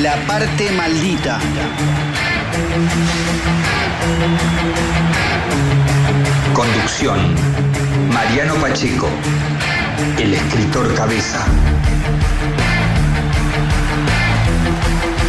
La 0.00 0.14
parte 0.26 0.70
maldita. 0.70 1.38
Conducción. 6.54 7.34
Mariano 8.12 8.54
Pacheco. 8.56 9.08
El 10.18 10.34
escritor 10.34 10.94
cabeza. 10.94 11.44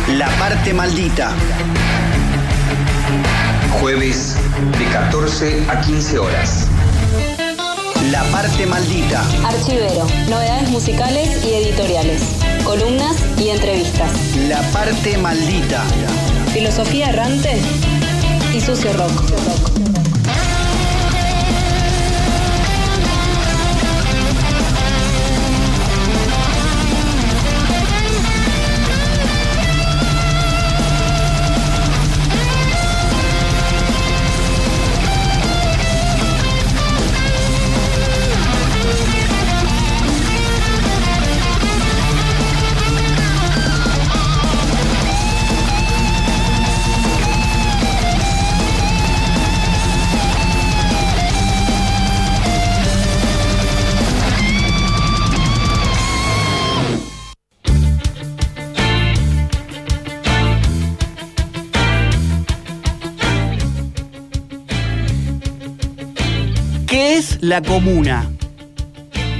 La 0.09 0.27
parte 0.37 0.73
maldita. 0.73 1.31
Jueves 3.79 4.35
de 4.77 4.85
14 4.85 5.65
a 5.69 5.81
15 5.81 6.19
horas. 6.19 6.67
La 8.11 8.23
parte 8.25 8.65
maldita. 8.65 9.23
Archivero, 9.47 10.05
novedades 10.29 10.69
musicales 10.69 11.43
y 11.45 11.53
editoriales, 11.53 12.21
columnas 12.63 13.17
y 13.37 13.49
entrevistas. 13.49 14.11
La 14.47 14.61
parte 14.71 15.17
maldita. 15.17 15.83
Filosofía 16.53 17.09
errante 17.09 17.59
y 18.53 18.59
sucio 18.59 18.91
rock. 18.93 19.23
¿Qué 19.29 19.83
es 19.83 19.90
la 67.51 67.61
comuna? 67.61 68.31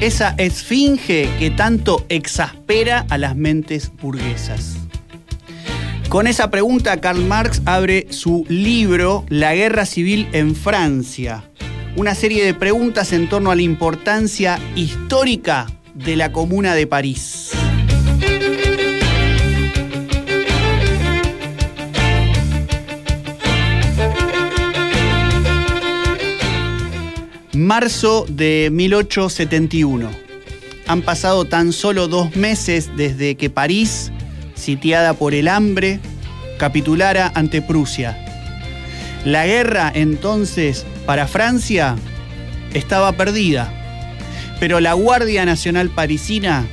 Esa 0.02 0.36
esfinge 0.38 1.30
que 1.40 1.50
tanto 1.50 2.06
exaspera 2.10 3.06
a 3.08 3.18
las 3.18 3.38
mentes 3.38 3.90
burguesas. 4.02 4.76
Con 6.10 6.28
esa 6.28 6.52
pregunta, 6.52 7.00
Karl 7.00 7.24
Marx 7.24 7.62
abre 7.64 8.08
su 8.10 8.46
libro 8.50 9.24
La 9.30 9.56
guerra 9.56 9.86
civil 9.86 10.28
en 10.34 10.58
Francia. 10.58 11.46
Una 11.96 12.14
serie 12.14 12.44
de 12.44 12.54
preguntas 12.54 13.14
en 13.14 13.30
torno 13.30 13.50
a 13.50 13.56
la 13.56 13.62
importancia 13.62 14.60
histórica 14.76 15.68
de 15.94 16.18
la 16.18 16.34
comuna 16.34 16.76
de 16.76 16.88
París. 16.88 17.52
Marzo 27.74 28.26
de 28.28 28.68
1871. 28.70 30.10
Han 30.88 31.02
pasado 31.04 31.46
tan 31.46 31.72
solo 31.72 32.10
dos 32.10 32.36
meses 32.36 32.90
desde 32.98 33.36
que 33.36 33.50
París, 33.50 34.12
sitiada 34.56 35.14
por 35.14 35.34
el 35.34 35.48
hambre, 35.48 36.02
capitulara 36.58 37.32
ante 37.34 37.62
Prusia. 37.62 38.18
La 39.24 39.46
guerra 39.46 39.90
entonces 39.96 40.86
para 41.06 41.30
Francia 41.30 41.96
estaba 42.74 43.14
perdida, 43.14 43.72
pero 44.60 44.82
la 44.82 44.92
Guardia 44.92 45.46
Nacional 45.46 45.90
Parisina, 45.92 46.68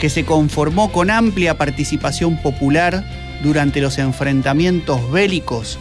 que 0.00 0.10
se 0.10 0.24
conformó 0.24 0.90
con 0.90 1.12
amplia 1.12 1.56
participación 1.58 2.42
popular 2.42 3.04
durante 3.44 3.80
los 3.80 3.98
enfrentamientos 3.98 5.12
bélicos, 5.12 5.78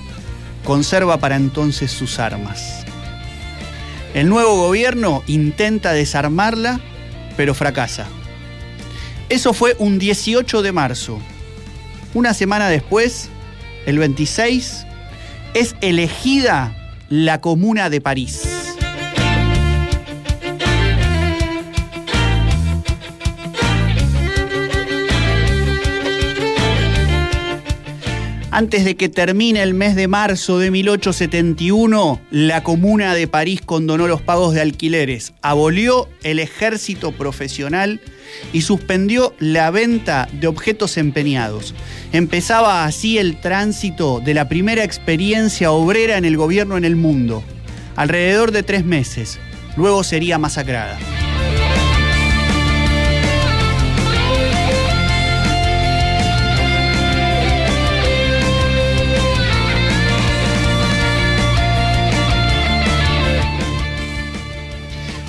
conserva 0.63 1.17
para 1.17 1.37
entonces 1.37 1.89
sus 1.89 2.19
armas. 2.19 2.85
El 4.13 4.29
nuevo 4.29 4.55
gobierno 4.57 5.23
intenta 5.25 5.91
desarmarla, 5.91 6.79
pero 7.35 7.55
fracasa. 7.55 8.05
Eso 9.29 9.53
fue 9.53 9.75
un 9.79 9.97
18 9.97 10.61
de 10.61 10.71
marzo. 10.71 11.19
Una 12.13 12.35
semana 12.35 12.69
después, 12.69 13.29
el 13.87 13.97
26, 13.97 14.85
es 15.55 15.75
elegida 15.81 16.75
la 17.09 17.41
Comuna 17.41 17.89
de 17.89 18.01
París. 18.01 18.62
Antes 28.55 28.85
de 28.85 28.95
que 28.95 29.09
termine 29.09 29.63
el 29.63 29.73
mes 29.73 29.95
de 29.95 30.07
marzo 30.07 30.59
de 30.59 30.69
1871, 30.69 32.21
la 32.29 32.61
Comuna 32.61 33.15
de 33.15 33.27
París 33.27 33.61
condonó 33.65 34.07
los 34.07 34.21
pagos 34.21 34.53
de 34.53 34.61
alquileres, 34.61 35.33
abolió 35.41 36.07
el 36.21 36.37
ejército 36.37 37.13
profesional 37.13 37.99
y 38.53 38.61
suspendió 38.61 39.33
la 39.39 39.71
venta 39.71 40.29
de 40.33 40.45
objetos 40.45 40.97
empeñados. 40.97 41.73
Empezaba 42.11 42.85
así 42.85 43.17
el 43.17 43.41
tránsito 43.41 44.19
de 44.19 44.35
la 44.35 44.47
primera 44.47 44.83
experiencia 44.83 45.71
obrera 45.71 46.19
en 46.19 46.25
el 46.25 46.37
gobierno 46.37 46.77
en 46.77 46.85
el 46.85 46.95
mundo, 46.95 47.43
alrededor 47.95 48.51
de 48.51 48.61
tres 48.61 48.85
meses. 48.85 49.39
Luego 49.77 50.03
sería 50.03 50.37
masacrada. 50.37 50.99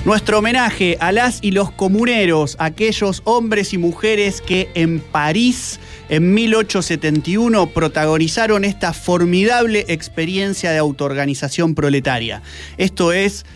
Nuestro 0.05 0.37
homenaje 0.37 0.97
a 0.99 1.11
las 1.11 1.39
y 1.41 1.49
los 1.49 1.71
comuneros, 1.71 2.57
aquellos 2.59 3.23
hombres 3.25 3.73
y 3.73 3.79
mujeres 3.79 4.39
que 4.39 4.69
en 4.75 4.99
París 4.99 5.79
en 6.09 6.31
1871 6.35 7.65
protagonizaron 7.71 8.65
esta 8.65 8.93
formidable 8.93 9.83
experiencia 9.87 10.69
de 10.69 10.77
autoorganización 10.77 11.73
proletaria. 11.73 12.43
Esto 12.77 13.13
es 13.13 13.47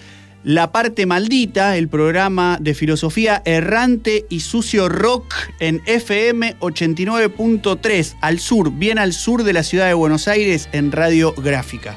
La 0.43 0.71
parte 0.71 1.05
maldita, 1.05 1.77
el 1.77 1.87
programa 1.87 2.57
de 2.59 2.73
filosofía 2.73 3.43
errante 3.45 4.25
y 4.27 4.39
sucio 4.39 4.89
rock 4.89 5.35
en 5.59 5.83
FM 5.85 6.57
89.3 6.61 8.15
al 8.21 8.39
sur, 8.39 8.71
bien 8.71 8.97
al 8.97 9.13
sur 9.13 9.43
de 9.43 9.53
la 9.53 9.61
ciudad 9.61 9.85
de 9.85 9.93
Buenos 9.93 10.27
Aires 10.27 10.67
en 10.71 10.91
Radio 10.91 11.31
Gráfica. 11.33 11.95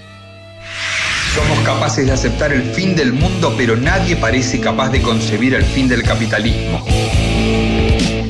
Somos 1.34 1.60
capaces 1.60 2.04
de 2.04 2.12
aceptar 2.12 2.52
el 2.52 2.62
fin 2.62 2.94
del 2.94 3.14
mundo, 3.14 3.54
pero 3.56 3.74
nadie 3.74 4.16
parece 4.16 4.60
capaz 4.60 4.90
de 4.90 5.00
concebir 5.00 5.54
el 5.54 5.64
fin 5.64 5.88
del 5.88 6.02
capitalismo. 6.02 6.84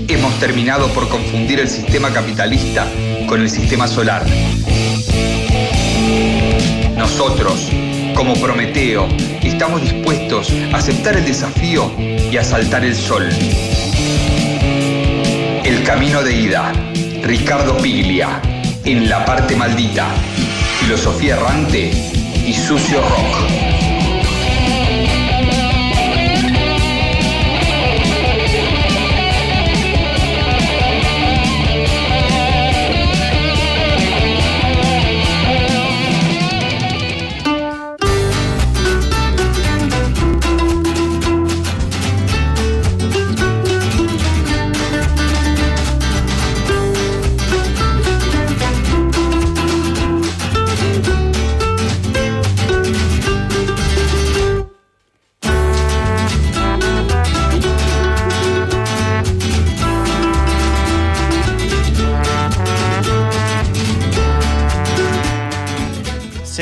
Hemos 0.06 0.38
terminado 0.38 0.86
por 0.90 1.08
confundir 1.08 1.58
el 1.58 1.68
sistema 1.68 2.12
capitalista 2.12 2.86
con 3.26 3.40
el 3.40 3.50
sistema 3.50 3.88
solar. 3.88 4.24
Nosotros, 6.96 7.70
como 8.14 8.34
Prometeo, 8.34 9.08
estamos 9.42 9.82
dispuestos 9.82 10.52
a 10.72 10.76
aceptar 10.76 11.16
el 11.16 11.24
desafío 11.24 11.90
y 11.98 12.36
a 12.36 12.44
saltar 12.44 12.84
el 12.84 12.94
sol. 12.94 13.28
El 15.64 15.82
camino 15.82 16.22
de 16.22 16.36
ida. 16.36 16.72
Ricardo 17.24 17.76
Piglia. 17.78 18.40
En 18.84 19.08
la 19.08 19.24
parte 19.24 19.56
maldita. 19.56 20.06
Filosofía 20.78 21.34
errante 21.34 22.21
y 22.44 22.52
sucio 22.52 23.00
rock. 23.00 23.61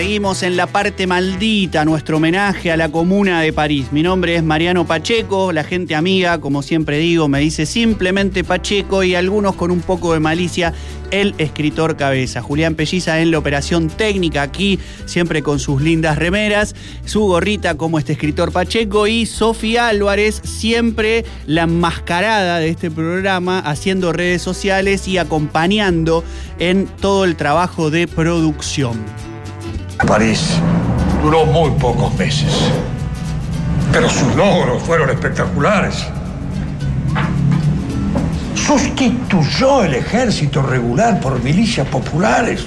Seguimos 0.01 0.43
en 0.43 0.57
la 0.57 0.67
parte 0.67 1.07
maldita, 1.07 1.85
nuestro 1.85 2.17
homenaje 2.17 2.73
a 2.73 2.79
la 2.79 2.89
comuna 2.89 3.43
de 3.43 3.53
París. 3.53 3.89
Mi 3.93 4.03
nombre 4.03 4.35
es 4.35 4.43
Mariano 4.43 4.87
Pacheco, 4.87 5.53
la 5.53 5.63
gente 5.63 5.95
amiga, 5.95 6.41
como 6.41 6.63
siempre 6.63 6.97
digo, 6.97 7.29
me 7.29 7.41
dice 7.41 7.67
simplemente 7.67 8.43
Pacheco 8.43 9.03
y 9.03 9.15
algunos 9.15 9.57
con 9.57 9.71
un 9.71 9.83
poco 9.83 10.15
de 10.15 10.21
malicia, 10.21 10.73
el 11.11 11.35
escritor 11.37 11.99
cabeza. 11.99 12.41
Julián 12.41 12.77
Pelliza 12.77 13.21
en 13.21 13.31
la 13.31 13.37
operación 13.37 13.89
técnica 13.89 14.41
aquí, 14.41 14.79
siempre 15.05 15.43
con 15.43 15.59
sus 15.59 15.83
lindas 15.83 16.17
remeras, 16.17 16.75
su 17.05 17.21
gorrita 17.21 17.77
como 17.77 17.99
este 17.99 18.15
escritor 18.15 18.53
Pacheco 18.53 19.07
y 19.07 19.27
Sofía 19.27 19.89
Álvarez, 19.89 20.41
siempre 20.43 21.27
la 21.47 21.65
enmascarada 21.65 22.59
de 22.59 22.71
este 22.71 22.91
programa, 22.91 23.59
haciendo 23.59 24.15
redes 24.15 24.41
sociales 24.41 25.07
y 25.07 25.19
acompañando 25.19 26.25
en 26.59 26.87
todo 26.87 27.27
el 27.27 27.37
trabajo 27.37 27.91
de 27.91 28.09
producción. 28.09 28.97
París 30.07 30.55
duró 31.23 31.45
muy 31.45 31.71
pocos 31.73 32.15
meses, 32.17 32.53
pero 33.93 34.09
sus 34.09 34.35
logros 34.35 34.83
fueron 34.83 35.11
espectaculares. 35.11 36.07
Sustituyó 38.55 39.85
el 39.85 39.95
ejército 39.95 40.63
regular 40.63 41.21
por 41.21 41.43
milicias 41.43 41.87
populares. 41.89 42.65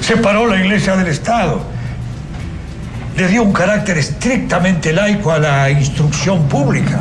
Separó 0.00 0.46
la 0.46 0.56
iglesia 0.56 0.96
del 0.96 1.08
Estado. 1.08 1.60
Le 3.16 3.28
dio 3.28 3.42
un 3.42 3.52
carácter 3.52 3.98
estrictamente 3.98 4.92
laico 4.92 5.32
a 5.32 5.38
la 5.38 5.70
instrucción 5.70 6.48
pública. 6.48 7.00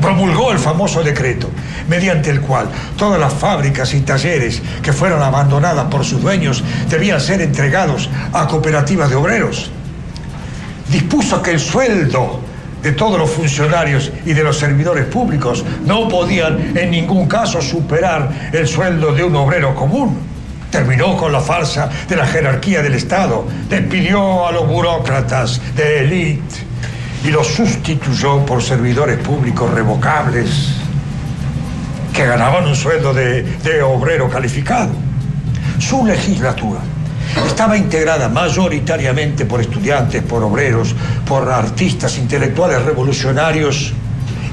Promulgó 0.00 0.52
el 0.52 0.58
famoso 0.58 1.02
decreto 1.02 1.50
mediante 1.88 2.30
el 2.30 2.40
cual 2.40 2.68
todas 2.96 3.18
las 3.20 3.32
fábricas 3.32 3.94
y 3.94 4.00
talleres 4.00 4.62
que 4.82 4.92
fueron 4.92 5.22
abandonadas 5.22 5.86
por 5.86 6.04
sus 6.04 6.20
dueños 6.20 6.62
debían 6.88 7.20
ser 7.20 7.40
entregados 7.40 8.08
a 8.32 8.46
cooperativas 8.46 9.08
de 9.10 9.16
obreros. 9.16 9.70
Dispuso 10.88 11.42
que 11.42 11.52
el 11.52 11.60
sueldo 11.60 12.40
de 12.82 12.92
todos 12.92 13.18
los 13.18 13.30
funcionarios 13.30 14.12
y 14.24 14.32
de 14.32 14.44
los 14.44 14.58
servidores 14.58 15.06
públicos 15.06 15.64
no 15.84 16.08
podían 16.08 16.76
en 16.76 16.90
ningún 16.90 17.26
caso 17.26 17.60
superar 17.60 18.50
el 18.52 18.66
sueldo 18.68 19.12
de 19.12 19.24
un 19.24 19.34
obrero 19.34 19.74
común. 19.74 20.18
Terminó 20.70 21.16
con 21.16 21.32
la 21.32 21.40
farsa 21.40 21.88
de 22.08 22.16
la 22.16 22.26
jerarquía 22.26 22.82
del 22.82 22.94
Estado, 22.94 23.46
despidió 23.68 24.46
a 24.46 24.52
los 24.52 24.68
burócratas 24.68 25.60
de 25.74 26.00
élite 26.00 26.65
y 27.24 27.30
los 27.30 27.46
sustituyó 27.46 28.44
por 28.44 28.62
servidores 28.62 29.18
públicos 29.18 29.70
revocables 29.70 30.70
que 32.12 32.26
ganaban 32.26 32.66
un 32.66 32.74
sueldo 32.74 33.12
de, 33.12 33.42
de 33.42 33.82
obrero 33.82 34.30
calificado. 34.30 34.90
Su 35.78 36.06
legislatura 36.06 36.80
estaba 37.46 37.76
integrada 37.76 38.28
mayoritariamente 38.28 39.44
por 39.44 39.60
estudiantes, 39.60 40.22
por 40.22 40.42
obreros, 40.42 40.94
por 41.26 41.50
artistas 41.50 42.16
intelectuales 42.18 42.82
revolucionarios, 42.82 43.92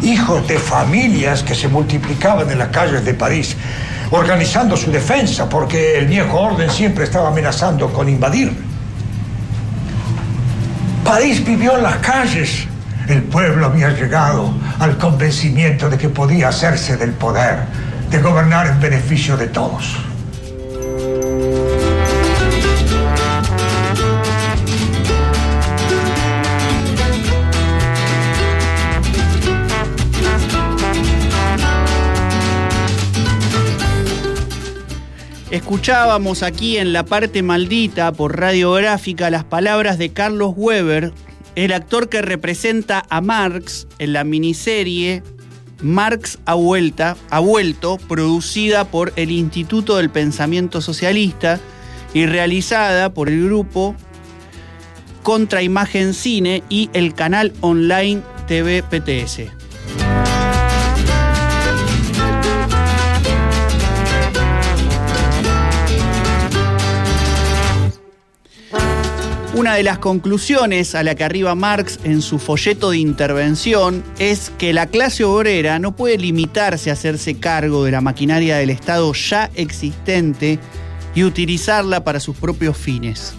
hijos 0.01 0.47
de 0.47 0.59
familias 0.59 1.43
que 1.43 1.55
se 1.55 1.67
multiplicaban 1.67 2.49
en 2.51 2.59
las 2.59 2.69
calles 2.69 3.05
de 3.05 3.13
París, 3.13 3.55
organizando 4.11 4.75
su 4.75 4.91
defensa, 4.91 5.47
porque 5.47 5.97
el 5.97 6.07
viejo 6.07 6.39
orden 6.39 6.69
siempre 6.69 7.05
estaba 7.05 7.29
amenazando 7.29 7.91
con 7.93 8.09
invadir. 8.09 8.72
París 11.13 11.45
vivió 11.45 11.77
en 11.77 11.83
las 11.83 11.97
calles. 11.97 12.65
El 13.07 13.21
pueblo 13.21 13.67
había 13.67 13.91
llegado 13.91 14.51
al 14.79 14.97
convencimiento 14.97 15.87
de 15.87 15.95
que 15.95 16.09
podía 16.09 16.47
hacerse 16.47 16.97
del 16.97 17.11
poder, 17.11 17.59
de 18.09 18.17
gobernar 18.17 18.65
en 18.65 18.79
beneficio 18.79 19.37
de 19.37 19.45
todos. 19.45 19.95
Escuchábamos 35.53 36.41
aquí 36.41 36.77
en 36.77 36.93
la 36.93 37.05
parte 37.05 37.43
maldita 37.43 38.11
por 38.11 38.39
radiográfica 38.39 39.29
las 39.29 39.43
palabras 39.43 39.99
de 39.99 40.09
Carlos 40.09 40.53
Weber, 40.57 41.13
el 41.53 41.73
actor 41.73 42.09
que 42.09 42.23
representa 42.23 43.05
a 43.07 43.21
Marx 43.21 43.85
en 43.99 44.13
la 44.13 44.23
miniserie 44.23 45.21
Marx 45.79 46.39
ha, 46.45 46.55
vuelta, 46.55 47.15
ha 47.29 47.37
vuelto, 47.37 47.99
producida 48.07 48.85
por 48.85 49.13
el 49.15 49.29
Instituto 49.29 49.97
del 49.97 50.09
Pensamiento 50.09 50.81
Socialista 50.81 51.59
y 52.15 52.25
realizada 52.25 53.13
por 53.13 53.29
el 53.29 53.45
grupo 53.45 53.95
Contra 55.21 55.61
Imagen 55.61 56.15
Cine 56.15 56.63
y 56.67 56.89
el 56.93 57.13
canal 57.13 57.53
online 57.61 58.23
TV 58.47 58.81
PTS. 58.81 59.62
Una 69.55 69.75
de 69.75 69.83
las 69.83 69.99
conclusiones 69.99 70.95
a 70.95 71.03
la 71.03 71.13
que 71.13 71.23
arriba 71.23 71.53
Marx 71.53 71.99
en 72.03 72.23
su 72.23 72.39
folleto 72.39 72.89
de 72.89 72.97
intervención 72.97 74.03
es 74.17 74.51
que 74.57 74.73
la 74.73 74.87
clase 74.87 75.25
obrera 75.25 75.77
no 75.77 75.95
puede 75.95 76.17
limitarse 76.17 76.89
a 76.89 76.93
hacerse 76.93 77.35
cargo 77.35 77.83
de 77.83 77.91
la 77.91 78.01
maquinaria 78.01 78.57
del 78.57 78.71
Estado 78.71 79.13
ya 79.13 79.51
existente 79.53 80.57
y 81.13 81.23
utilizarla 81.23 82.03
para 82.03 82.19
sus 82.19 82.35
propios 82.35 82.75
fines. 82.75 83.35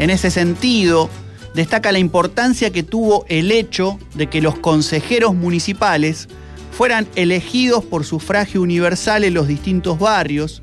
En 0.00 0.10
ese 0.10 0.32
sentido, 0.32 1.08
destaca 1.54 1.92
la 1.92 2.00
importancia 2.00 2.70
que 2.70 2.82
tuvo 2.82 3.24
el 3.28 3.52
hecho 3.52 4.00
de 4.14 4.26
que 4.26 4.42
los 4.42 4.58
consejeros 4.58 5.36
municipales 5.36 6.28
fueran 6.72 7.06
elegidos 7.14 7.84
por 7.84 8.04
sufragio 8.04 8.62
universal 8.62 9.22
en 9.22 9.34
los 9.34 9.46
distintos 9.46 9.96
barrios 10.00 10.60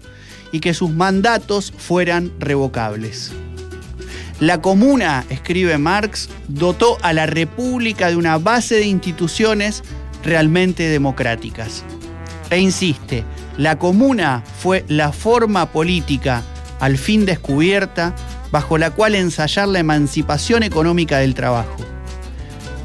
y 0.51 0.59
que 0.59 0.73
sus 0.73 0.89
mandatos 0.89 1.71
fueran 1.77 2.33
revocables. 2.37 3.31
La 4.39 4.61
comuna, 4.61 5.25
escribe 5.29 5.77
Marx, 5.79 6.29
dotó 6.47 6.97
a 7.01 7.11
la 7.11 7.25
República 7.25 8.09
de 8.09 8.15
una 8.15 8.37
base 8.37 8.75
de 8.75 8.85
instituciones 8.85 9.83
realmente 10.23 10.87
democráticas. 10.89 11.83
E 12.51 12.59
insiste, 12.59 13.23
la 13.57 13.79
comuna 13.79 14.43
fue 14.59 14.85
la 14.87 15.11
forma 15.11 15.71
política 15.71 16.43
al 16.79 16.99
fin 16.99 17.25
descubierta 17.25 18.15
bajo 18.51 18.77
la 18.77 18.91
cual 18.91 19.15
ensayar 19.15 19.67
la 19.67 19.79
emancipación 19.79 20.61
económica 20.61 21.17
del 21.17 21.33
trabajo. 21.33 21.75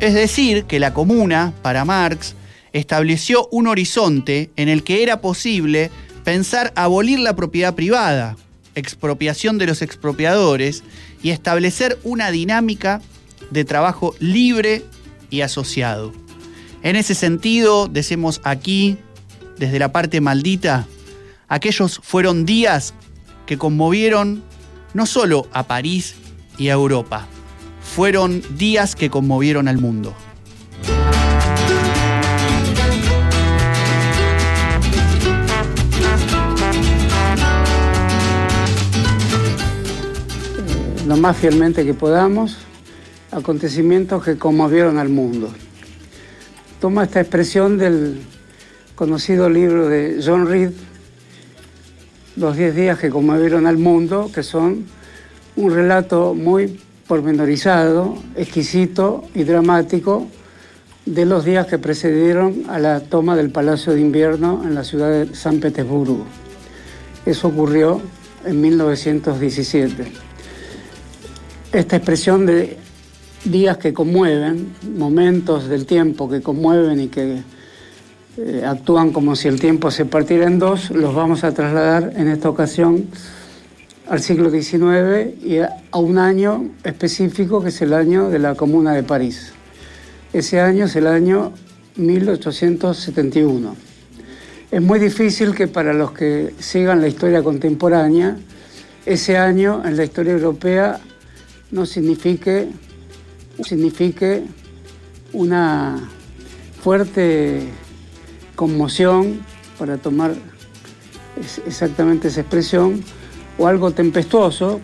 Es 0.00 0.14
decir, 0.14 0.64
que 0.64 0.80
la 0.80 0.94
comuna, 0.94 1.52
para 1.60 1.84
Marx, 1.84 2.34
estableció 2.72 3.46
un 3.52 3.66
horizonte 3.66 4.50
en 4.56 4.70
el 4.70 4.82
que 4.82 5.02
era 5.02 5.20
posible 5.20 5.90
pensar 6.24 6.72
abolir 6.76 7.18
la 7.18 7.36
propiedad 7.36 7.74
privada, 7.74 8.36
expropiación 8.74 9.58
de 9.58 9.66
los 9.66 9.82
expropiadores 9.82 10.82
y 11.22 11.30
establecer 11.30 11.98
una 12.02 12.30
dinámica 12.30 13.00
de 13.50 13.64
trabajo 13.64 14.14
libre 14.18 14.84
y 15.30 15.40
asociado. 15.42 16.12
En 16.82 16.96
ese 16.96 17.14
sentido, 17.14 17.88
decimos 17.88 18.40
aquí, 18.44 18.96
desde 19.56 19.78
la 19.78 19.92
parte 19.92 20.20
maldita, 20.20 20.86
aquellos 21.48 22.00
fueron 22.02 22.44
días 22.44 22.94
que 23.46 23.58
conmovieron 23.58 24.42
no 24.94 25.06
solo 25.06 25.48
a 25.52 25.66
París 25.66 26.14
y 26.58 26.68
a 26.68 26.72
Europa, 26.72 27.26
fueron 27.94 28.42
días 28.56 28.96
que 28.96 29.10
conmovieron 29.10 29.68
al 29.68 29.78
mundo. 29.78 30.14
Lo 41.06 41.16
más 41.16 41.36
fielmente 41.36 41.84
que 41.84 41.94
podamos, 41.94 42.58
acontecimientos 43.32 44.24
que 44.24 44.36
conmovieron 44.36 44.98
al 44.98 45.08
mundo. 45.08 45.52
Toma 46.80 47.04
esta 47.04 47.20
expresión 47.20 47.76
del 47.76 48.20
conocido 48.94 49.48
libro 49.50 49.88
de 49.88 50.20
John 50.24 50.46
Reed, 50.46 50.70
Los 52.36 52.56
10 52.56 52.74
días 52.74 52.98
que 52.98 53.10
conmovieron 53.10 53.66
al 53.66 53.78
mundo, 53.78 54.30
que 54.32 54.42
son 54.42 54.86
un 55.56 55.74
relato 55.74 56.34
muy 56.34 56.80
pormenorizado, 57.06 58.16
exquisito 58.36 59.24
y 59.34 59.42
dramático 59.42 60.28
de 61.04 61.26
los 61.26 61.44
días 61.44 61.66
que 61.66 61.78
precedieron 61.78 62.64
a 62.68 62.78
la 62.78 63.00
toma 63.00 63.36
del 63.36 63.50
Palacio 63.50 63.92
de 63.92 64.00
Invierno 64.00 64.62
en 64.64 64.74
la 64.74 64.84
ciudad 64.84 65.10
de 65.10 65.34
San 65.34 65.58
Petersburgo. 65.58 66.24
Eso 67.26 67.48
ocurrió 67.48 68.00
en 68.44 68.60
1917 68.60 70.31
esta 71.72 71.96
expresión 71.96 72.44
de 72.44 72.76
días 73.44 73.78
que 73.78 73.92
conmueven, 73.94 74.74
momentos 74.96 75.68
del 75.68 75.86
tiempo 75.86 76.28
que 76.28 76.42
conmueven 76.42 77.00
y 77.00 77.08
que 77.08 77.42
eh, 78.36 78.64
actúan 78.66 79.10
como 79.10 79.34
si 79.36 79.48
el 79.48 79.58
tiempo 79.58 79.90
se 79.90 80.04
partiera 80.04 80.46
en 80.46 80.58
dos, 80.58 80.90
los 80.90 81.14
vamos 81.14 81.44
a 81.44 81.52
trasladar 81.52 82.12
en 82.16 82.28
esta 82.28 82.48
ocasión 82.50 83.06
al 84.08 84.20
siglo 84.20 84.50
XIX 84.50 85.42
y 85.42 85.58
a 85.58 85.98
un 85.98 86.18
año 86.18 86.70
específico 86.84 87.62
que 87.62 87.70
es 87.70 87.80
el 87.80 87.94
año 87.94 88.28
de 88.28 88.38
la 88.38 88.54
Comuna 88.54 88.92
de 88.92 89.02
París. 89.02 89.52
Ese 90.32 90.60
año 90.60 90.84
es 90.84 90.96
el 90.96 91.06
año 91.06 91.52
1871. 91.96 93.76
Es 94.70 94.82
muy 94.82 94.98
difícil 94.98 95.54
que 95.54 95.68
para 95.68 95.92
los 95.94 96.12
que 96.12 96.54
sigan 96.58 97.00
la 97.00 97.08
historia 97.08 97.42
contemporánea, 97.42 98.36
ese 99.04 99.36
año 99.36 99.82
en 99.84 99.96
la 99.96 100.04
historia 100.04 100.32
europea 100.32 101.00
no 101.72 101.86
signifique, 101.86 102.68
signifique 103.64 104.44
una 105.32 106.08
fuerte 106.80 107.68
conmoción, 108.54 109.40
para 109.78 109.96
tomar 109.96 110.34
exactamente 111.66 112.28
esa 112.28 112.42
expresión, 112.42 113.02
o 113.58 113.66
algo 113.66 113.90
tempestuoso, 113.90 114.80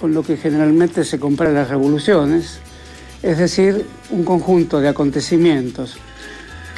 con 0.00 0.12
lo 0.12 0.22
que 0.22 0.36
generalmente 0.36 1.02
se 1.02 1.18
comparan 1.18 1.54
las 1.54 1.70
revoluciones, 1.70 2.58
es 3.22 3.38
decir, 3.38 3.86
un 4.10 4.22
conjunto 4.22 4.80
de 4.80 4.88
acontecimientos 4.88 5.96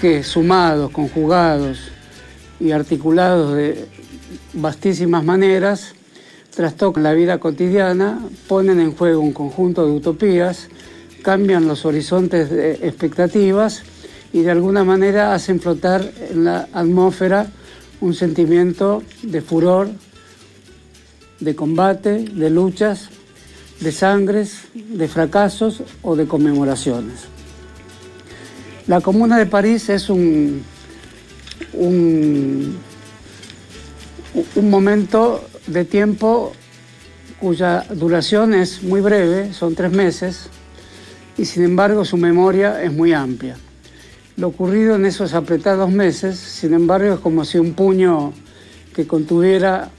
que 0.01 0.23
sumados, 0.23 0.93
conjugados 0.93 1.91
y 2.61 2.71
articulados 2.71 3.57
de 3.57 3.89
vastísimas 4.53 5.25
maneras, 5.25 5.96
trastocan 6.57 7.03
la 7.03 7.13
vida 7.13 7.39
cotidiana, 7.39 8.19
ponen 8.49 8.81
en 8.81 8.95
juego 8.95 9.21
un 9.21 9.35
conjunto 9.35 9.85
de 9.85 9.93
utopías, 9.93 10.69
cambian 11.23 11.69
los 11.69 11.85
horizontes 11.85 12.49
de 12.49 12.73
expectativas 12.89 13.83
y 14.33 14.41
de 14.41 14.53
alguna 14.53 14.83
manera 14.83 15.35
hacen 15.35 15.61
flotar 15.61 16.11
en 16.31 16.45
la 16.45 16.67
atmósfera 16.73 17.47
un 18.01 18.15
sentimiento 18.15 19.03
de 19.23 19.43
furor, 19.43 19.91
de 21.41 21.55
combate, 21.55 22.25
de 22.25 22.49
luchas, 22.49 23.11
de 23.81 23.93
sangres, 23.93 24.63
de 24.73 25.09
fracasos 25.09 25.83
o 26.01 26.17
de 26.17 26.27
conmemoraciones. 26.27 27.25
La 28.87 29.03
Comuna 29.03 29.37
de 29.37 29.45
París 29.45 29.91
es 29.91 30.09
un, 30.09 30.63
un, 31.75 32.79
un 34.55 34.71
momento 34.71 35.43
de 35.67 35.85
tiempo 35.85 36.53
cuya 37.41 37.85
duración 37.91 38.55
es 38.55 38.83
muy 38.83 39.01
breve, 39.01 39.53
son 39.53 39.75
tres 39.75 39.93
meses, 39.93 40.49
y 41.37 41.45
sin 41.45 41.65
embargo 41.65 42.05
su 42.05 42.17
memoria 42.17 42.83
es 42.83 42.93
muy 42.93 43.13
amplia. 43.13 43.57
Lo 44.37 44.49
ocurrido 44.49 44.97
en 44.97 45.07
esos 45.07 45.33
apretados 45.33 45.91
meses, 45.91 46.39
sin 46.39 46.75
embargo, 46.75 47.15
es 47.15 47.21
como 47.21 47.45
si 47.45 47.59
un 47.59 47.73
puño 47.73 48.35
que 48.95 49.07
contuviera 49.07 49.91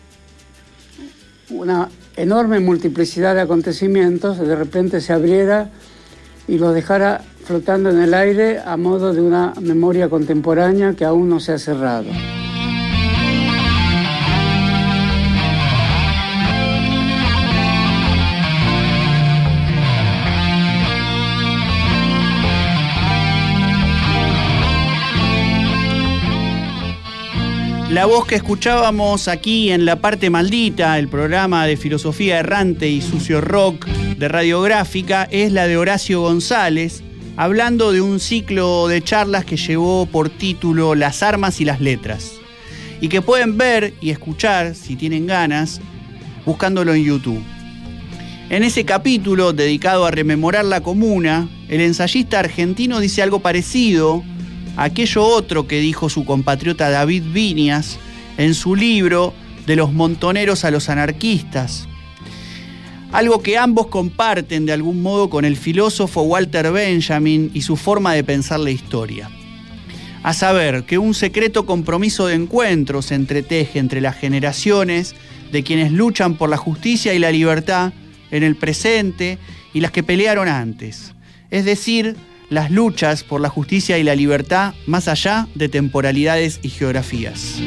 una 1.49 1.89
enorme 2.15 2.59
multiplicidad 2.59 3.35
de 3.35 3.41
acontecimientos 3.41 4.37
de 4.39 4.55
repente 4.55 5.01
se 5.01 5.13
abriera 5.13 5.69
y 6.47 6.57
los 6.57 6.73
dejara 6.73 7.23
flotando 7.45 7.89
en 7.89 8.01
el 8.01 8.13
aire 8.13 8.59
a 8.59 8.75
modo 8.75 9.13
de 9.13 9.21
una 9.21 9.53
memoria 9.61 10.09
contemporánea 10.09 10.93
que 10.93 11.05
aún 11.05 11.29
no 11.29 11.39
se 11.39 11.53
ha 11.53 11.57
cerrado. 11.57 12.09
La 27.97 28.05
voz 28.05 28.27
que 28.27 28.35
escuchábamos 28.35 29.27
aquí 29.27 29.71
en 29.71 29.83
La 29.83 29.95
Parte 29.95 30.29
Maldita, 30.29 30.99
el 30.99 31.07
programa 31.07 31.65
de 31.65 31.77
filosofía 31.77 32.37
errante 32.37 32.87
y 32.87 33.01
sucio 33.01 33.41
rock 33.41 33.87
de 33.87 34.27
radiográfica, 34.27 35.27
es 35.31 35.51
la 35.51 35.65
de 35.65 35.77
Horacio 35.77 36.21
González, 36.21 37.01
hablando 37.37 37.91
de 37.91 38.01
un 38.01 38.19
ciclo 38.19 38.87
de 38.87 39.01
charlas 39.01 39.45
que 39.45 39.57
llevó 39.57 40.05
por 40.05 40.29
título 40.29 40.93
Las 40.93 41.23
armas 41.23 41.59
y 41.59 41.65
las 41.65 41.81
letras, 41.81 42.33
y 43.01 43.07
que 43.07 43.23
pueden 43.23 43.57
ver 43.57 43.95
y 43.99 44.11
escuchar, 44.11 44.75
si 44.75 44.95
tienen 44.95 45.25
ganas, 45.25 45.81
buscándolo 46.45 46.93
en 46.93 47.03
YouTube. 47.03 47.43
En 48.51 48.61
ese 48.61 48.85
capítulo 48.85 49.53
dedicado 49.53 50.05
a 50.05 50.11
rememorar 50.11 50.65
la 50.65 50.81
comuna, 50.81 51.49
el 51.67 51.81
ensayista 51.81 52.37
argentino 52.41 52.99
dice 52.99 53.23
algo 53.23 53.39
parecido 53.39 54.23
aquello 54.77 55.25
otro 55.25 55.67
que 55.67 55.79
dijo 55.79 56.09
su 56.09 56.23
compatriota 56.23 56.89
David 56.89 57.23
Viñas 57.33 57.99
en 58.37 58.53
su 58.53 58.75
libro 58.75 59.33
De 59.65 59.75
los 59.75 59.91
montoneros 59.91 60.63
a 60.63 60.71
los 60.71 60.87
anarquistas. 60.87 61.89
Algo 63.11 63.41
que 63.41 63.57
ambos 63.57 63.87
comparten 63.87 64.65
de 64.65 64.73
algún 64.73 65.01
modo 65.01 65.29
con 65.29 65.43
el 65.43 65.57
filósofo 65.57 66.21
Walter 66.21 66.71
Benjamin 66.71 67.51
y 67.53 67.63
su 67.63 67.75
forma 67.75 68.13
de 68.13 68.23
pensar 68.23 68.59
la 68.59 68.71
historia. 68.71 69.29
A 70.23 70.33
saber, 70.33 70.83
que 70.83 70.97
un 70.97 71.13
secreto 71.13 71.65
compromiso 71.65 72.27
de 72.27 72.35
encuentro 72.35 73.01
se 73.01 73.15
entreteje 73.15 73.79
entre 73.79 74.01
las 74.01 74.15
generaciones 74.15 75.15
de 75.51 75.63
quienes 75.63 75.91
luchan 75.91 76.35
por 76.35 76.49
la 76.49 76.57
justicia 76.57 77.13
y 77.13 77.19
la 77.19 77.31
libertad 77.31 77.93
en 78.31 78.43
el 78.43 78.55
presente 78.55 79.37
y 79.73 79.79
las 79.79 79.91
que 79.91 80.03
pelearon 80.03 80.47
antes. 80.47 81.13
Es 81.49 81.65
decir, 81.65 82.15
las 82.49 82.71
luchas 82.71 83.23
por 83.23 83.41
la 83.41 83.49
justicia 83.49 83.97
y 83.97 84.03
la 84.03 84.15
libertad 84.15 84.73
más 84.85 85.07
allá 85.07 85.47
de 85.55 85.69
temporalidades 85.69 86.59
y 86.61 86.69
geografías. 86.69 87.61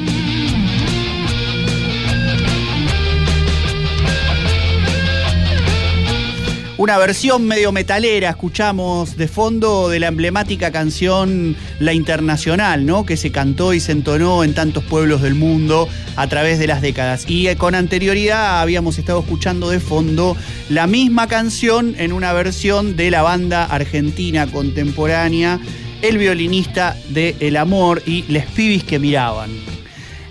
Una 6.81 6.97
versión 6.97 7.47
medio 7.47 7.73
metalera 7.73 8.31
escuchamos 8.31 9.19
de 9.19 9.29
fondo 9.29 9.91
de 9.91 10.01
la 10.01 10.07
emblemática 10.07 10.73
canción 10.73 11.55
La 11.79 11.93
Internacional, 11.93 12.87
¿no? 12.87 13.05
Que 13.05 13.19
se 13.19 13.31
cantó 13.31 13.75
y 13.75 13.81
se 13.81 13.93
entonó 13.93 14.45
en 14.45 14.55
tantos 14.55 14.83
pueblos 14.85 15.21
del 15.21 15.35
mundo 15.35 15.91
a 16.17 16.27
través 16.29 16.59
de 16.59 16.67
las 16.67 16.81
décadas. 16.81 17.29
Y 17.29 17.49
eh, 17.49 17.57
con 17.57 17.75
anterioridad 17.75 18.63
habíamos 18.63 18.97
estado 18.97 19.21
escuchando 19.21 19.69
de 19.69 19.79
fondo 19.79 20.39
la 20.71 20.87
misma 20.87 21.29
canción 21.29 21.95
en 21.99 22.15
una 22.15 22.33
versión 22.33 22.97
de 22.97 23.11
la 23.11 23.21
banda 23.21 23.67
argentina 23.67 24.47
contemporánea, 24.47 25.61
el 26.01 26.17
violinista 26.17 26.97
de 27.11 27.37
El 27.41 27.59
Amor 27.59 28.03
y 28.07 28.23
Les 28.23 28.47
Pibis 28.47 28.85
que 28.85 28.99
miraban. 28.99 29.51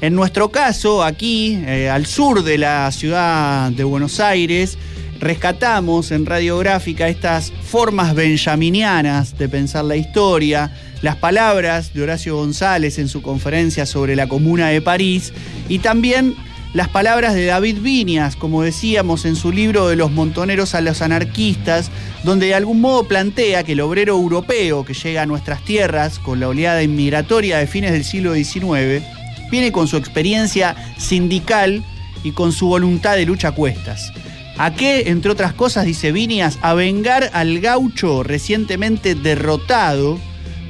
En 0.02 0.16
nuestro 0.16 0.50
caso, 0.50 1.04
aquí, 1.04 1.62
eh, 1.68 1.92
al 1.92 2.08
sur 2.08 2.44
de 2.44 2.58
la 2.58 2.92
ciudad 2.92 3.70
de 3.70 3.84
Buenos 3.84 4.20
Aires, 4.20 4.80
rescatamos 5.20 6.12
en 6.12 6.26
radiográfica 6.26 7.08
estas 7.10 7.52
formas 7.52 8.16
benjaminianas 8.16 9.38
de 9.38 9.50
pensar 9.50 9.86
la 9.86 9.98
historia, 9.98 10.72
las 11.02 11.18
palabras 11.18 11.94
de 11.94 12.04
Horacio 12.04 12.36
González 12.36 13.00
en 13.00 13.10
su 13.10 13.22
conferencia 13.22 13.86
sobre 13.86 14.16
la 14.16 14.28
Comuna 14.28 14.70
de 14.70 14.82
París 14.82 15.34
y 15.68 15.80
también 15.80 16.36
las 16.74 16.88
palabras 16.88 17.34
de 17.34 17.46
David 17.46 17.80
Viñas, 17.80 18.36
como 18.36 18.62
decíamos 18.62 19.26
en 19.26 19.36
su 19.36 19.52
libro 19.52 19.88
de 19.88 19.96
los 19.96 20.12
montoneros 20.12 20.76
a 20.76 20.82
los 20.82 21.02
anarquistas, 21.02 21.90
donde 22.24 22.48
de 22.48 22.54
algún 22.54 22.80
modo 22.80 23.08
plantea 23.08 23.64
que 23.64 23.72
el 23.72 23.82
obrero 23.82 24.14
europeo 24.14 24.86
que 24.86 24.94
llega 24.94 25.24
a 25.24 25.26
nuestras 25.26 25.66
tierras 25.66 26.20
con 26.20 26.40
la 26.40 26.48
oleada 26.48 26.84
inmigratoria 26.84 27.58
de 27.58 27.68
fines 27.68 27.92
del 27.92 28.06
siglo 28.06 28.36
XIX, 28.36 29.04
viene 29.50 29.72
con 29.72 29.88
su 29.88 29.98
experiencia 29.98 30.76
sindical 30.98 31.84
y 32.24 32.32
con 32.32 32.52
su 32.52 32.68
voluntad 32.68 33.16
de 33.16 33.26
lucha 33.26 33.50
a 33.50 33.52
cuestas. 33.54 34.14
¿A 34.60 34.74
qué, 34.74 35.04
entre 35.08 35.32
otras 35.32 35.54
cosas, 35.54 35.86
dice 35.86 36.12
Vinias, 36.12 36.60
a 36.62 36.74
vengar 36.74 37.30
al 37.32 37.62
gaucho 37.62 38.24
recientemente 38.24 39.16
derrotado 39.16 40.20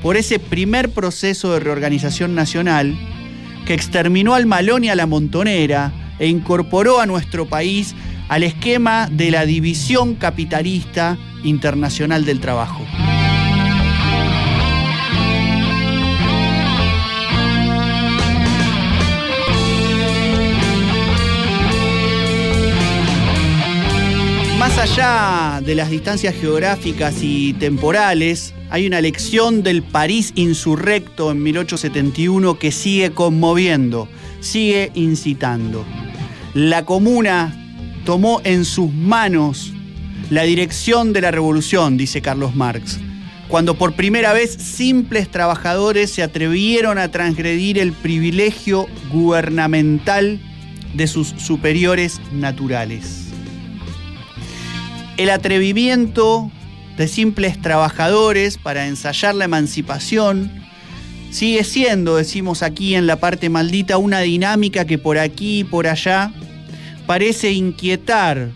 por 0.04 0.16
ese 0.16 0.38
primer 0.38 0.92
proceso 0.92 1.54
de 1.54 1.60
reorganización 1.60 2.36
nacional 2.36 2.96
que 3.66 3.74
exterminó 3.74 4.36
al 4.36 4.46
malón 4.46 4.84
y 4.84 4.90
a 4.90 4.96
la 4.96 5.08
montonera 5.08 5.92
e 6.20 6.28
incorporó 6.28 7.02
a 7.02 7.08
nuestro 7.08 7.50
país 7.50 7.96
al 8.28 8.44
esquema 8.44 9.10
de 9.12 9.32
la 9.32 9.48
división 9.48 10.14
capitalista 10.14 11.18
internacional 11.44 12.26
del 12.26 12.42
trabajo? 12.42 12.86
Más 24.60 24.78
allá 24.78 25.62
de 25.66 25.74
las 25.74 25.90
distancias 25.90 26.36
geográficas 26.36 27.20
y 27.22 27.54
temporales, 27.54 28.54
hay 28.70 28.88
una 28.88 29.00
lección 29.00 29.64
del 29.64 29.84
París 29.84 30.34
insurrecto 30.36 31.32
en 31.32 31.42
1871 31.42 32.60
que 32.60 32.74
sigue 32.74 33.12
conmoviendo, 33.12 34.10
sigue 34.42 34.92
incitando. 34.96 35.86
La 36.54 36.84
comuna 36.84 37.56
tomó 38.04 38.42
en 38.44 38.66
sus 38.66 38.92
manos 38.92 39.72
la 40.30 40.44
dirección 40.44 41.14
de 41.14 41.22
la 41.22 41.32
revolución, 41.32 41.96
dice 41.96 42.22
Carlos 42.22 42.54
Marx, 42.54 43.00
cuando 43.48 43.76
por 43.76 43.94
primera 43.94 44.34
vez 44.34 44.52
simples 44.52 45.32
trabajadores 45.32 46.12
se 46.12 46.22
atrevieron 46.22 46.98
a 46.98 47.10
transgredir 47.10 47.80
el 47.80 47.94
privilegio 47.94 48.88
gubernamental 49.10 50.38
de 50.94 51.08
sus 51.08 51.30
superiores 51.38 52.20
naturales. 52.34 53.29
El 55.20 55.30
atrevimiento 55.32 56.50
de 56.96 57.10
simples 57.10 57.62
trabajadores 57.62 58.58
para 58.58 58.88
ensayar 58.88 59.36
la 59.36 59.44
emancipación 59.44 60.50
sigue 61.30 61.66
siendo, 61.66 62.16
decimos 62.16 62.64
aquí 62.64 62.96
en 62.96 63.06
la 63.06 63.18
parte 63.18 63.50
maldita, 63.50 63.98
una 63.98 64.22
dinámica 64.22 64.86
que 64.86 64.98
por 64.98 65.18
aquí 65.18 65.60
y 65.60 65.64
por 65.66 65.88
allá 65.88 66.32
parece 67.06 67.52
inquietar 67.52 68.52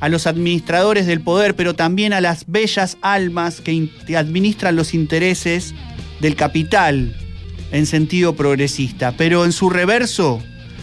a 0.00 0.10
los 0.10 0.26
administradores 0.26 1.06
del 1.06 1.22
poder, 1.22 1.56
pero 1.56 1.74
también 1.74 2.12
a 2.12 2.20
las 2.20 2.44
bellas 2.46 2.98
almas 3.00 3.62
que 3.62 3.88
administran 4.14 4.76
los 4.76 4.92
intereses 4.92 5.72
del 6.20 6.36
capital 6.36 7.16
en 7.72 7.86
sentido 7.86 8.36
progresista. 8.36 9.14
Pero 9.16 9.46
en 9.46 9.52
su 9.52 9.70
reverso, 9.70 10.42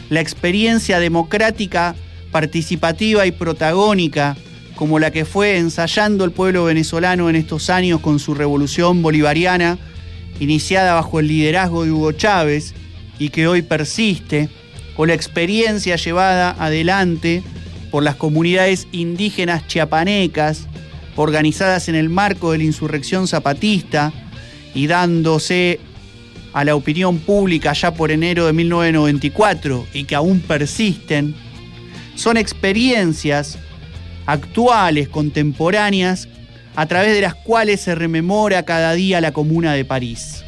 la 0.09 0.21
experiencia 0.21 0.99
democrática, 0.99 1.93
participativa 2.31 3.27
y 3.27 3.31
protagónica, 3.31 4.35
como 4.75 4.99
la 4.99 5.11
que 5.11 5.25
fue 5.25 5.57
ensayando 5.57 6.25
el 6.25 6.31
pueblo 6.31 6.65
venezolano 6.65 7.29
en 7.29 7.35
estos 7.35 7.69
años 7.69 8.01
con 8.01 8.19
su 8.19 8.33
revolución 8.33 9.01
bolivariana, 9.01 9.77
iniciada 10.39 10.93
bajo 10.93 11.19
el 11.19 11.27
liderazgo 11.27 11.85
de 11.85 11.91
Hugo 11.91 12.11
Chávez 12.11 12.73
y 13.17 13.29
que 13.29 13.47
hoy 13.47 13.61
persiste, 13.61 14.49
o 14.97 15.05
la 15.05 15.13
experiencia 15.13 15.95
llevada 15.95 16.55
adelante 16.59 17.43
por 17.91 18.03
las 18.03 18.15
comunidades 18.15 18.87
indígenas 18.91 19.67
chiapanecas, 19.67 20.67
organizadas 21.15 21.87
en 21.87 21.95
el 21.95 22.09
marco 22.09 22.51
de 22.51 22.57
la 22.57 22.63
insurrección 22.65 23.27
zapatista 23.27 24.11
y 24.73 24.87
dándose 24.87 25.79
a 26.53 26.65
la 26.65 26.75
opinión 26.75 27.19
pública 27.19 27.73
ya 27.73 27.93
por 27.93 28.11
enero 28.11 28.45
de 28.45 28.53
1994 28.53 29.87
y 29.93 30.03
que 30.05 30.15
aún 30.15 30.41
persisten, 30.41 31.35
son 32.15 32.37
experiencias 32.37 33.57
actuales, 34.25 35.09
contemporáneas, 35.09 36.27
a 36.75 36.85
través 36.87 37.13
de 37.13 37.21
las 37.21 37.35
cuales 37.35 37.81
se 37.81 37.95
rememora 37.95 38.63
cada 38.63 38.93
día 38.93 39.21
la 39.21 39.31
Comuna 39.31 39.73
de 39.73 39.85
París. 39.85 40.43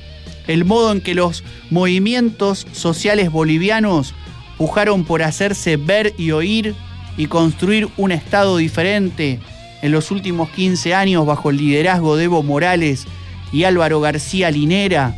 El 0.47 0.65
modo 0.65 0.91
en 0.91 1.01
que 1.01 1.15
los 1.15 1.43
movimientos 1.69 2.67
sociales 2.71 3.31
bolivianos 3.31 4.13
pujaron 4.57 5.05
por 5.05 5.23
hacerse 5.23 5.77
ver 5.77 6.13
y 6.17 6.31
oír 6.31 6.75
y 7.17 7.27
construir 7.27 7.89
un 7.97 8.11
Estado 8.11 8.57
diferente 8.57 9.39
en 9.81 9.91
los 9.91 10.11
últimos 10.11 10.49
15 10.49 10.93
años 10.93 11.25
bajo 11.25 11.49
el 11.49 11.57
liderazgo 11.57 12.15
de 12.15 12.25
Evo 12.25 12.43
Morales 12.43 13.05
y 13.51 13.63
Álvaro 13.63 14.01
García 14.01 14.51
Linera, 14.51 15.15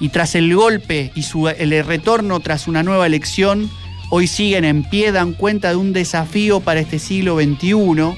y 0.00 0.08
tras 0.08 0.34
el 0.34 0.54
golpe 0.54 1.12
y 1.14 1.22
su, 1.22 1.48
el 1.48 1.84
retorno 1.84 2.40
tras 2.40 2.68
una 2.68 2.82
nueva 2.82 3.06
elección, 3.06 3.70
hoy 4.16 4.28
siguen 4.28 4.64
en 4.64 4.84
pie, 4.84 5.10
dan 5.10 5.32
cuenta 5.32 5.70
de 5.70 5.74
un 5.74 5.92
desafío 5.92 6.60
para 6.60 6.78
este 6.78 7.00
siglo 7.00 7.34
XXI 7.34 8.16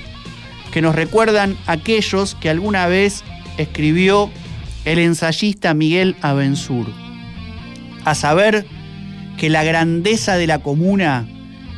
que 0.70 0.82
nos 0.82 0.94
recuerdan 0.94 1.56
aquellos 1.66 2.34
que 2.34 2.50
alguna 2.50 2.86
vez 2.86 3.24
escribió 3.56 4.30
el 4.84 4.98
ensayista 4.98 5.72
Miguel 5.72 6.14
Abensur, 6.20 6.86
a 8.04 8.14
saber 8.14 8.66
que 9.38 9.48
la 9.48 9.64
grandeza 9.64 10.36
de 10.36 10.46
la 10.46 10.58
comuna 10.58 11.26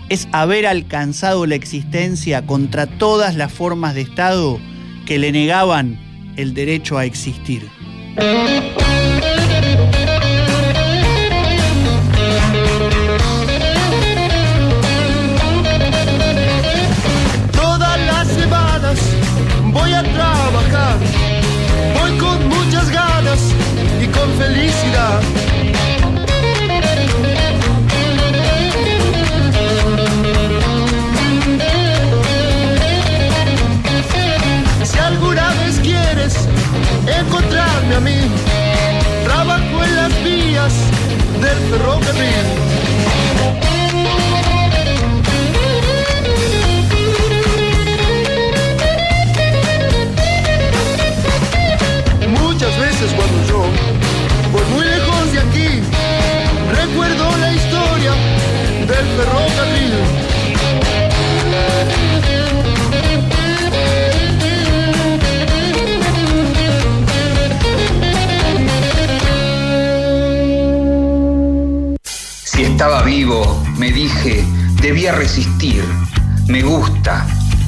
es 0.09 0.27
haber 0.33 0.67
alcanzado 0.67 1.47
la 1.47 1.55
existencia 1.55 2.45
contra 2.45 2.89
todas 2.89 3.37
las 3.37 3.53
formas 3.53 3.95
de 3.95 4.01
Estado 4.01 4.59
que 5.07 5.21
le 5.21 5.31
negaban 5.31 5.97
el 6.35 6.55
derecho 6.55 6.99
a 6.99 7.05
existir. 7.05 7.69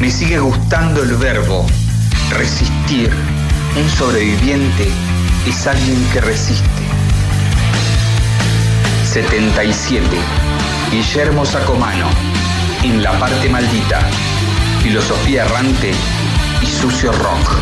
Me 0.01 0.11
sigue 0.11 0.39
gustando 0.39 1.03
el 1.03 1.15
verbo, 1.17 1.67
resistir. 2.31 3.13
Un 3.77 3.89
sobreviviente 3.89 4.89
es 5.47 5.67
alguien 5.67 6.03
que 6.13 6.23
resiste. 6.23 6.83
77. 9.05 10.07
Guillermo 10.91 11.45
Sacomano. 11.45 12.09
En 12.83 13.03
la 13.03 13.19
parte 13.19 13.49
maldita. 13.51 14.01
Filosofía 14.83 15.45
errante 15.45 15.93
y 16.63 16.67
sucio 16.67 17.13
rock. 17.13 17.59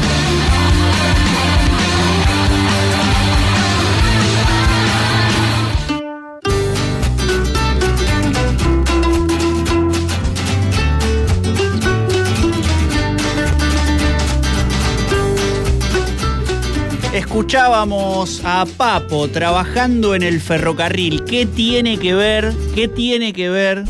Escuchábamos 17.19 18.43
a 18.45 18.65
Papo 18.65 19.27
trabajando 19.27 20.15
en 20.15 20.23
el 20.23 20.41
ferrocarril. 20.41 21.25
¿Qué 21.25 21.47
tiene 21.47 21.99
que 21.99 22.15
ver? 22.15 22.53
¿Qué 22.77 22.87
tiene 22.87 23.33
que 23.33 23.51
ver 23.51 23.83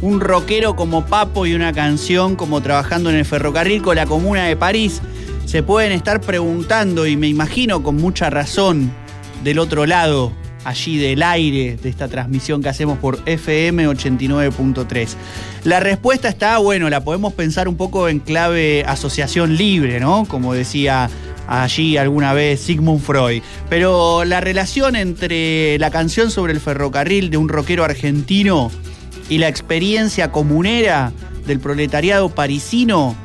un 0.00 0.18
rockero 0.18 0.74
como 0.74 1.04
Papo 1.04 1.44
y 1.44 1.52
una 1.52 1.74
canción 1.74 2.34
como 2.34 2.62
trabajando 2.62 3.10
en 3.10 3.16
el 3.16 3.26
ferrocarril 3.26 3.82
con 3.82 3.96
la 3.96 4.06
comuna 4.06 4.44
de 4.44 4.56
París? 4.56 5.02
Se 5.44 5.62
pueden 5.62 5.92
estar 5.92 6.22
preguntando 6.22 7.06
y 7.06 7.18
me 7.18 7.28
imagino 7.28 7.82
con 7.82 7.96
mucha 7.96 8.30
razón 8.30 8.90
del 9.44 9.58
otro 9.58 9.84
lado, 9.84 10.32
allí 10.64 10.96
del 10.96 11.22
aire 11.22 11.76
de 11.76 11.88
esta 11.90 12.08
transmisión 12.08 12.62
que 12.62 12.70
hacemos 12.70 12.96
por 12.96 13.20
FM 13.26 13.86
89.3. 13.88 15.16
La 15.64 15.80
respuesta 15.80 16.30
está, 16.30 16.56
bueno, 16.56 16.88
la 16.88 17.04
podemos 17.04 17.34
pensar 17.34 17.68
un 17.68 17.76
poco 17.76 18.08
en 18.08 18.20
clave 18.20 18.84
asociación 18.86 19.58
libre, 19.58 20.00
¿no? 20.00 20.24
Como 20.24 20.54
decía 20.54 21.10
allí 21.46 21.96
alguna 21.96 22.32
vez 22.32 22.60
Sigmund 22.60 23.00
Freud. 23.00 23.42
Pero 23.68 24.24
la 24.24 24.40
relación 24.40 24.96
entre 24.96 25.78
la 25.78 25.90
canción 25.90 26.30
sobre 26.30 26.52
el 26.52 26.60
ferrocarril 26.60 27.30
de 27.30 27.36
un 27.36 27.48
rockero 27.48 27.84
argentino 27.84 28.70
y 29.28 29.38
la 29.38 29.48
experiencia 29.48 30.30
comunera 30.30 31.12
del 31.46 31.60
proletariado 31.60 32.28
parisino 32.28 33.16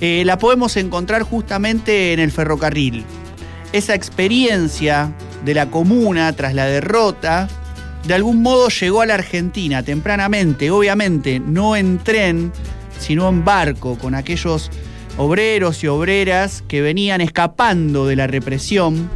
eh, 0.00 0.24
la 0.24 0.38
podemos 0.38 0.76
encontrar 0.76 1.22
justamente 1.22 2.12
en 2.12 2.20
el 2.20 2.32
ferrocarril. 2.32 3.04
Esa 3.72 3.94
experiencia 3.94 5.14
de 5.44 5.54
la 5.54 5.70
comuna 5.70 6.32
tras 6.32 6.54
la 6.54 6.66
derrota, 6.66 7.48
de 8.06 8.14
algún 8.14 8.42
modo 8.42 8.68
llegó 8.68 9.00
a 9.00 9.06
la 9.06 9.14
Argentina 9.14 9.82
tempranamente, 9.82 10.70
obviamente 10.70 11.40
no 11.40 11.76
en 11.76 11.98
tren, 11.98 12.52
sino 12.98 13.28
en 13.28 13.44
barco, 13.44 13.96
con 13.96 14.14
aquellos 14.14 14.70
obreros 15.16 15.82
y 15.84 15.88
obreras 15.88 16.64
que 16.68 16.80
venían 16.80 17.20
escapando 17.20 18.06
de 18.06 18.16
la 18.16 18.26
represión 18.26 19.10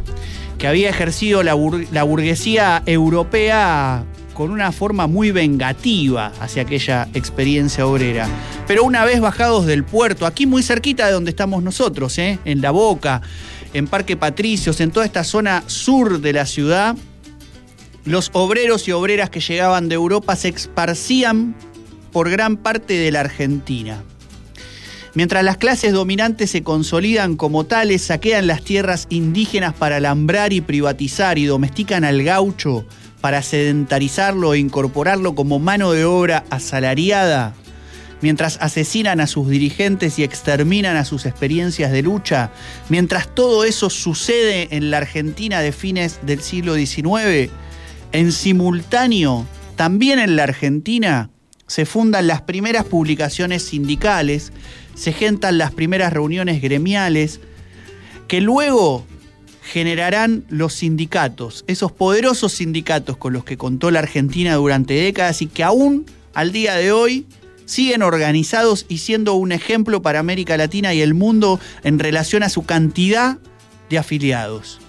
que 0.57 0.67
había 0.67 0.89
ejercido 0.89 1.43
la, 1.43 1.53
bur 1.53 1.85
la 1.91 2.03
burguesía 2.03 2.81
europea 2.85 4.05
con 4.33 4.51
una 4.51 4.71
forma 4.71 5.07
muy 5.07 5.31
vengativa 5.31 6.31
hacia 6.39 6.61
aquella 6.61 7.07
experiencia 7.13 7.87
obrera. 7.87 8.27
Pero 8.67 8.83
una 8.83 9.03
vez 9.03 9.19
bajados 9.19 9.65
del 9.65 9.83
puerto, 9.83 10.27
aquí 10.27 10.45
muy 10.45 10.61
cerquita 10.61 11.07
de 11.07 11.13
donde 11.13 11.31
estamos 11.31 11.63
nosotros, 11.63 12.17
¿eh? 12.19 12.37
en 12.45 12.61
La 12.61 12.69
Boca, 12.69 13.21
en 13.73 13.87
Parque 13.87 14.15
Patricios, 14.15 14.79
en 14.79 14.91
toda 14.91 15.07
esta 15.07 15.23
zona 15.23 15.63
sur 15.65 16.21
de 16.21 16.33
la 16.33 16.45
ciudad, 16.45 16.95
los 18.05 18.29
obreros 18.33 18.87
y 18.87 18.91
obreras 18.91 19.31
que 19.31 19.39
llegaban 19.39 19.89
de 19.89 19.95
Europa 19.95 20.35
se 20.35 20.49
esparcían 20.49 21.55
por 22.11 22.29
gran 22.29 22.57
parte 22.57 22.93
de 22.93 23.11
la 23.11 23.21
Argentina. 23.21 24.03
Mientras 25.17 25.43
las 25.43 25.57
clases 25.57 25.93
dominantes 25.93 26.51
se 26.51 26.61
consolidan 26.61 27.37
como 27.37 27.63
tales, 27.63 28.03
saquean 28.03 28.45
las 28.45 28.61
tierras 28.61 29.07
indígenas 29.09 29.73
para 29.73 29.95
alambrar 29.95 30.53
y 30.53 30.61
privatizar 30.61 31.39
y 31.39 31.45
domestican 31.45 32.03
al 32.03 32.21
gaucho 32.21 32.85
para 33.19 33.41
sedentarizarlo 33.41 34.53
e 34.53 34.59
incorporarlo 34.59 35.33
como 35.33 35.57
mano 35.57 35.91
de 35.91 36.05
obra 36.05 36.45
asalariada, 36.51 37.55
mientras 38.21 38.59
asesinan 38.61 39.19
a 39.19 39.25
sus 39.25 39.49
dirigentes 39.49 40.19
y 40.19 40.23
exterminan 40.23 40.95
a 40.97 41.03
sus 41.03 41.25
experiencias 41.25 41.91
de 41.91 42.03
lucha, 42.03 42.51
mientras 42.87 43.33
todo 43.33 43.63
eso 43.63 43.89
sucede 43.89 44.67
en 44.69 44.91
la 44.91 44.97
Argentina 44.97 45.61
de 45.61 45.71
fines 45.71 46.19
del 46.27 46.41
siglo 46.41 46.75
XIX, 46.75 47.49
en 48.11 48.31
simultáneo, 48.31 49.47
también 49.77 50.19
en 50.19 50.35
la 50.35 50.43
Argentina, 50.43 51.31
se 51.65 51.85
fundan 51.85 52.27
las 52.27 52.43
primeras 52.43 52.85
publicaciones 52.85 53.63
sindicales, 53.63 54.53
se 54.97 55.13
gentan 55.13 55.59
las 55.59 55.71
primeras 55.71 56.11
reuniones 56.11 56.61
gremiales, 56.61 57.39
que 58.27 58.41
luego 58.41 59.05
generarán 59.61 60.43
los 60.49 60.73
sindicatos, 60.73 61.63
esos 61.67 61.91
poderosos 61.91 62.53
sindicatos 62.53 63.15
con 63.15 63.31
los 63.33 63.45
que 63.45 63.57
contó 63.57 63.91
la 63.91 63.99
Argentina 63.99 64.55
durante 64.55 64.95
décadas 64.95 65.41
y 65.41 65.47
que 65.47 65.63
aún 65.63 66.05
al 66.33 66.51
día 66.51 66.73
de 66.75 66.91
hoy 66.91 67.27
siguen 67.65 68.01
organizados 68.01 68.85
y 68.89 68.97
siendo 68.97 69.35
un 69.35 69.51
ejemplo 69.51 70.01
para 70.01 70.19
América 70.19 70.57
Latina 70.57 70.93
y 70.93 71.01
el 71.01 71.13
mundo 71.13 71.59
en 71.83 71.99
relación 71.99 72.41
a 72.41 72.49
su 72.49 72.65
cantidad 72.65 73.37
de 73.89 73.97
afiliados. 73.99 74.79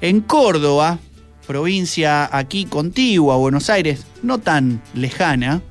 En 0.00 0.20
Córdoba, 0.20 1.00
provincia 1.46 2.28
aquí 2.36 2.64
contigua, 2.66 3.36
Buenos 3.36 3.70
Aires, 3.70 4.04
no 4.22 4.38
tan 4.38 4.82
lejana, 4.94 5.62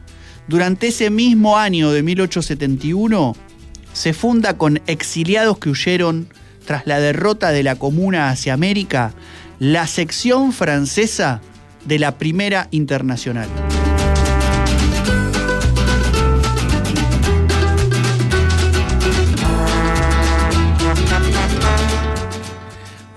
durante 0.48 0.88
ese 0.88 1.10
mismo 1.10 1.58
año 1.58 1.92
de 1.92 2.04
1871 2.04 3.36
se 3.93 4.13
funda 4.13 4.58
con 4.58 4.82
exiliados 4.88 5.58
que 5.58 5.69
huyeron 5.69 6.27
tras 6.65 6.88
la 6.88 6.99
derrota 6.99 7.51
de 7.51 7.63
la 7.63 7.75
Comuna 7.75 8.30
hacia 8.30 8.54
América 8.54 9.13
la 9.60 9.88
sección 9.88 10.54
francesa 10.54 11.41
de 11.86 11.99
la 11.99 12.17
Primera 12.17 12.67
Internacional. 12.71 13.47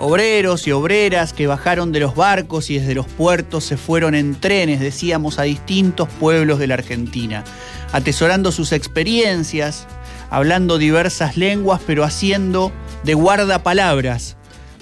Obreros 0.07 0.67
y 0.67 0.73
obreras 0.73 1.33
que 1.33 1.47
bajaron 1.47 1.91
de 1.91 2.01
los 2.01 2.15
barcos 2.15 2.69
y 2.69 2.79
desde 2.79 2.95
los 2.95 3.07
puertos 3.07 3.65
se 3.65 3.79
fueron 3.79 4.15
en 4.15 4.35
trenes, 4.39 4.81
decíamos, 4.81 5.39
a 5.39 5.45
distintos 5.45 6.11
pueblos 6.21 6.59
de 6.59 6.67
la 6.67 6.75
Argentina, 6.75 7.43
atesorando 7.91 8.53
sus 8.53 8.73
experiencias, 8.73 9.87
hablando 10.35 10.79
diversas 10.79 11.37
lenguas, 11.37 11.81
pero 11.87 12.03
haciendo 12.03 12.73
de 13.05 13.15
guardapalabras, 13.15 14.37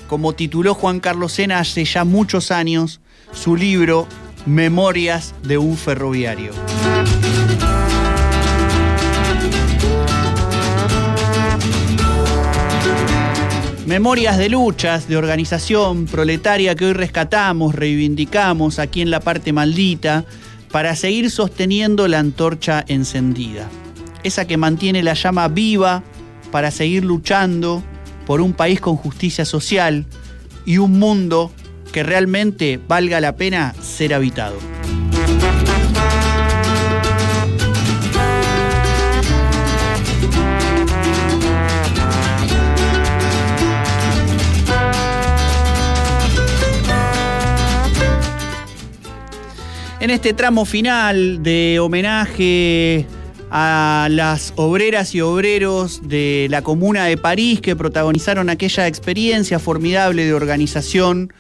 como 0.09 0.33
tituló 0.33 0.73
Juan 0.73 0.99
Carlos 0.99 1.33
Sena 1.33 1.59
hace 1.59 1.85
ya 1.85 2.05
muchos 2.05 2.51
años 2.51 3.03
su 3.35 3.55
libro 3.55 4.07
Memorias 4.47 5.35
de 5.43 5.59
un 5.59 5.77
ferroviario. 5.77 6.53
Memorias 13.85 14.39
de 14.39 14.49
luchas, 14.49 15.07
de 15.07 15.19
organización 15.19 16.07
proletaria 16.07 16.75
que 16.75 16.87
hoy 16.87 16.93
rescatamos, 16.95 17.75
reivindicamos 17.75 18.79
aquí 18.79 19.03
en 19.03 19.11
la 19.11 19.21
parte 19.21 19.53
maldita, 19.53 20.25
para 20.71 20.97
seguir 20.97 21.31
sosteniendo 21.31 22.09
la 22.09 22.21
antorcha 22.21 22.83
encendida. 22.89 23.69
Esa 24.23 24.47
que 24.47 24.57
mantiene 24.57 25.03
la 25.03 25.15
llama 25.15 25.49
viva 25.49 26.03
para 26.51 26.71
seguir 26.71 27.05
luchando 27.05 27.83
por 28.27 28.41
un 28.41 28.53
país 28.53 28.81
con 28.81 28.97
justicia 28.97 29.45
social 29.45 30.07
y 30.65 30.79
un 30.79 30.99
mundo 30.99 31.51
que 31.93 32.03
realmente 32.03 32.81
valga 32.89 33.21
la 33.21 33.37
pena 33.37 33.75
ser 33.81 34.15
habitado. 34.15 34.57
En 50.01 50.11
este 50.11 50.33
tramo 50.33 50.65
final 50.65 51.45
de 51.45 51.79
homenaje 51.79 53.07
a 53.55 54.09
las 54.11 54.55
obreras 54.57 55.15
y 55.15 55.21
obreros 55.21 56.09
de 56.09 56.47
la 56.49 56.63
Comuna 56.63 57.05
de 57.05 57.19
París 57.19 57.61
que 57.61 57.77
protagonizaron 57.77 58.49
aquella 58.49 58.87
experiencia 58.87 59.59
formidable 59.59 60.25
de 60.25 60.33
organización 60.33 61.35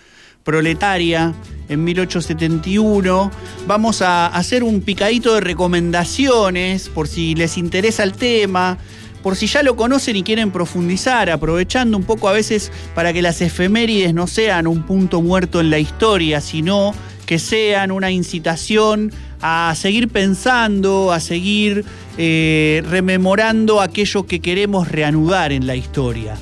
proletaria 0.45 1.33
en 1.71 1.85
1871. 1.85 3.31
Vamos 3.67 4.03
a 4.03 4.27
hacer 4.27 4.63
un 4.63 4.83
picadito 4.83 5.35
de 5.35 5.41
recomendaciones 5.41 6.91
por 6.91 7.09
si 7.09 7.35
les 7.35 7.57
interesa 7.57 8.03
el 8.03 8.13
tema, 8.13 8.77
por 9.23 9.35
si 9.35 9.47
ya 9.47 9.63
lo 9.63 9.75
conocen 9.75 10.15
y 10.17 10.23
quieren 10.23 10.51
profundizar, 10.51 11.31
aprovechando 11.31 11.97
un 11.97 12.05
poco 12.05 12.29
a 12.29 12.33
veces 12.33 12.71
para 12.95 13.15
que 13.15 13.23
las 13.23 13.41
efemérides 13.41 14.13
no 14.13 14.27
sean 14.27 14.67
un 14.67 14.83
punto 14.83 15.23
muerto 15.23 15.63
en 15.63 15.71
la 15.71 15.79
historia, 15.79 16.43
sino 16.43 16.93
que 17.25 17.39
sean 17.39 17.91
una 17.91 18.11
incitación 18.11 19.13
a 19.43 19.75
seguir 19.77 20.09
pensando, 20.09 21.13
a 21.13 21.21
seguir 21.21 21.85
eh, 22.17 22.83
rememorando 22.89 23.81
aquello 23.81 24.27
que 24.27 24.41
queremos 24.41 24.89
reanudar 24.89 25.53
en 25.53 25.67
la 25.67 25.75
historia. 25.77 26.37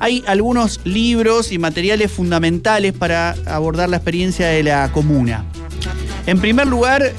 Hay 0.00 0.24
algunos 0.26 0.80
libros 0.84 1.52
y 1.52 1.58
materiales 1.58 2.10
fundamentales 2.10 2.92
para 2.92 3.34
abordar 3.46 3.88
la 3.88 3.96
experiencia 3.98 4.46
de 4.48 4.62
la 4.62 4.90
comuna. 4.92 5.44
En 6.26 6.40
primer 6.40 6.66
lugar, 6.66 7.12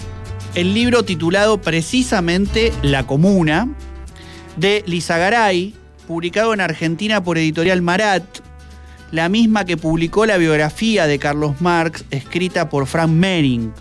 el 0.56 0.74
libro 0.74 1.04
titulado 1.04 1.62
precisamente 1.62 2.74
La 2.82 3.06
Comuna, 3.06 3.70
de 4.56 4.84
Lizagaray, 4.88 5.76
publicado 6.08 6.54
en 6.54 6.62
Argentina 6.62 7.24
por 7.24 7.38
Editorial 7.38 7.82
Marat, 7.82 8.24
la 9.12 9.30
misma 9.30 9.66
que 9.66 9.78
publicó 9.78 10.26
la 10.26 10.38
biografía 10.38 11.06
de 11.06 11.20
Carlos 11.20 11.60
Marx, 11.60 12.06
escrita 12.12 12.70
por 12.70 12.88
Frank 12.88 13.10
Mering. 13.10 13.72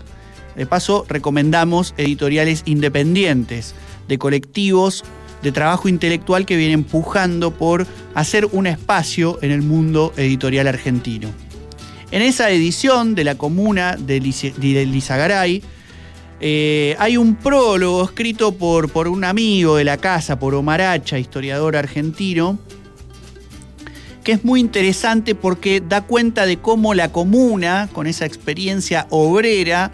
De 0.59 0.65
paso, 0.65 1.05
recomendamos 1.07 1.93
editoriales 1.95 2.63
independientes, 2.65 3.73
de 4.09 4.17
colectivos 4.17 5.05
de 5.41 5.53
trabajo 5.53 5.87
intelectual 5.87 6.45
que 6.45 6.57
vienen 6.57 6.79
empujando 6.79 7.51
por 7.51 7.87
hacer 8.13 8.45
un 8.51 8.67
espacio 8.67 9.39
en 9.41 9.51
el 9.51 9.61
mundo 9.61 10.11
editorial 10.17 10.67
argentino. 10.67 11.29
En 12.11 12.21
esa 12.21 12.49
edición 12.49 13.15
de 13.15 13.23
la 13.23 13.35
comuna 13.35 13.95
de 13.95 14.19
Lizagaray, 14.19 15.63
eh, 16.41 16.93
hay 16.99 17.15
un 17.15 17.35
prólogo 17.35 18.03
escrito 18.03 18.51
por, 18.51 18.91
por 18.91 19.07
un 19.07 19.23
amigo 19.23 19.77
de 19.77 19.85
la 19.85 19.95
casa, 19.95 20.39
por 20.39 20.55
Omaracha, 20.55 21.19
historiador 21.19 21.77
argentino, 21.77 22.59
que 24.25 24.33
es 24.33 24.43
muy 24.43 24.59
interesante 24.59 25.35
porque 25.35 25.79
da 25.79 26.01
cuenta 26.01 26.45
de 26.45 26.57
cómo 26.57 26.93
la 26.93 27.13
comuna, 27.13 27.87
con 27.93 28.07
esa 28.07 28.25
experiencia 28.25 29.07
obrera, 29.09 29.93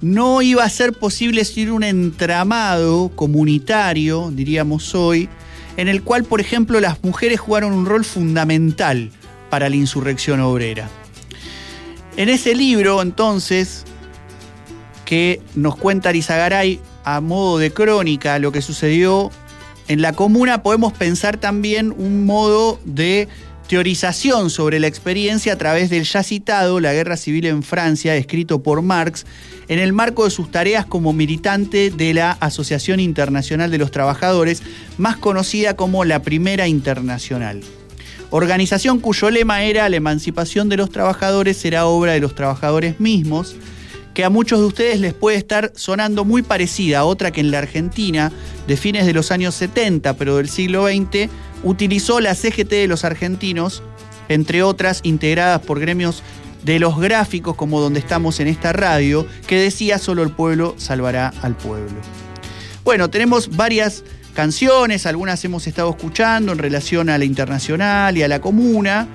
no 0.00 0.42
iba 0.42 0.64
a 0.64 0.70
ser 0.70 0.92
posible 0.92 1.44
sin 1.44 1.70
un 1.70 1.82
entramado 1.82 3.10
comunitario, 3.14 4.30
diríamos 4.32 4.94
hoy, 4.94 5.28
en 5.76 5.88
el 5.88 6.02
cual, 6.02 6.24
por 6.24 6.40
ejemplo, 6.40 6.80
las 6.80 7.02
mujeres 7.02 7.40
jugaron 7.40 7.72
un 7.72 7.86
rol 7.86 8.04
fundamental 8.04 9.10
para 9.50 9.68
la 9.68 9.76
insurrección 9.76 10.40
obrera. 10.40 10.88
En 12.16 12.28
ese 12.28 12.54
libro, 12.54 13.02
entonces, 13.02 13.84
que 15.04 15.40
nos 15.54 15.76
cuenta 15.76 16.08
Arizagaray 16.08 16.80
a 17.04 17.20
modo 17.20 17.58
de 17.58 17.72
crónica 17.72 18.38
lo 18.38 18.52
que 18.52 18.62
sucedió 18.62 19.30
en 19.88 20.02
la 20.02 20.12
comuna, 20.12 20.62
podemos 20.62 20.92
pensar 20.92 21.36
también 21.36 21.94
un 21.96 22.24
modo 22.26 22.80
de 22.84 23.28
teorización 23.68 24.50
sobre 24.50 24.78
la 24.78 24.86
experiencia 24.86 25.52
a 25.52 25.58
través 25.58 25.90
del 25.90 26.04
ya 26.04 26.22
citado 26.22 26.80
La 26.80 26.92
Guerra 26.92 27.16
Civil 27.16 27.46
en 27.46 27.62
Francia, 27.62 28.14
escrito 28.14 28.62
por 28.62 28.82
Marx, 28.82 29.26
en 29.68 29.78
el 29.78 29.92
marco 29.92 30.24
de 30.24 30.30
sus 30.30 30.50
tareas 30.50 30.86
como 30.86 31.12
militante 31.12 31.90
de 31.90 32.14
la 32.14 32.32
Asociación 32.32 33.00
Internacional 33.00 33.70
de 33.70 33.78
los 33.78 33.90
Trabajadores, 33.90 34.62
más 34.98 35.16
conocida 35.16 35.74
como 35.74 36.04
la 36.04 36.22
Primera 36.22 36.68
Internacional. 36.68 37.62
Organización 38.30 39.00
cuyo 39.00 39.30
lema 39.30 39.62
era 39.62 39.88
la 39.88 39.96
emancipación 39.96 40.68
de 40.68 40.76
los 40.76 40.90
trabajadores 40.90 41.56
será 41.56 41.86
obra 41.86 42.12
de 42.12 42.20
los 42.20 42.34
trabajadores 42.34 43.00
mismos, 43.00 43.56
que 44.14 44.24
a 44.24 44.30
muchos 44.30 44.60
de 44.60 44.64
ustedes 44.64 45.00
les 45.00 45.12
puede 45.12 45.36
estar 45.36 45.72
sonando 45.76 46.24
muy 46.24 46.42
parecida 46.42 47.00
a 47.00 47.04
otra 47.04 47.32
que 47.32 47.40
en 47.40 47.50
la 47.50 47.58
Argentina, 47.58 48.32
de 48.66 48.76
fines 48.76 49.04
de 49.06 49.12
los 49.12 49.30
años 49.30 49.54
70, 49.54 50.14
pero 50.14 50.36
del 50.38 50.48
siglo 50.48 50.86
XX, 50.86 51.28
utilizó 51.66 52.20
la 52.20 52.34
CGT 52.34 52.70
de 52.70 52.88
los 52.88 53.04
argentinos, 53.04 53.82
entre 54.28 54.62
otras 54.62 55.00
integradas 55.02 55.60
por 55.60 55.80
gremios 55.80 56.22
de 56.64 56.78
los 56.78 56.98
gráficos 56.98 57.56
como 57.56 57.80
donde 57.80 58.00
estamos 58.00 58.40
en 58.40 58.48
esta 58.48 58.72
radio, 58.72 59.26
que 59.46 59.58
decía 59.60 59.98
solo 59.98 60.22
el 60.22 60.30
pueblo 60.30 60.74
salvará 60.78 61.32
al 61.42 61.56
pueblo. 61.56 62.00
Bueno, 62.84 63.10
tenemos 63.10 63.56
varias 63.56 64.04
canciones, 64.34 65.06
algunas 65.06 65.44
hemos 65.44 65.66
estado 65.66 65.90
escuchando 65.90 66.52
en 66.52 66.58
relación 66.58 67.08
a 67.08 67.18
la 67.18 67.24
internacional 67.24 68.16
y 68.16 68.22
a 68.22 68.28
la 68.28 68.40
comuna, 68.40 69.08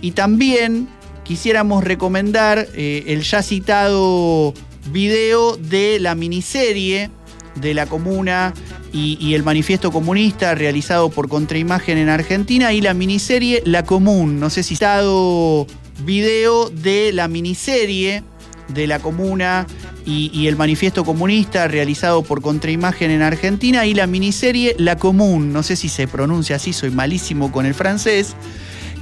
y 0.00 0.12
también 0.12 0.88
quisiéramos 1.24 1.82
recomendar 1.82 2.68
eh, 2.74 3.04
el 3.08 3.22
ya 3.22 3.42
citado 3.42 4.54
video 4.92 5.56
de 5.56 5.98
la 5.98 6.14
miniserie 6.14 7.10
de 7.56 7.74
la 7.74 7.86
comuna 7.86 8.54
y, 8.96 9.34
el 9.34 9.42
manifiesto 9.42 9.92
comunista 9.92 10.54
realizado 10.54 11.10
por 11.10 11.28
Contraimagen 11.28 11.98
en 11.98 12.08
Argentina 12.08 12.72
y 12.72 12.80
la 12.80 12.94
miniserie 12.94 13.62
La 13.66 13.84
Común. 13.84 14.40
No 14.40 14.48
sé 14.48 14.62
si 14.62 14.76
citado 14.76 15.66
video 16.04 16.70
de 16.70 17.12
la 17.12 17.28
miniserie 17.28 18.22
de 18.68 18.86
la 18.86 18.98
comuna 18.98 19.66
y, 20.04 20.30
y, 20.32 20.46
el 20.48 20.56
manifiesto 20.56 21.04
comunista 21.04 21.68
realizado 21.68 22.22
por 22.22 22.40
Contraimagen 22.40 23.10
en 23.10 23.22
Argentina 23.22 23.86
y 23.86 23.94
la 23.94 24.06
miniserie 24.06 24.74
La 24.78 24.96
Común, 24.96 25.52
no 25.52 25.62
sé 25.62 25.76
si 25.76 25.88
se 25.88 26.08
pronuncia 26.08 26.56
así, 26.56 26.72
soy 26.72 26.90
malísimo 26.90 27.52
con 27.52 27.66
el 27.66 27.74
francés, 27.74 28.34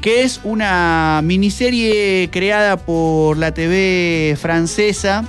que 0.03 0.23
es 0.23 0.41
una 0.45 1.21
miniserie 1.25 2.29
creada 2.31 2.77
por 2.77 3.39
la 3.39 3.55
TV 3.55 4.37
francesa 4.41 5.25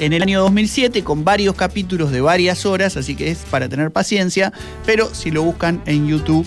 en 0.00 0.12
el 0.12 0.22
año 0.22 0.40
2007 0.40 1.04
con 1.04 1.24
varios 1.24 1.54
capítulos 1.54 2.10
de 2.10 2.20
varias 2.20 2.66
horas, 2.66 2.96
así 2.96 3.14
que 3.14 3.30
es 3.30 3.38
para 3.50 3.68
tener 3.68 3.90
paciencia, 3.92 4.52
pero 4.84 5.14
si 5.14 5.30
lo 5.30 5.42
buscan 5.42 5.82
en 5.86 6.08
YouTube 6.08 6.46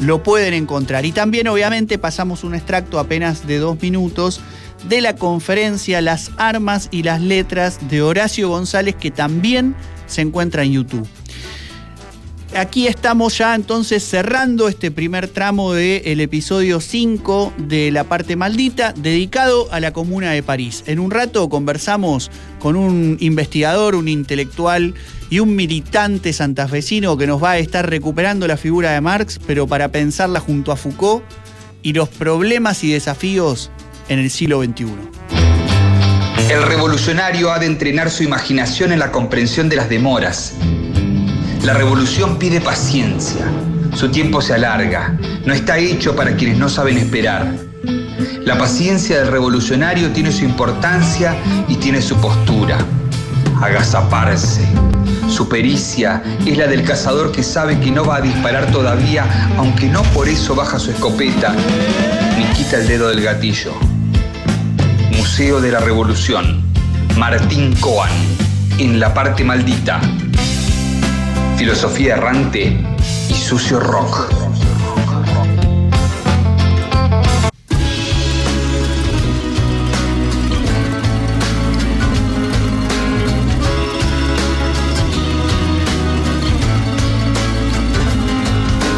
lo 0.00 0.22
pueden 0.22 0.54
encontrar. 0.54 1.04
Y 1.04 1.12
también 1.12 1.48
obviamente 1.48 1.98
pasamos 1.98 2.44
un 2.44 2.54
extracto 2.54 2.98
apenas 2.98 3.46
de 3.46 3.58
dos 3.58 3.80
minutos 3.80 4.40
de 4.88 5.00
la 5.00 5.16
conferencia 5.16 6.00
Las 6.00 6.30
Armas 6.38 6.88
y 6.90 7.02
las 7.02 7.20
Letras 7.20 7.78
de 7.88 8.02
Horacio 8.02 8.48
González, 8.48 8.96
que 8.96 9.10
también 9.10 9.74
se 10.06 10.22
encuentra 10.22 10.64
en 10.64 10.72
YouTube. 10.72 11.06
Aquí 12.54 12.86
estamos 12.86 13.38
ya 13.38 13.54
entonces 13.54 14.02
cerrando 14.06 14.68
este 14.68 14.90
primer 14.90 15.26
tramo 15.26 15.72
del 15.72 16.20
episodio 16.20 16.80
5 16.80 17.54
de 17.56 17.90
La 17.90 18.04
parte 18.04 18.36
maldita, 18.36 18.92
dedicado 18.92 19.72
a 19.72 19.80
la 19.80 19.94
Comuna 19.94 20.32
de 20.32 20.42
París. 20.42 20.84
En 20.86 20.98
un 20.98 21.10
rato 21.10 21.48
conversamos 21.48 22.30
con 22.58 22.76
un 22.76 23.16
investigador, 23.20 23.94
un 23.94 24.06
intelectual 24.06 24.94
y 25.30 25.38
un 25.38 25.56
militante 25.56 26.34
santafesino 26.34 27.16
que 27.16 27.26
nos 27.26 27.42
va 27.42 27.52
a 27.52 27.58
estar 27.58 27.88
recuperando 27.88 28.46
la 28.46 28.58
figura 28.58 28.92
de 28.92 29.00
Marx, 29.00 29.40
pero 29.46 29.66
para 29.66 29.88
pensarla 29.88 30.38
junto 30.38 30.72
a 30.72 30.76
Foucault 30.76 31.24
y 31.82 31.94
los 31.94 32.10
problemas 32.10 32.84
y 32.84 32.92
desafíos 32.92 33.70
en 34.10 34.18
el 34.18 34.30
siglo 34.30 34.62
XXI. 34.62 34.84
El 36.50 36.62
revolucionario 36.64 37.50
ha 37.50 37.58
de 37.58 37.64
entrenar 37.64 38.10
su 38.10 38.24
imaginación 38.24 38.92
en 38.92 38.98
la 38.98 39.10
comprensión 39.10 39.70
de 39.70 39.76
las 39.76 39.88
demoras. 39.88 40.54
La 41.64 41.74
revolución 41.74 42.38
pide 42.38 42.60
paciencia. 42.60 43.46
Su 43.94 44.10
tiempo 44.10 44.42
se 44.42 44.52
alarga. 44.52 45.16
No 45.46 45.54
está 45.54 45.78
hecho 45.78 46.16
para 46.16 46.34
quienes 46.34 46.58
no 46.58 46.68
saben 46.68 46.98
esperar. 46.98 47.54
La 48.44 48.58
paciencia 48.58 49.18
del 49.20 49.28
revolucionario 49.28 50.10
tiene 50.10 50.32
su 50.32 50.44
importancia 50.44 51.36
y 51.68 51.76
tiene 51.76 52.02
su 52.02 52.16
postura. 52.16 52.78
Agazaparse. 53.60 54.66
Su 55.28 55.48
pericia 55.48 56.20
es 56.44 56.58
la 56.58 56.66
del 56.66 56.82
cazador 56.82 57.30
que 57.30 57.44
sabe 57.44 57.78
que 57.78 57.92
no 57.92 58.04
va 58.04 58.16
a 58.16 58.20
disparar 58.20 58.72
todavía, 58.72 59.24
aunque 59.56 59.86
no 59.86 60.02
por 60.02 60.28
eso 60.28 60.56
baja 60.56 60.80
su 60.80 60.90
escopeta 60.90 61.54
ni 62.36 62.44
quita 62.56 62.78
el 62.78 62.88
dedo 62.88 63.08
del 63.08 63.22
gatillo. 63.22 63.72
Museo 65.16 65.60
de 65.60 65.70
la 65.70 65.78
Revolución. 65.78 66.60
Martín 67.16 67.72
Coan. 67.76 68.10
En 68.78 68.98
la 68.98 69.14
parte 69.14 69.44
maldita. 69.44 70.00
Filosofía 71.62 72.14
errante 72.14 72.76
y 73.28 73.34
sucio 73.34 73.78
rock. 73.78 74.28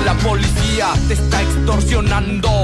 La 0.07 0.15
policía 0.15 0.87
te 1.07 1.13
está 1.13 1.43
extorsionando. 1.43 2.64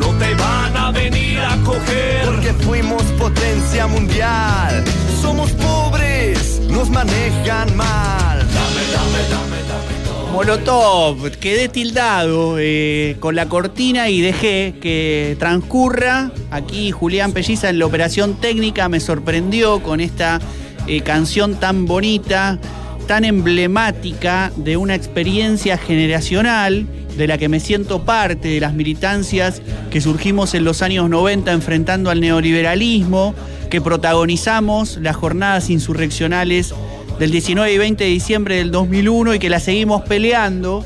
te 0.00 0.34
van 0.34 0.76
a 0.76 0.90
venir 0.90 1.38
a 1.40 1.56
coger. 1.64 2.24
Porque 2.24 2.52
fuimos 2.64 3.02
potencia 3.18 3.86
mundial. 3.86 4.84
Somos 5.20 5.50
pobres, 5.52 6.60
nos 6.68 6.88
manejan 6.90 7.76
mal. 7.76 8.38
Dame, 8.38 8.82
dame, 8.92 9.18
dame, 9.30 9.56
dame. 9.68 10.32
Molotov, 10.32 11.30
quedé 11.32 11.68
tildado 11.68 12.56
eh, 12.58 13.16
con 13.20 13.34
la 13.36 13.50
cortina 13.50 14.08
y 14.08 14.22
dejé 14.22 14.74
que 14.80 15.36
transcurra. 15.38 16.30
Aquí 16.50 16.90
Julián 16.90 17.32
Pelliza 17.32 17.68
en 17.68 17.78
la 17.78 17.86
operación 17.86 18.40
técnica 18.40 18.88
me 18.88 18.98
sorprendió 18.98 19.82
con 19.82 20.00
esta 20.00 20.40
eh, 20.86 21.02
canción 21.02 21.56
tan 21.56 21.84
bonita, 21.84 22.58
tan 23.06 23.24
emblemática 23.24 24.52
de 24.56 24.78
una 24.78 24.94
experiencia 24.94 25.76
generacional 25.76 26.86
de 27.16 27.26
la 27.26 27.38
que 27.38 27.48
me 27.48 27.60
siento 27.60 28.04
parte, 28.04 28.48
de 28.48 28.60
las 28.60 28.74
militancias 28.74 29.62
que 29.90 30.00
surgimos 30.00 30.54
en 30.54 30.64
los 30.64 30.82
años 30.82 31.08
90 31.10 31.52
enfrentando 31.52 32.10
al 32.10 32.20
neoliberalismo, 32.20 33.34
que 33.70 33.80
protagonizamos 33.80 34.98
las 34.98 35.16
jornadas 35.16 35.70
insurreccionales 35.70 36.74
del 37.18 37.30
19 37.30 37.72
y 37.72 37.78
20 37.78 38.04
de 38.04 38.10
diciembre 38.10 38.56
del 38.56 38.70
2001 38.70 39.34
y 39.34 39.38
que 39.38 39.50
la 39.50 39.60
seguimos 39.60 40.02
peleando 40.02 40.84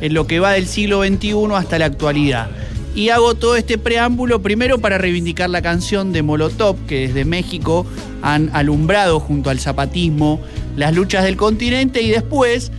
en 0.00 0.14
lo 0.14 0.26
que 0.26 0.40
va 0.40 0.52
del 0.52 0.66
siglo 0.66 1.04
XXI 1.04 1.34
hasta 1.54 1.78
la 1.78 1.86
actualidad. 1.86 2.48
Y 2.94 3.08
hago 3.08 3.34
todo 3.34 3.56
este 3.56 3.76
preámbulo 3.76 4.40
primero 4.40 4.78
para 4.78 4.98
reivindicar 4.98 5.50
la 5.50 5.62
canción 5.62 6.12
de 6.12 6.22
Molotov, 6.22 6.76
que 6.86 7.08
desde 7.08 7.24
México 7.24 7.84
han 8.22 8.50
alumbrado 8.52 9.18
junto 9.18 9.50
al 9.50 9.58
zapatismo 9.58 10.40
las 10.76 10.94
luchas 10.94 11.24
del 11.24 11.36
continente, 11.36 12.02
y 12.02 12.10
después 12.10 12.70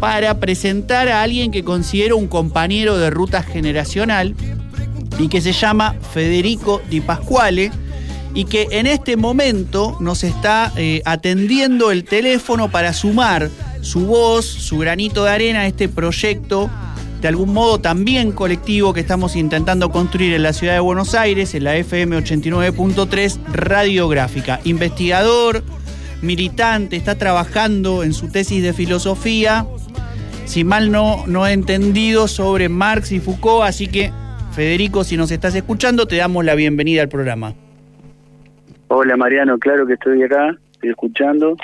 para 0.00 0.40
presentar 0.40 1.08
a 1.08 1.22
alguien 1.22 1.52
que 1.52 1.62
considero 1.62 2.16
un 2.16 2.26
compañero 2.26 2.96
de 2.96 3.10
ruta 3.10 3.42
generacional 3.42 4.34
y 5.18 5.28
que 5.28 5.42
se 5.42 5.52
llama 5.52 5.94
Federico 6.12 6.80
Di 6.88 7.02
Pasquale 7.02 7.70
y 8.34 8.44
que 8.46 8.68
en 8.70 8.86
este 8.86 9.16
momento 9.16 9.96
nos 10.00 10.24
está 10.24 10.72
eh, 10.76 11.02
atendiendo 11.04 11.90
el 11.90 12.04
teléfono 12.04 12.70
para 12.70 12.92
sumar 12.92 13.50
su 13.82 14.06
voz, 14.06 14.46
su 14.46 14.78
granito 14.78 15.24
de 15.24 15.30
arena 15.30 15.60
a 15.60 15.66
este 15.66 15.88
proyecto, 15.88 16.70
de 17.20 17.28
algún 17.28 17.52
modo 17.52 17.80
también 17.80 18.32
colectivo 18.32 18.94
que 18.94 19.00
estamos 19.00 19.36
intentando 19.36 19.90
construir 19.90 20.32
en 20.32 20.42
la 20.42 20.52
ciudad 20.52 20.74
de 20.74 20.80
Buenos 20.80 21.14
Aires, 21.14 21.54
en 21.54 21.64
la 21.64 21.76
FM 21.76 22.16
89.3 22.18 23.38
Radiográfica. 23.52 24.60
Investigador, 24.64 25.62
militante, 26.22 26.96
está 26.96 27.16
trabajando 27.16 28.04
en 28.04 28.14
su 28.14 28.28
tesis 28.28 28.62
de 28.62 28.72
filosofía, 28.72 29.66
si 30.50 30.64
mal 30.64 30.90
no, 30.90 31.28
no 31.28 31.46
he 31.46 31.52
entendido, 31.52 32.26
sobre 32.26 32.68
Marx 32.68 33.12
y 33.12 33.20
Foucault, 33.20 33.62
así 33.62 33.86
que 33.86 34.10
Federico, 34.50 35.04
si 35.04 35.16
nos 35.16 35.30
estás 35.30 35.54
escuchando, 35.54 36.06
te 36.06 36.16
damos 36.16 36.44
la 36.44 36.56
bienvenida 36.56 37.02
al 37.02 37.08
programa. 37.08 37.54
Hola 38.88 39.16
Mariano, 39.16 39.60
claro 39.60 39.86
que 39.86 39.92
estoy 39.92 40.24
acá, 40.24 40.58
estoy 40.72 40.90
escuchando. 40.90 41.56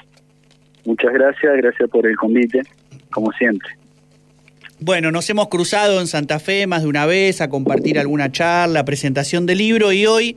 Muchas 0.84 1.12
gracias, 1.12 1.56
gracias 1.56 1.90
por 1.90 2.06
el 2.06 2.16
convite, 2.16 2.62
como 3.10 3.32
siempre. 3.32 3.68
Bueno, 4.78 5.10
nos 5.10 5.28
hemos 5.30 5.48
cruzado 5.48 6.00
en 6.00 6.06
Santa 6.06 6.38
Fe 6.38 6.68
más 6.68 6.82
de 6.82 6.88
una 6.88 7.06
vez 7.06 7.40
a 7.40 7.50
compartir 7.50 7.98
alguna 7.98 8.30
charla, 8.30 8.84
presentación 8.84 9.46
del 9.46 9.58
libro 9.58 9.90
y 9.90 10.06
hoy 10.06 10.36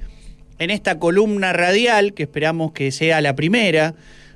en 0.57 0.71
esta 0.71 0.97
columna 0.97 1.53
radial, 1.53 2.15
que 2.15 2.23
esperamos 2.23 2.71
que 2.71 2.91
sea 2.91 3.21
la 3.21 3.35
primera 3.35 3.93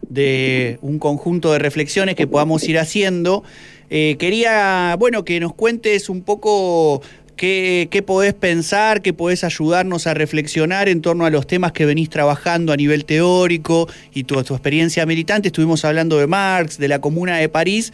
de 0.08 0.78
un 0.82 1.00
conjunto 1.00 1.52
de 1.52 1.60
reflexiones 1.60 2.16
que 2.16 2.28
podamos 2.28 2.68
ir 2.68 2.78
haciendo, 2.78 3.44
eh, 3.90 4.16
quería, 4.18 4.96
bueno, 4.98 5.24
que 5.24 5.40
nos 5.40 5.54
cuentes 5.54 6.10
un 6.10 6.24
poco 6.24 7.02
¿Qué, 7.36 7.88
¿Qué, 7.90 8.04
podés 8.04 8.36
pensar, 8.36 9.02
qué 9.02 9.12
podés 9.12 9.44
ayudarnos 9.44 10.06
a 10.06 10.14
reflexionar 10.14 10.88
en 10.88 11.02
torno 11.02 11.26
a 11.26 11.32
los 11.32 11.48
temas 11.48 11.72
que 11.72 11.86
venís 11.86 12.10
trabajando 12.10 12.72
a 12.72 12.78
nivel 12.78 13.06
teórico 13.06 13.88
y 14.14 14.24
tu, 14.24 14.42
tu 14.44 14.54
experiencia 14.54 15.06
militante? 15.08 15.48
Estuvimos 15.48 15.84
hablando 15.84 16.20
de 16.20 16.28
Marx, 16.28 16.78
de 16.78 16.88
la 16.88 17.02
Comuna 17.02 17.38
de 17.38 17.50
París, 17.50 17.92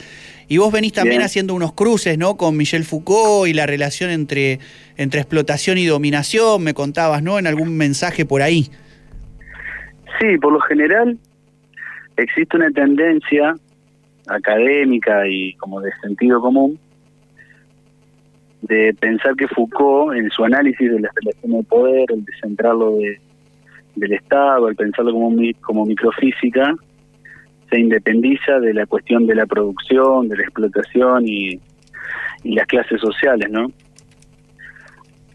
y 0.50 0.58
vos 0.58 0.74
venís 0.74 0.92
también 0.92 1.20
Bien. 1.20 1.26
haciendo 1.26 1.54
unos 1.54 1.72
cruces 1.72 2.18
¿no? 2.18 2.36
con 2.36 2.58
Michel 2.58 2.84
Foucault 2.84 3.48
y 3.48 3.54
la 3.54 3.66
relación 3.66 4.10
entre, 4.10 4.60
entre 4.98 5.22
explotación 5.22 5.78
y 5.78 5.86
dominación, 5.86 6.62
me 6.62 6.74
contabas, 6.74 7.24
¿no? 7.24 7.40
En 7.40 7.48
algún 7.48 7.78
mensaje 7.78 8.26
por 8.26 8.42
ahí. 8.42 8.70
Sí, 10.20 10.38
por 10.42 10.52
lo 10.52 10.60
general 10.60 11.18
existe 12.18 12.58
una 12.58 12.70
tendencia 12.72 13.56
académica 14.30 15.28
y 15.28 15.54
como 15.54 15.82
de 15.82 15.92
sentido 16.02 16.42
común 16.42 16.80
de 18.62 18.94
pensar 19.00 19.36
que 19.36 19.48
Foucault, 19.48 20.16
en 20.16 20.30
su 20.30 20.44
análisis 20.44 20.92
de 20.92 21.00
las 21.00 21.12
relaciones 21.16 21.60
de 21.60 21.64
poder, 21.64 22.06
el 22.10 22.26
descentrarlo 22.26 22.98
de, 22.98 23.20
del 23.96 24.14
Estado, 24.14 24.68
el 24.68 24.76
pensarlo 24.76 25.14
como, 25.14 25.36
como 25.62 25.86
microfísica, 25.86 26.76
se 27.70 27.80
independiza 27.80 28.60
de 28.60 28.74
la 28.74 28.86
cuestión 28.86 29.28
de 29.28 29.36
la 29.36 29.46
producción, 29.46 30.28
de 30.28 30.38
la 30.38 30.44
explotación 30.44 31.28
y, 31.28 31.60
las 32.44 32.66
clases 32.68 33.02
sociales, 33.02 33.50
¿no? 33.52 33.70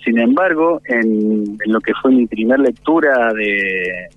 Sin 0.02 0.18
embargo, 0.18 0.80
en, 0.86 1.58
en 1.64 1.72
lo 1.72 1.80
que 1.80 1.92
fue 2.00 2.12
mi 2.12 2.26
primer 2.26 2.60
lectura 2.60 3.32
de, 3.34 4.08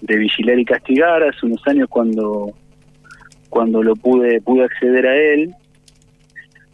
de 0.00 0.16
Vigilar 0.16 0.58
y 0.58 0.64
Castigar, 0.64 1.24
hace 1.24 1.44
unos 1.44 1.60
años 1.66 1.88
cuando, 1.88 2.52
cuando 3.48 3.82
lo 3.82 3.94
pude, 3.96 4.40
pude 4.40 4.64
acceder 4.64 5.06
a 5.06 5.16
él, 5.16 5.54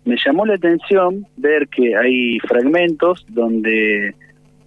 me 0.05 0.17
llamó 0.25 0.47
la 0.47 0.55
atención 0.55 1.27
ver 1.37 1.69
que 1.69 1.97
hay 1.97 2.39
fragmentos 2.41 3.25
donde 3.29 4.15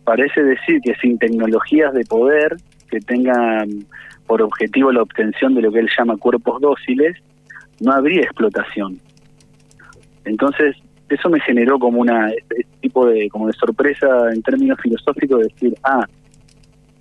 parece 0.04 0.44
decir 0.44 0.80
que 0.82 0.96
sin 0.96 1.18
tecnologías 1.18 1.94
de 1.94 2.06
poder 2.06 2.56
que 2.90 3.00
tengan 3.00 3.86
por 4.28 4.42
objetivo 4.42 4.92
la 4.92 5.02
obtención 5.02 5.54
de 5.56 5.62
lo 5.62 5.72
que 5.72 5.80
él 5.80 5.90
llama 5.98 6.18
cuerpos 6.18 6.62
dóciles, 6.62 7.18
no 7.80 7.92
habría 7.92 8.22
explotación. 8.22 9.00
Entonces, 10.24 10.76
eso 11.10 11.30
me 11.30 11.40
generó 11.42 11.78
como 11.78 12.02
una 12.02 12.30
este 12.30 12.66
tipo 12.82 13.06
de 13.08 13.30
como 13.30 13.48
de 13.48 13.54
sorpresa 13.54 14.08
en 14.34 14.42
términos 14.42 14.80
filosóficos 14.82 15.40
de 15.40 15.48
decir, 15.54 15.76
ah, 15.84 16.08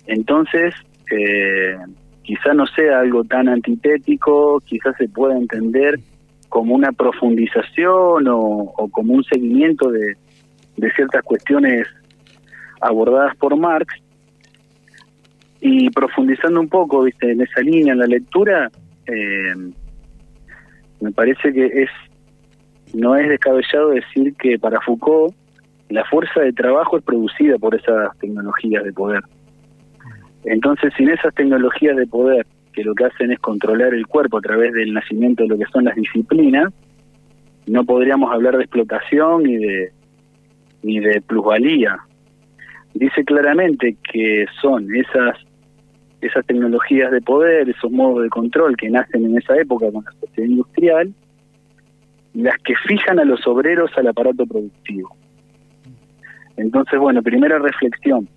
entonces 0.05 0.75
eh, 1.11 1.77
quizá 2.25 2.53
no 2.53 2.65
sea 2.65 2.99
algo 2.99 3.23
tan 3.23 3.47
antitético, 3.47 4.59
quizás 4.65 4.95
se 4.97 5.07
pueda 5.07 5.37
entender 5.37 5.99
como 6.49 6.73
una 6.73 6.91
profundización 6.91 8.27
o, 8.27 8.73
como 8.91 9.13
un 9.13 9.23
seguimiento 9.23 9.89
de, 9.91 10.15
de 10.77 10.91
ciertas 10.93 11.23
cuestiones 11.23 11.87
abordadas 12.81 13.35
por 13.37 13.55
Marx. 13.57 13.93
Y 15.61 15.89
profundizando 15.91 16.59
un 16.59 16.69
poco 16.69 17.03
viste 17.03 17.31
en 17.31 17.41
esa 17.41 17.61
línea 17.61 17.93
en 17.93 17.99
la 17.99 18.07
lectura 18.07 18.71
eh, 19.07 19.55
me 21.01 21.11
parece 21.11 21.53
que 21.53 21.65
es 21.65 21.89
no 22.93 23.15
es 23.15 23.27
descabellado 23.27 23.89
decir 23.89 24.33
que 24.35 24.57
para 24.57 24.79
Foucault 24.81 25.35
la 25.89 26.03
fuerza 26.05 26.41
de 26.41 26.53
trabajo 26.53 26.97
es 26.97 27.03
producida 27.03 27.57
por 27.57 27.75
esas 27.75 28.17
tecnologías 28.19 28.83
de 28.83 28.93
poder 28.93 29.21
entonces 30.45 30.93
sin 30.97 31.09
esas 31.09 31.33
tecnologías 31.33 31.95
de 31.95 32.07
poder 32.07 32.45
que 32.73 32.83
lo 32.83 32.93
que 32.93 33.05
hacen 33.05 33.31
es 33.31 33.39
controlar 33.39 33.93
el 33.93 34.07
cuerpo 34.07 34.37
a 34.37 34.41
través 34.41 34.73
del 34.73 34.93
nacimiento 34.93 35.43
de 35.43 35.49
lo 35.49 35.57
que 35.57 35.65
son 35.71 35.85
las 35.85 35.95
disciplinas 35.95 36.73
no 37.67 37.83
podríamos 37.83 38.31
hablar 38.31 38.57
de 38.57 38.63
explotación 38.63 39.43
ni 39.43 39.57
de 39.57 39.91
ni 40.83 40.99
de 40.99 41.21
plusvalía 41.21 41.97
dice 42.93 43.23
claramente 43.23 43.95
que 44.11 44.45
son 44.61 44.93
esas 44.95 45.37
esas 46.25 46.45
tecnologías 46.45 47.11
de 47.11 47.21
poder, 47.21 47.69
esos 47.69 47.91
modos 47.91 48.23
de 48.23 48.29
control 48.29 48.75
que 48.77 48.89
nacen 48.89 49.25
en 49.25 49.37
esa 49.37 49.55
época 49.57 49.91
con 49.91 50.03
la 50.03 50.11
sociedad 50.11 50.49
industrial, 50.49 51.13
las 52.33 52.57
que 52.59 52.73
fijan 52.87 53.19
a 53.19 53.25
los 53.25 53.45
obreros 53.47 53.91
al 53.95 54.07
aparato 54.07 54.45
productivo. 54.45 55.15
Entonces, 56.57 56.99
bueno, 56.99 57.21
primera 57.21 57.59
reflexión, 57.59 58.27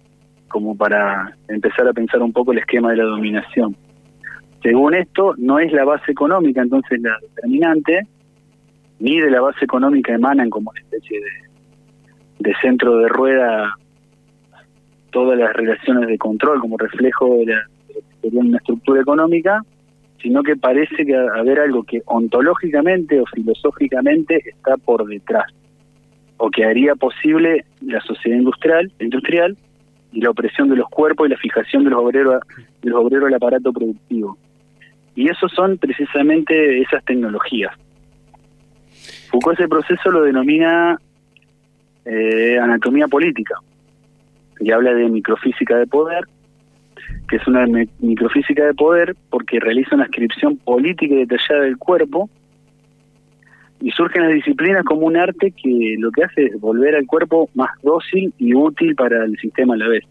como 0.48 0.76
para 0.76 1.37
empezar 1.48 1.87
a 1.87 1.92
pensar 1.92 2.22
un 2.22 2.32
poco 2.32 2.52
el 2.52 2.58
esquema 2.58 2.90
de 2.90 2.96
la 2.96 3.04
dominación. 3.04 3.76
Según 4.62 4.94
esto, 4.94 5.34
no 5.38 5.58
es 5.58 5.72
la 5.72 5.84
base 5.84 6.11
económica 6.11 6.62
entonces 6.62 7.00
la 7.00 7.16
determinante, 7.20 8.06
ni 8.98 9.20
de 9.20 9.30
la 9.30 9.40
base 9.40 9.64
económica 9.64 10.14
emanan 10.14 10.50
como 10.50 10.70
una 10.70 10.80
especie 10.80 11.20
de, 12.38 12.54
centro 12.61 12.98
de 12.98 13.08
rueda 13.08 13.74
todas 15.11 15.38
las 15.38 15.52
relaciones 15.52 16.08
de 16.08 16.18
control 16.18 16.61
como 16.61 16.76
reflejo 16.76 17.37
de, 17.38 17.46
la, 17.46 17.62
de 18.22 18.37
una 18.37 18.58
estructura 18.58 19.00
económica, 19.00 19.62
sino 20.20 20.42
que 20.42 20.56
parece 20.56 21.06
que 21.06 21.14
haber 21.14 21.61
algo 21.61 21.84
que 21.84 22.02
ontológicamente 22.06 23.20
o 23.20 23.24
filosóficamente 23.26 24.42
está 24.48 24.76
por 24.76 25.06
detrás, 25.06 25.46
o 26.38 26.50
que 26.50 26.64
haría 26.64 26.96
posible 26.96 27.64
la 27.80 28.00
sociedad 28.00 28.38
industrial, 28.38 28.90
industrial 28.98 29.56
y 30.12 30.21
la 30.21 30.31
opresión 30.31 30.68
de 30.68 30.77
los 30.77 30.88
cuerpos 30.88 31.27
y 31.27 31.31
la 31.31 31.37
fijación 31.37 31.85
de 31.85 31.90
los 31.90 32.01
obreros, 32.01 32.42
de 32.83 32.92
obreros 32.92 33.29
al 33.29 33.35
aparato 33.35 33.73
productivo. 33.73 34.38
Y 35.14 35.29
eso 35.29 35.49
son 35.49 35.79
precisamente 35.79 36.81
esas 36.81 37.05
tecnologías. 37.05 37.73
Foucault 39.31 39.59
ese 39.59 39.68
proceso 39.68 40.11
lo 40.11 40.23
denomina 40.23 40.99
eh, 42.05 42.59
anatomía 42.59 43.09
política 43.09 43.55
y 44.61 44.71
habla 44.71 44.94
de 44.94 45.09
microfísica 45.09 45.77
de 45.77 45.87
poder, 45.87 46.25
que 47.29 47.37
es 47.37 47.47
una 47.47 47.66
microfísica 47.99 48.64
de 48.64 48.75
poder 48.75 49.14
porque 49.31 49.61
realiza 49.61 49.94
una 49.94 50.05
descripción 50.05 50.57
política 50.57 51.14
y 51.14 51.27
detallada 51.27 51.64
del 51.64 51.77
cuerpo 51.77 52.31
y 53.80 53.90
surgen 53.92 54.22
las 54.24 54.34
disciplinas 54.34 54.84
como 54.84 55.06
un 55.06 55.16
arte 55.16 55.52
que 55.52 55.96
lo 55.98 56.10
que 56.10 56.24
hace 56.24 56.44
es 56.46 56.60
volver 56.60 56.94
al 56.96 57.06
cuerpo 57.06 57.48
más 57.54 57.70
dócil 57.82 58.32
y 58.38 58.54
útil 58.54 58.94
para 58.94 59.24
el 59.24 59.36
sistema 59.38 59.74
a 59.74 59.76
la 59.78 59.88
vez. 59.88 60.04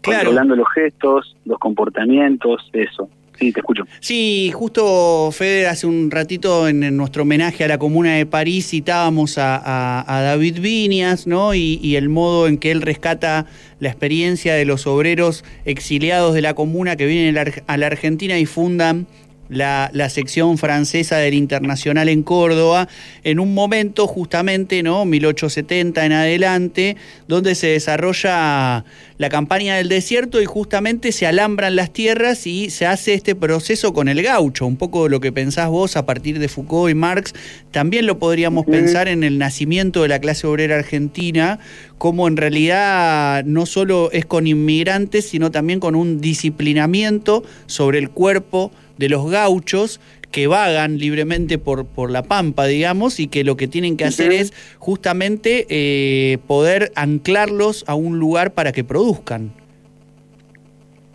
Claro. 0.00 0.26
Controlando 0.26 0.54
los 0.56 0.68
gestos, 0.74 1.36
los 1.44 1.58
comportamientos, 1.58 2.70
eso. 2.72 3.08
Sí, 3.38 3.52
te 3.52 3.60
escucho. 3.60 3.82
Sí, 4.00 4.50
justo 4.54 5.30
Fede, 5.30 5.66
hace 5.66 5.86
un 5.86 6.10
ratito 6.10 6.68
en, 6.68 6.82
en 6.82 6.96
nuestro 6.96 7.22
homenaje 7.24 7.64
a 7.64 7.68
la 7.68 7.76
Comuna 7.76 8.14
de 8.14 8.24
París 8.24 8.66
citábamos 8.70 9.36
a, 9.36 9.56
a- 9.56 10.16
a 10.18 10.22
David 10.22 10.60
Viñas, 10.60 11.26
¿no? 11.26 11.52
Y, 11.54 11.78
y 11.82 11.96
el 11.96 12.08
modo 12.08 12.46
en 12.48 12.56
que 12.56 12.70
él 12.70 12.80
rescata 12.80 13.44
la 13.78 13.88
experiencia 13.90 14.54
de 14.54 14.64
los 14.64 14.86
obreros 14.86 15.44
exiliados 15.66 16.32
de 16.32 16.40
la 16.40 16.54
Comuna 16.54 16.96
que 16.96 17.04
vienen 17.04 17.36
a 17.66 17.76
la 17.76 17.86
Argentina 17.86 18.38
y 18.38 18.46
fundan 18.46 19.06
la, 19.48 19.90
la 19.92 20.08
sección 20.08 20.58
francesa 20.58 21.16
del 21.18 21.34
Internacional 21.34 22.08
en 22.08 22.22
Córdoba, 22.22 22.88
en 23.24 23.40
un 23.40 23.54
momento 23.54 24.06
justamente, 24.06 24.82
¿no? 24.82 25.04
1870 25.04 26.04
en 26.04 26.12
adelante, 26.12 26.96
donde 27.28 27.54
se 27.54 27.68
desarrolla 27.68 28.84
la 29.18 29.28
campaña 29.28 29.76
del 29.76 29.88
desierto 29.88 30.42
y 30.42 30.44
justamente 30.44 31.12
se 31.12 31.26
alambran 31.26 31.76
las 31.76 31.92
tierras 31.92 32.46
y 32.46 32.70
se 32.70 32.86
hace 32.86 33.14
este 33.14 33.34
proceso 33.34 33.92
con 33.92 34.08
el 34.08 34.22
gaucho, 34.22 34.66
un 34.66 34.76
poco 34.76 35.08
lo 35.08 35.20
que 35.20 35.32
pensás 35.32 35.68
vos 35.68 35.96
a 35.96 36.04
partir 36.04 36.38
de 36.38 36.48
Foucault 36.48 36.90
y 36.90 36.94
Marx, 36.94 37.34
también 37.70 38.06
lo 38.06 38.18
podríamos 38.18 38.66
pensar 38.66 39.08
en 39.08 39.24
el 39.24 39.38
nacimiento 39.38 40.02
de 40.02 40.08
la 40.08 40.18
clase 40.18 40.46
obrera 40.46 40.76
argentina, 40.76 41.58
como 41.98 42.28
en 42.28 42.36
realidad 42.36 43.44
no 43.44 43.66
solo 43.66 44.10
es 44.12 44.26
con 44.26 44.46
inmigrantes, 44.46 45.28
sino 45.28 45.50
también 45.50 45.80
con 45.80 45.94
un 45.94 46.20
disciplinamiento 46.20 47.42
sobre 47.66 47.98
el 47.98 48.10
cuerpo 48.10 48.70
de 48.98 49.08
los 49.08 49.30
gauchos 49.30 50.00
que 50.30 50.46
vagan 50.46 50.98
libremente 50.98 51.56
por, 51.58 51.86
por 51.86 52.10
la 52.10 52.22
pampa, 52.22 52.66
digamos, 52.66 53.20
y 53.20 53.28
que 53.28 53.44
lo 53.44 53.56
que 53.56 53.68
tienen 53.68 53.96
que 53.96 54.04
hacer 54.04 54.32
es 54.32 54.52
justamente 54.78 55.66
eh, 55.70 56.38
poder 56.46 56.92
anclarlos 56.96 57.84
a 57.86 57.94
un 57.94 58.18
lugar 58.18 58.52
para 58.52 58.72
que 58.72 58.84
produzcan. 58.84 59.52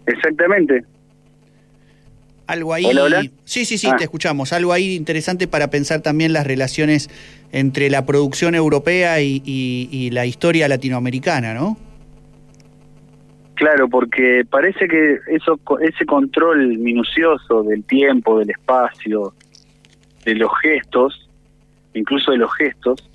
Exactamente. 0.07 0.83
Algo 2.47 2.73
ahí. 2.73 2.85
Hola, 2.85 3.03
hola. 3.03 3.21
Sí, 3.45 3.65
sí, 3.65 3.77
sí, 3.77 3.87
Ah. 3.91 3.95
te 3.97 4.03
escuchamos. 4.03 4.51
Algo 4.53 4.73
ahí 4.73 4.95
interesante 4.95 5.47
para 5.47 5.69
pensar 5.69 6.01
también 6.01 6.33
las 6.33 6.45
relaciones 6.45 7.09
entre 7.51 7.89
la 7.89 8.05
producción 8.05 8.55
europea 8.55 9.21
y, 9.21 9.41
y- 9.45 9.87
y 9.91 10.09
la 10.09 10.25
historia 10.25 10.67
latinoamericana, 10.67 11.53
¿no? 11.53 11.77
Claro, 13.55 13.87
porque 13.89 14.43
parece 14.49 14.87
que 14.87 15.19
eso, 15.27 15.59
ese 15.81 16.05
control 16.05 16.77
minucioso 16.79 17.63
del 17.63 17.83
tiempo, 17.83 18.39
del 18.39 18.49
espacio, 18.49 19.33
de 20.25 20.35
los 20.35 20.51
gestos, 20.61 21.29
incluso 21.93 22.31
de 22.31 22.37
los 22.37 22.53
gestos, 22.55 23.07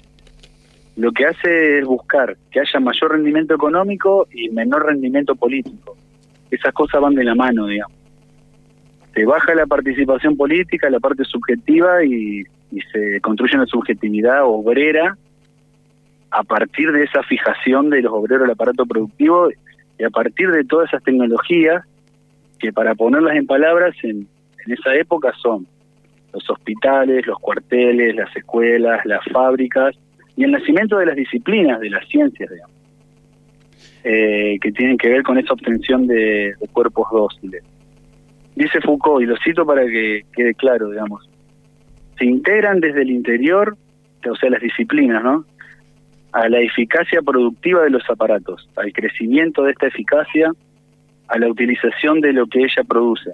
lo 0.97 1.13
que 1.13 1.27
hace 1.27 1.79
es 1.79 1.85
buscar 1.85 2.37
que 2.51 2.61
haya 2.61 2.81
mayor 2.81 3.13
rendimiento 3.13 3.55
económico 3.55 4.27
y 4.33 4.49
menor 4.51 4.87
rendimiento 4.87 5.35
político. 5.35 5.97
Esas 6.51 6.73
cosas 6.73 7.01
van 7.01 7.15
de 7.15 7.25
la 7.25 7.35
mano, 7.35 7.67
digamos. 7.67 7.97
Se 9.15 9.25
baja 9.25 9.55
la 9.55 9.67
participación 9.67 10.37
política, 10.37 10.89
la 10.91 11.01
parte 11.01 11.25
subjetiva 11.25 12.05
y, 12.05 12.45
y 12.71 12.81
se 12.93 13.21
construye 13.21 13.57
una 13.57 13.67
subjetividad 13.67 14.45
obrera 14.45 15.17
a 16.31 16.43
partir 16.45 16.93
de 16.93 17.05
esa 17.05 17.23
fijación 17.23 17.91
de 17.91 18.03
los 18.03 18.13
obreros 18.13 18.43
del 18.43 18.53
aparato 18.53 18.85
productivo 18.87 19.49
y 19.99 20.05
a 20.05 20.11
partir 20.11 20.51
de 20.51 20.65
todas 20.65 20.89
esas 20.89 21.03
tecnologías 21.03 21.85
que 22.59 22.73
para 22.73 22.95
ponerlas 22.95 23.37
en 23.37 23.47
palabras 23.47 23.95
en, 24.03 24.29
esa 24.67 24.97
época 24.97 25.33
son 25.41 25.65
los 26.33 26.51
hospitales, 26.51 27.25
los 27.25 27.39
cuarteles, 27.39 28.17
las 28.17 28.35
escuelas, 28.37 29.05
las 29.05 29.25
fábricas 29.33 29.95
y 30.37 30.43
el 30.43 30.51
nacimiento 30.51 30.99
de 30.99 31.07
las 31.07 31.15
disciplinas, 31.15 31.79
de 31.81 31.89
las 31.89 32.07
ciencias, 32.09 32.51
digamos, 32.51 32.75
eh, 34.03 34.59
que 34.61 34.73
tienen 34.73 34.99
que 34.99 35.09
ver 35.09 35.23
con 35.23 35.39
esa 35.39 35.53
obtención 35.53 36.09
de, 36.09 36.55
de 36.61 36.69
cuerpos 36.73 37.07
dóciles. 37.13 37.63
Dice 38.57 38.81
Foucault, 38.81 39.23
y 39.23 39.27
lo 39.27 39.37
cito 39.37 39.65
para 39.65 39.87
que 39.87 40.25
quede 40.33 40.55
claro, 40.55 40.91
digamos, 40.91 41.29
se 42.19 42.25
integran 42.25 42.81
desde 42.81 43.03
el 43.03 43.11
interior, 43.11 43.77
o 44.29 44.35
sea, 44.35 44.51
las 44.51 44.63
disciplinas, 44.63 45.23
¿no? 45.23 45.45
A 46.33 46.49
la 46.49 46.61
eficacia 46.61 47.23
productiva 47.23 47.83
de 47.83 47.91
los 47.91 48.03
aparatos, 48.11 48.69
al 48.77 48.93
crecimiento 48.93 49.63
de 49.63 49.73
esta 49.73 49.87
eficacia, 49.87 50.53
a 51.29 51.39
la 51.39 51.49
utilización 51.49 52.21
de 52.21 52.33
lo 52.33 52.47
que 52.47 52.61
ella 52.61 52.85
produce. 52.87 53.31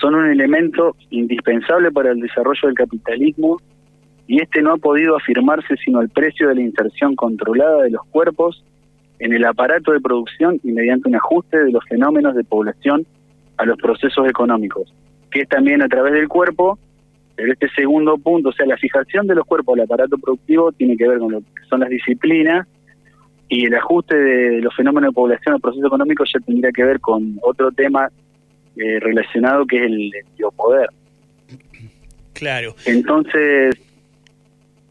Son 0.00 0.14
un 0.14 0.30
elemento 0.30 0.96
indispensable 1.10 1.90
para 1.90 2.10
el 2.12 2.20
desarrollo 2.20 2.60
del 2.64 2.74
capitalismo 2.74 3.58
y 4.26 4.40
este 4.40 4.62
no 4.62 4.72
ha 4.72 4.76
podido 4.76 5.16
afirmarse 5.16 5.76
sino 5.84 5.98
al 5.98 6.08
precio 6.08 6.48
de 6.48 6.54
la 6.54 6.62
inserción 6.62 7.16
controlada 7.16 7.82
de 7.82 7.90
los 7.90 8.06
cuerpos 8.10 8.64
en 9.18 9.32
el 9.32 9.44
aparato 9.44 9.92
de 9.92 10.00
producción 10.00 10.58
y 10.62 10.72
mediante 10.72 11.08
un 11.08 11.16
ajuste 11.16 11.64
de 11.64 11.72
los 11.72 11.84
fenómenos 11.88 12.34
de 12.34 12.44
población 12.44 13.06
a 13.58 13.64
los 13.66 13.76
procesos 13.76 14.26
económicos, 14.26 14.92
que 15.30 15.40
es 15.42 15.48
también 15.48 15.82
a 15.82 15.88
través 15.88 16.14
del 16.14 16.28
cuerpo, 16.28 16.78
pero 17.40 17.54
este 17.54 17.70
segundo 17.70 18.18
punto, 18.18 18.50
o 18.50 18.52
sea, 18.52 18.66
la 18.66 18.76
fijación 18.76 19.26
de 19.26 19.34
los 19.34 19.46
cuerpos 19.46 19.78
al 19.78 19.84
aparato 19.84 20.18
productivo 20.18 20.72
tiene 20.72 20.94
que 20.94 21.08
ver 21.08 21.18
con 21.18 21.32
lo 21.32 21.40
que 21.40 21.64
son 21.70 21.80
las 21.80 21.88
disciplinas 21.88 22.68
y 23.48 23.64
el 23.64 23.74
ajuste 23.74 24.14
de 24.14 24.60
los 24.60 24.76
fenómenos 24.76 25.08
de 25.08 25.14
población 25.14 25.54
al 25.54 25.60
proceso 25.62 25.86
económico 25.86 26.22
ya 26.26 26.38
tendría 26.40 26.70
que 26.70 26.84
ver 26.84 27.00
con 27.00 27.38
otro 27.40 27.72
tema 27.72 28.10
eh, 28.76 29.00
relacionado 29.00 29.64
que 29.64 29.78
es 29.78 29.84
el, 29.84 30.12
biopoder. 30.36 30.90
Claro. 32.34 32.74
Entonces, 32.84 33.74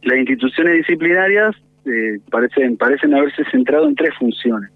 las 0.01 0.17
instituciones 0.17 0.77
disciplinarias 0.77 1.55
eh, 1.85 2.19
parecen, 2.31 2.77
parecen 2.77 3.13
haberse 3.13 3.43
centrado 3.51 3.87
en 3.87 3.93
tres 3.93 4.15
funciones. 4.17 4.71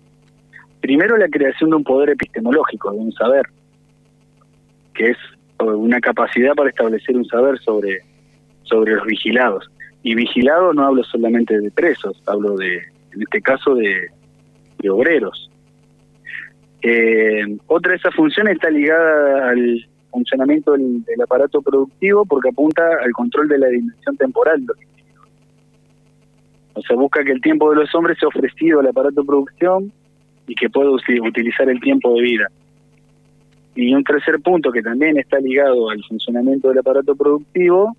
Primero, 0.79 1.17
la 1.17 1.27
creación 1.27 1.71
de 1.71 1.77
un 1.77 1.83
poder 1.83 2.11
epistemológico, 2.11 2.91
de 2.91 2.99
un 2.99 3.11
saber, 3.13 3.47
que 4.93 5.09
es 5.09 5.17
una 5.63 5.99
capacidad 5.99 6.53
para 6.53 6.69
establecer 6.69 7.15
un 7.15 7.25
saber 7.25 7.59
sobre, 7.59 7.99
sobre 8.63 8.95
los 8.95 9.05
vigilados. 9.05 9.69
Y 10.03 10.15
vigilados 10.15 10.75
no 10.75 10.85
hablo 10.85 11.03
solamente 11.03 11.59
de 11.59 11.71
presos, 11.71 12.21
hablo 12.25 12.55
de, 12.57 12.75
en 12.75 13.21
este 13.21 13.41
caso, 13.41 13.75
de, 13.75 14.09
de 14.79 14.89
obreros. 14.89 15.49
Eh, 16.81 17.57
otra 17.67 17.91
de 17.91 17.97
esas 17.97 18.13
funciones 18.13 18.55
está 18.55 18.69
ligada 18.69 19.49
al 19.49 19.87
funcionamiento 20.11 20.73
del, 20.73 21.03
aparato 21.23 21.61
productivo 21.61 22.25
porque 22.25 22.49
apunta 22.49 22.83
al 23.01 23.11
control 23.13 23.47
de 23.47 23.57
la 23.57 23.67
dimensión 23.67 24.17
temporal 24.17 24.59
de 24.59 24.67
los 24.67 24.81
individuos. 24.81 25.29
O 26.73 26.81
sea, 26.81 26.95
busca 26.97 27.23
que 27.23 27.31
el 27.31 27.41
tiempo 27.41 27.69
de 27.69 27.77
los 27.77 27.95
hombres 27.95 28.17
sea 28.19 28.27
ofrecido 28.27 28.81
al 28.81 28.87
aparato 28.87 29.21
de 29.21 29.27
producción 29.27 29.91
y 30.45 30.55
que 30.55 30.69
pueda 30.69 30.91
utilizar 30.91 31.69
el 31.69 31.79
tiempo 31.79 32.13
de 32.15 32.21
vida. 32.21 32.47
Y 33.75 33.93
un 33.93 34.03
tercer 34.03 34.39
punto 34.39 34.71
que 34.71 34.81
también 34.81 35.17
está 35.17 35.39
ligado 35.39 35.89
al 35.89 36.03
funcionamiento 36.03 36.69
del 36.69 36.79
aparato 36.79 37.15
productivo 37.15 37.95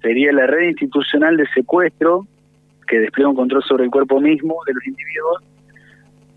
sería 0.00 0.32
la 0.32 0.46
red 0.46 0.68
institucional 0.68 1.36
de 1.36 1.46
secuestro 1.48 2.26
que 2.86 3.00
despliega 3.00 3.30
un 3.30 3.36
control 3.36 3.64
sobre 3.64 3.84
el 3.84 3.90
cuerpo 3.90 4.20
mismo 4.20 4.56
de 4.66 4.74
los 4.74 4.86
individuos 4.86 5.42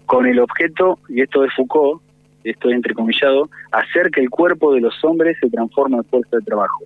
con 0.05 0.25
el 0.25 0.39
objeto, 0.39 0.97
y 1.07 1.21
esto 1.21 1.41
de 1.41 1.51
Foucault, 1.51 2.01
esto 2.43 2.69
es 2.69 2.75
entrecomillado, 2.75 3.47
hacer 3.71 4.09
que 4.09 4.21
el 4.21 4.29
cuerpo 4.31 4.73
de 4.73 4.81
los 4.81 5.03
hombres 5.03 5.37
se 5.39 5.51
transforme 5.51 5.97
en 5.97 6.03
fuerza 6.05 6.37
de 6.37 6.41
trabajo. 6.41 6.85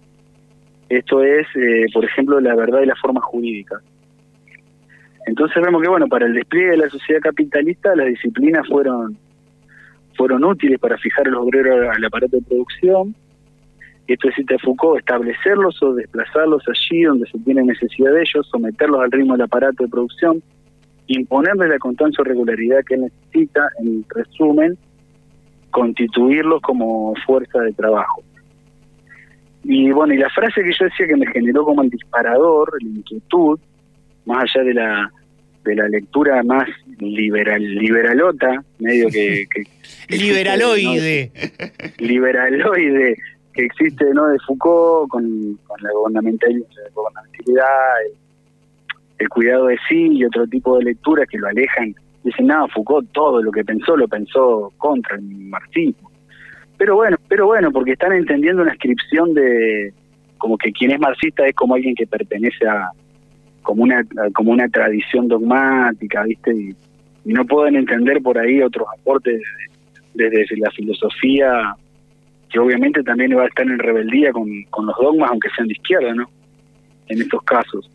Esto 0.89 1.23
es, 1.23 1.47
eh, 1.55 1.85
por 1.93 2.03
ejemplo, 2.03 2.41
la 2.41 2.53
verdad 2.53 2.81
y 2.81 2.85
la 2.85 2.95
forma 2.95 3.21
jurídica. 3.21 3.79
Entonces 5.25 5.63
vemos 5.63 5.81
que, 5.81 5.87
bueno, 5.87 6.07
para 6.07 6.25
el 6.25 6.33
despliegue 6.33 6.71
de 6.71 6.77
la 6.77 6.89
sociedad 6.89 7.21
capitalista, 7.21 7.95
las 7.95 8.07
disciplinas 8.07 8.67
fueron, 8.67 9.17
fueron 10.15 10.43
útiles 10.43 10.79
para 10.79 10.97
fijar 10.97 11.27
a 11.27 11.31
los 11.31 11.43
obreros 11.43 11.95
al 11.95 12.03
aparato 12.03 12.37
de 12.37 12.43
producción. 12.43 13.15
Esto 14.07 14.29
es, 14.29 14.35
cita 14.35 14.55
Foucault, 14.59 14.99
establecerlos 14.99 15.81
o 15.81 15.93
desplazarlos 15.93 16.63
allí 16.67 17.03
donde 17.03 17.27
se 17.29 17.39
tiene 17.39 17.63
necesidad 17.63 18.11
de 18.11 18.21
ellos, 18.21 18.47
someterlos 18.49 19.01
al 19.01 19.11
ritmo 19.11 19.33
del 19.33 19.43
aparato 19.43 19.83
de 19.83 19.89
producción, 19.89 20.43
imponerles 21.07 21.69
la 21.69 21.79
constancia 21.79 22.21
o 22.21 22.25
regularidad 22.25 22.83
que 22.85 22.97
necesita, 22.97 23.69
en 23.79 24.05
resumen, 24.09 24.77
constituirlos 25.71 26.61
como 26.61 27.13
fuerza 27.25 27.59
de 27.61 27.71
trabajo. 27.73 28.23
Y 29.63 29.91
bueno, 29.91 30.13
y 30.13 30.17
la 30.17 30.29
frase 30.29 30.61
que 30.61 30.73
yo 30.77 30.85
decía 30.85 31.07
que 31.07 31.15
me 31.15 31.27
generó 31.27 31.63
como 31.63 31.83
el 31.83 31.89
disparador, 31.89 32.71
la 32.81 32.89
inquietud, 32.89 33.57
más 34.25 34.43
allá 34.43 34.65
de 34.65 34.73
la 34.73 35.11
de 35.63 35.75
la 35.75 35.87
lectura 35.87 36.43
más 36.43 36.67
liberal 36.99 37.61
liberalota, 37.61 38.63
medio 38.79 39.09
que... 39.09 39.45
que, 39.53 39.63
que 40.07 40.17
liberaloide. 40.17 41.31
Existe, 41.33 41.87
¿no? 41.97 42.07
liberaloide, 42.07 43.17
que 43.53 43.65
existe 43.65 44.05
no 44.13 44.27
de 44.27 44.39
Foucault 44.39 45.09
con, 45.09 45.23
con 45.67 45.81
la 45.81 45.89
gubernamentalidad, 45.91 46.65
el, 48.05 48.13
el 49.19 49.29
cuidado 49.29 49.67
de 49.67 49.77
sí 49.87 50.09
y 50.11 50.25
otro 50.25 50.47
tipo 50.47 50.77
de 50.77 50.85
lecturas 50.85 51.27
que 51.29 51.37
lo 51.37 51.47
alejan. 51.47 51.95
Dicen, 52.23 52.47
no, 52.47 52.67
Foucault 52.69 53.11
todo 53.11 53.41
lo 53.41 53.51
que 53.51 53.63
pensó 53.63 53.97
lo 53.97 54.07
pensó 54.07 54.71
contra 54.77 55.15
el 55.15 55.23
marxismo. 55.23 56.11
Pero 56.77 56.95
bueno, 56.95 57.17
pero 57.27 57.45
bueno, 57.45 57.71
porque 57.71 57.93
están 57.93 58.13
entendiendo 58.13 58.61
una 58.61 58.73
inscripción 58.73 59.33
de 59.33 59.93
como 60.37 60.57
que 60.57 60.71
quien 60.71 60.91
es 60.91 60.99
marxista 60.99 61.47
es 61.47 61.55
como 61.55 61.75
alguien 61.75 61.95
que 61.95 62.05
pertenece 62.05 62.67
a 62.67 62.89
como 63.63 63.83
una 63.83 64.05
como 64.33 64.51
una 64.51 64.67
tradición 64.69 65.27
dogmática, 65.27 66.23
¿viste? 66.23 66.53
Y, 66.53 66.75
no 67.25 67.45
pueden 67.45 67.77
entender 67.77 68.21
por 68.21 68.37
ahí 68.37 68.61
otros 68.61 68.85
aportes 68.99 69.41
desde, 70.13 70.39
desde 70.39 70.57
la 70.57 70.69
filosofía 70.71 71.73
que 72.53 72.59
obviamente 72.59 73.01
también 73.01 73.35
va 73.35 73.43
a 73.43 73.47
estar 73.47 73.65
en 73.65 73.79
rebeldía 73.79 74.31
con, 74.31 74.47
con 74.69 74.85
los 74.85 74.95
dogmas, 74.97 75.31
aunque 75.31 75.49
sean 75.55 75.67
de 75.67 75.73
izquierda, 75.73 76.13
¿no? 76.13 76.29
En 77.07 77.21
estos 77.21 77.41
casos. 77.43 77.89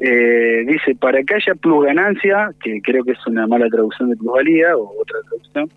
Eh, 0.00 0.64
dice, 0.66 0.94
para 0.94 1.22
que 1.22 1.34
haya 1.34 1.54
plusganancia, 1.54 2.50
que 2.62 2.80
creo 2.82 3.04
que 3.04 3.12
es 3.12 3.26
una 3.26 3.46
mala 3.46 3.68
traducción 3.68 4.10
de 4.10 4.16
plusvalía 4.16 4.76
o 4.76 4.90
otra 5.00 5.18
traducción, 5.28 5.70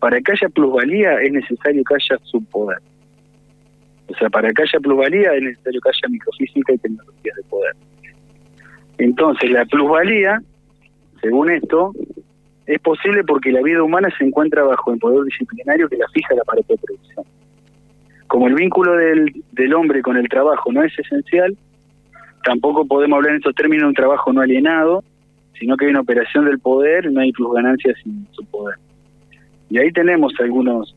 para 0.00 0.20
que 0.20 0.32
haya 0.32 0.48
plusvalía 0.48 1.20
es 1.22 1.32
necesario 1.32 1.82
que 1.84 1.94
haya 1.94 2.18
subpoder. 2.24 2.78
O 4.08 4.14
sea, 4.16 4.28
para 4.28 4.50
que 4.52 4.62
haya 4.62 4.80
plusvalía 4.80 5.34
es 5.34 5.42
necesario 5.42 5.80
que 5.80 5.88
haya 5.88 6.08
microfísica 6.08 6.72
y 6.72 6.78
tecnologías 6.78 7.36
de 7.36 7.42
poder. 7.44 7.76
Entonces, 8.98 9.50
la 9.50 9.64
plusvalía, 9.66 10.40
según 11.20 11.50
esto, 11.50 11.92
es 12.66 12.80
posible 12.80 13.24
porque 13.24 13.52
la 13.52 13.62
vida 13.62 13.82
humana 13.82 14.08
se 14.16 14.24
encuentra 14.24 14.62
bajo 14.62 14.92
el 14.92 14.98
poder 14.98 15.24
disciplinario 15.24 15.88
que 15.88 15.96
la 15.96 16.08
fija 16.08 16.34
el 16.34 16.40
aparato 16.40 16.74
de 16.74 16.78
producción. 16.78 17.24
Como 18.26 18.48
el 18.48 18.54
vínculo 18.54 18.96
del, 18.96 19.32
del 19.52 19.74
hombre 19.74 20.02
con 20.02 20.16
el 20.16 20.28
trabajo 20.28 20.72
no 20.72 20.82
es 20.82 20.98
esencial, 20.98 21.56
tampoco 22.44 22.86
podemos 22.86 23.16
hablar 23.16 23.32
en 23.32 23.38
estos 23.38 23.54
términos 23.54 23.82
de 23.84 23.88
un 23.88 23.94
trabajo 23.94 24.32
no 24.32 24.40
alienado, 24.40 25.04
sino 25.58 25.76
que 25.76 25.84
hay 25.84 25.90
una 25.90 26.00
operación 26.00 26.46
del 26.46 26.58
poder, 26.58 27.10
no 27.12 27.20
hay 27.20 27.32
plusganancia 27.32 27.94
sin 28.02 28.26
su 28.32 28.44
poder. 28.46 28.76
Y 29.70 29.78
ahí 29.78 29.92
tenemos 29.92 30.32
algunos 30.40 30.94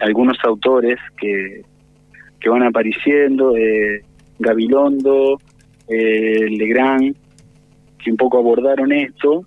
algunos 0.00 0.38
autores 0.44 0.98
que, 1.20 1.62
que 2.40 2.48
van 2.48 2.62
apareciendo, 2.62 3.56
eh, 3.56 4.02
Gabilondo, 4.38 5.40
eh, 5.88 6.46
Legrand, 6.50 7.14
que 8.02 8.10
un 8.10 8.16
poco 8.16 8.38
abordaron 8.38 8.92
esto. 8.92 9.44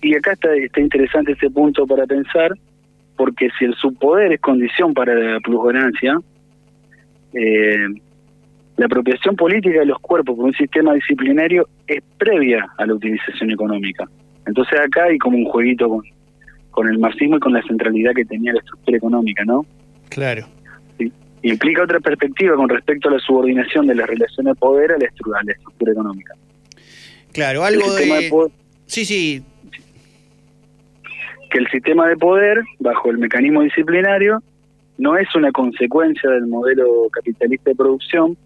Y 0.00 0.14
acá 0.16 0.32
está, 0.32 0.54
está 0.54 0.80
interesante 0.80 1.32
este 1.32 1.50
punto 1.50 1.86
para 1.86 2.06
pensar, 2.06 2.52
porque 3.16 3.48
si 3.58 3.64
el 3.64 3.74
subpoder 3.74 4.32
es 4.32 4.40
condición 4.40 4.94
para 4.94 5.14
la 5.14 5.40
plusganancia, 5.40 6.18
eh, 7.34 7.88
la 8.76 8.86
apropiación 8.86 9.36
política 9.36 9.80
de 9.80 9.86
los 9.86 9.98
cuerpos 10.00 10.36
por 10.36 10.46
un 10.46 10.54
sistema 10.54 10.94
disciplinario 10.94 11.68
es 11.86 12.02
previa 12.18 12.66
a 12.78 12.86
la 12.86 12.94
utilización 12.94 13.50
económica. 13.50 14.08
Entonces 14.46 14.80
acá 14.80 15.04
hay 15.04 15.18
como 15.18 15.36
un 15.36 15.44
jueguito 15.44 15.88
con, 15.88 16.02
con 16.70 16.88
el 16.88 16.98
marxismo 16.98 17.36
y 17.36 17.40
con 17.40 17.52
la 17.52 17.62
centralidad 17.62 18.12
que 18.12 18.24
tenía 18.24 18.52
la 18.52 18.58
estructura 18.58 18.96
económica, 18.96 19.44
¿no? 19.44 19.64
Claro. 20.08 20.46
Implica 21.42 21.82
otra 21.82 21.98
perspectiva 22.00 22.54
con 22.56 22.68
respecto 22.68 23.08
a 23.08 23.12
la 23.12 23.18
subordinación 23.18 23.86
de 23.86 23.94
las 23.96 24.06
relaciones 24.08 24.54
de 24.54 24.58
poder 24.60 24.92
a 24.92 24.98
la 24.98 25.06
estructura, 25.06 25.40
a 25.40 25.44
la 25.44 25.52
estructura 25.52 25.92
económica. 25.92 26.34
Claro, 27.32 27.64
algo 27.64 27.92
de... 27.94 28.48
Sí, 28.86 29.04
sí, 29.04 29.42
que 31.50 31.58
el 31.58 31.68
sistema 31.68 32.08
de 32.08 32.16
poder, 32.16 32.62
bajo 32.78 33.10
el 33.10 33.18
mecanismo 33.18 33.62
disciplinario, 33.62 34.42
no 34.98 35.16
es 35.16 35.28
una 35.34 35.50
consecuencia 35.52 36.30
del 36.30 36.46
modelo 36.46 37.08
capitalista 37.10 37.70
de 37.70 37.76
producción, 37.76 38.36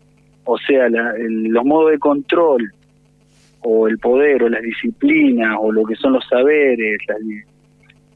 o 0.44 0.58
sea, 0.58 0.88
la- 0.88 1.12
el- 1.16 1.44
los 1.48 1.64
modos 1.64 1.90
de 1.92 1.98
control, 1.98 2.72
o 3.60 3.88
el 3.88 3.98
poder, 3.98 4.42
o 4.44 4.48
las 4.48 4.62
disciplinas, 4.62 5.56
o 5.60 5.70
lo 5.72 5.84
que 5.84 5.96
son 5.96 6.12
los 6.14 6.26
saberes, 6.28 6.98
las 7.08 7.18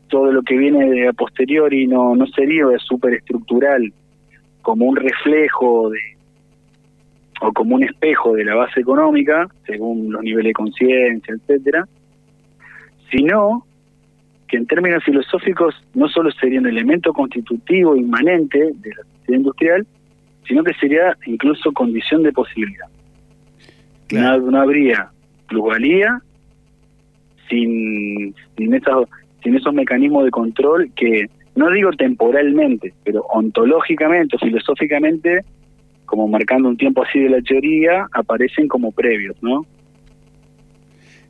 todo 0.09 0.33
lo 0.33 0.43
que 0.43 0.57
viene 0.57 0.91
de 0.91 1.07
a 1.09 1.13
posteriori 1.13 1.87
no, 1.87 2.17
no 2.17 2.27
sería 2.27 2.65
superestructural, 2.79 3.93
como 4.63 4.87
un 4.87 4.97
reflejo 4.97 5.91
de 5.91 5.99
o 7.43 7.53
como 7.53 7.77
un 7.77 7.83
espejo 7.85 8.35
de 8.35 8.45
la 8.45 8.55
base 8.55 8.81
económica, 8.81 9.49
según 9.67 10.13
los 10.13 10.23
niveles 10.23 10.51
de 10.51 10.53
conciencia, 10.53 11.35
etcétera, 11.35 11.87
sino 13.11 13.65
que 14.47 14.59
en 14.59 14.67
términos 14.67 15.03
filosóficos 15.05 15.75
no 15.95 16.07
solo 16.09 16.31
sería 16.33 16.61
un 16.61 16.67
elemento 16.67 17.13
constitutivo 17.15 17.97
inmanente 17.97 18.59
de 18.59 18.91
la 18.91 19.03
sociedad 19.05 19.39
industrial, 19.39 19.87
sino 20.47 20.63
que 20.65 20.75
sería 20.75 21.17
incluso 21.25 21.73
condición 21.73 22.23
de 22.25 22.33
posibilidad. 22.33 22.87
No, 24.13 24.39
no 24.39 24.61
habría 24.61 25.09
plusvalía 25.49 26.21
sin, 27.49 28.35
sin, 28.57 28.75
esas- 28.75 29.07
sin 29.43 29.57
esos 29.57 29.73
mecanismos 29.73 30.25
de 30.25 30.31
control 30.31 30.91
que, 30.95 31.27
no 31.61 31.71
digo 31.71 31.91
temporalmente, 31.93 32.95
pero 33.05 33.23
ontológicamente 33.33 34.37
o 34.37 34.39
filosóficamente, 34.39 35.41
como 36.07 36.27
marcando 36.27 36.71
un 36.71 36.77
tiempo 36.79 37.05
así 37.05 37.21
de 37.21 37.29
la 37.29 37.43
teoría, 37.43 38.07
aparecen 38.13 38.67
como 38.67 38.91
previos, 38.93 39.37
¿no? 39.43 39.67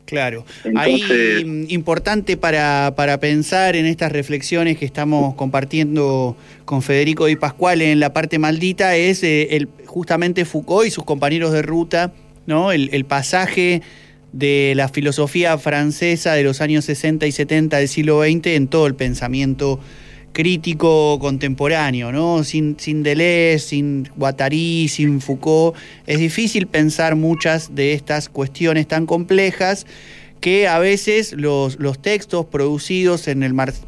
Claro. 0.05 0.45
Entonces- 0.64 1.39
Ahí 1.39 1.45
mm, 1.45 1.64
importante 1.68 2.37
para, 2.37 2.95
para 2.97 3.18
pensar 3.18 3.74
en 3.74 3.87
estas 3.87 4.12
reflexiones 4.12 4.78
que 4.78 4.85
estamos 4.85 5.35
compartiendo 5.35 6.37
con 6.64 6.83
Federico 6.83 7.28
y 7.28 7.35
Pascual 7.35 7.83
en 7.83 7.99
la 7.99 8.12
parte 8.12 8.39
maldita 8.39 8.95
es 8.95 9.24
eh, 9.24 9.57
el, 9.57 9.68
justamente 9.87 10.45
Foucault 10.45 10.87
y 10.87 10.91
sus 10.93 11.05
compañeros 11.05 11.53
de 11.53 11.62
ruta, 11.62 12.12
¿no? 12.47 12.70
El, 12.70 12.91
el 12.93 13.05
pasaje 13.05 13.83
de 14.33 14.74
la 14.76 14.89
filosofía 14.89 15.59
francesa 15.59 16.35
de 16.35 16.45
los 16.45 16.61
años 16.61 16.85
60 16.85 17.26
y 17.26 17.33
70 17.33 17.78
del 17.78 17.89
siglo 17.89 18.22
XX 18.22 18.47
en 18.47 18.68
todo 18.68 18.87
el 18.87 18.95
pensamiento 18.95 19.81
crítico 20.33 21.18
contemporáneo, 21.18 22.12
¿no? 22.12 22.45
Sin, 22.45 22.76
sin 22.78 23.03
Deleuze, 23.03 23.59
sin 23.59 24.09
Guattari, 24.16 24.89
sin 24.89 25.20
Foucault, 25.20 25.76
es 26.07 26.18
difícil 26.18 26.66
pensar 26.66 27.16
muchas 27.16 27.74
de 27.74 27.93
estas 27.93 28.28
cuestiones 28.28 28.87
tan 28.87 29.07
complejas 29.07 29.87
que 30.41 30.66
a 30.66 30.78
veces 30.78 31.35
los, 31.35 31.78
los 31.78 32.01
textos 32.01 32.47
producidos 32.47 33.26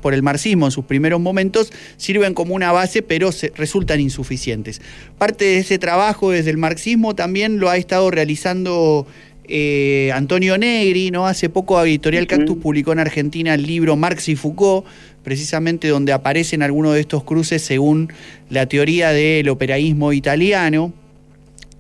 por 0.01 0.14
el 0.14 0.22
marxismo 0.22 0.66
en 0.66 0.72
sus 0.72 0.84
primeros 0.84 1.20
momentos 1.20 1.72
sirven 1.97 2.34
como 2.34 2.55
una 2.55 2.72
base, 2.72 3.03
pero 3.03 3.30
resultan 3.57 4.01
insuficientes. 4.01 4.80
Parte 5.18 5.47
de 5.47 5.59
ese 5.59 5.78
trabajo 5.78 6.30
desde 6.30 6.51
el 6.51 6.59
marxismo 6.59 7.14
también 7.14 7.59
lo 7.59 7.70
ha 7.70 7.76
estado 7.76 8.11
realizando 8.11 9.07
eh, 9.49 10.11
Antonio 10.14 10.57
Negri, 10.59 11.11
¿no? 11.11 11.26
Hace 11.26 11.49
poco 11.49 11.82
Editorial 11.84 12.26
Cactus 12.26 12.57
publicó 12.59 12.93
en 12.93 12.99
Argentina 13.01 13.55
el 13.55 13.64
libro 13.66 13.97
Marx 13.97 14.28
y 14.28 14.36
Foucault, 14.36 14.86
precisamente 15.24 15.88
donde 15.88 16.12
aparecen 16.12 16.62
algunos 16.62 16.95
de 16.95 17.01
estos 17.01 17.24
cruces 17.24 17.62
según 17.62 18.12
la 18.51 18.66
teoría 18.66 19.11
del 19.11 19.49
operaísmo 19.49 20.12
italiano, 20.12 20.93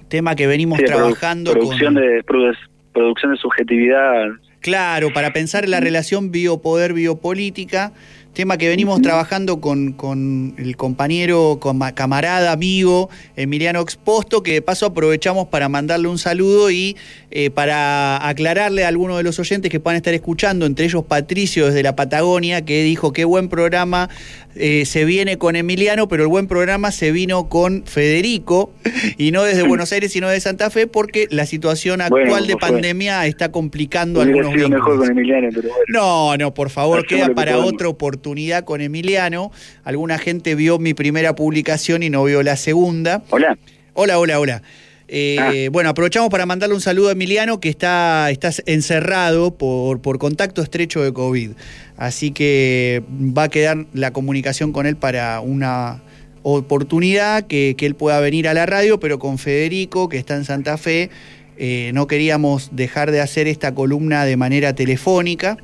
tema 0.08 0.34
que 0.36 0.46
venimos 0.46 0.78
Sí, 0.78 0.84
produ- 0.84 0.88
trabajando 0.88 1.52
producción 1.52 1.94
con... 1.94 2.02
de 2.02 2.24
produ- 2.24 2.56
producción 2.92 3.32
de 3.32 3.38
subjetividad. 3.38 4.26
Claro, 4.60 5.12
para 5.12 5.32
pensar 5.32 5.64
en 5.64 5.70
la 5.72 5.80
relación 5.80 6.30
biopoder-biopolítica, 6.30 7.92
tema 8.32 8.56
que 8.56 8.68
venimos 8.68 9.02
trabajando 9.02 9.60
con, 9.60 9.92
con 9.92 10.54
el 10.56 10.76
compañero, 10.76 11.58
coma- 11.60 11.92
camarada, 11.92 12.52
amigo 12.52 13.10
Emiliano 13.36 13.80
Exposto, 13.80 14.42
que 14.42 14.52
de 14.54 14.62
paso 14.62 14.86
aprovechamos 14.86 15.48
para 15.48 15.68
mandarle 15.68 16.08
un 16.08 16.18
saludo 16.18 16.70
y 16.70 16.96
eh, 17.30 17.50
para 17.50 18.26
aclararle 18.26 18.84
a 18.84 18.88
algunos 18.88 19.18
de 19.18 19.22
los 19.22 19.38
oyentes 19.38 19.70
que 19.70 19.80
puedan 19.80 19.96
estar 19.96 20.14
escuchando, 20.14 20.64
entre 20.64 20.86
ellos 20.86 21.04
Patricio 21.04 21.66
desde 21.66 21.82
la 21.82 21.94
Patagonia, 21.94 22.64
que 22.64 22.82
dijo 22.82 23.12
qué 23.12 23.24
buen 23.24 23.48
programa 23.48 24.08
eh, 24.54 24.84
se 24.86 25.04
viene 25.06 25.38
con 25.38 25.56
Emiliano, 25.56 26.08
pero 26.08 26.22
el 26.22 26.28
buen 26.28 26.46
programa 26.46 26.90
se 26.90 27.10
vino 27.12 27.48
con 27.48 27.84
Federico, 27.86 28.70
y 29.16 29.30
no 29.32 29.42
desde 29.44 29.62
Buenos 29.66 29.92
Aires, 29.92 30.12
sino 30.12 30.28
de 30.28 30.40
Santa 30.40 30.68
Fe, 30.70 30.86
porque 30.86 31.26
la 31.30 31.46
situación 31.46 32.00
actual 32.02 32.28
Bueno, 32.28 32.46
de 32.46 32.52
fue. 32.52 32.60
pandemia 32.60 33.26
está 33.26 33.50
complicando 33.50 34.20
algunos 34.20 34.52
sido 34.52 34.68
vínculos. 34.68 34.70
mejor 34.70 34.98
con 34.98 35.10
Emiliano, 35.18 35.48
pero 35.54 35.68
bueno. 35.68 35.84
No, 35.88 36.36
no, 36.36 36.52
por 36.54 36.68
favor, 36.70 36.98
Hacemos 36.98 37.08
queda 37.08 37.28
que 37.28 37.34
para 37.34 37.58
otra 37.58 37.88
oportunidad 37.88 38.21
con 38.64 38.80
Emiliano. 38.80 39.50
Alguna 39.84 40.18
gente 40.18 40.54
vio 40.54 40.78
mi 40.78 40.94
primera 40.94 41.34
publicación 41.34 42.02
y 42.02 42.10
no 42.10 42.24
vio 42.24 42.42
la 42.42 42.56
segunda. 42.56 43.22
Hola. 43.30 43.58
Hola, 43.94 44.18
hola, 44.18 44.40
hola. 44.40 44.62
Eh, 45.08 45.68
Bueno, 45.70 45.90
aprovechamos 45.90 46.30
para 46.30 46.46
mandarle 46.46 46.74
un 46.74 46.80
saludo 46.80 47.10
a 47.10 47.12
Emiliano 47.12 47.60
que 47.60 47.68
está, 47.68 48.30
está 48.30 48.50
encerrado 48.66 49.54
por, 49.54 50.00
por 50.00 50.18
contacto 50.18 50.62
estrecho 50.62 51.02
de 51.02 51.12
COVID. 51.12 51.50
Así 51.96 52.30
que 52.30 53.02
va 53.10 53.44
a 53.44 53.48
quedar 53.48 53.84
la 53.92 54.12
comunicación 54.12 54.72
con 54.72 54.86
él 54.86 54.96
para 54.96 55.40
una 55.40 56.00
oportunidad 56.42 57.46
que, 57.46 57.74
que 57.76 57.86
él 57.86 57.94
pueda 57.94 58.18
venir 58.20 58.48
a 58.48 58.54
la 58.54 58.64
radio, 58.64 58.98
pero 58.98 59.18
con 59.18 59.38
Federico, 59.38 60.08
que 60.08 60.16
está 60.16 60.34
en 60.34 60.44
Santa 60.44 60.78
Fe, 60.78 61.10
eh, 61.58 61.90
no 61.94 62.06
queríamos 62.06 62.70
dejar 62.72 63.10
de 63.10 63.20
hacer 63.20 63.46
esta 63.46 63.74
columna 63.74 64.24
de 64.24 64.36
manera 64.36 64.74
telefónica. 64.74 65.58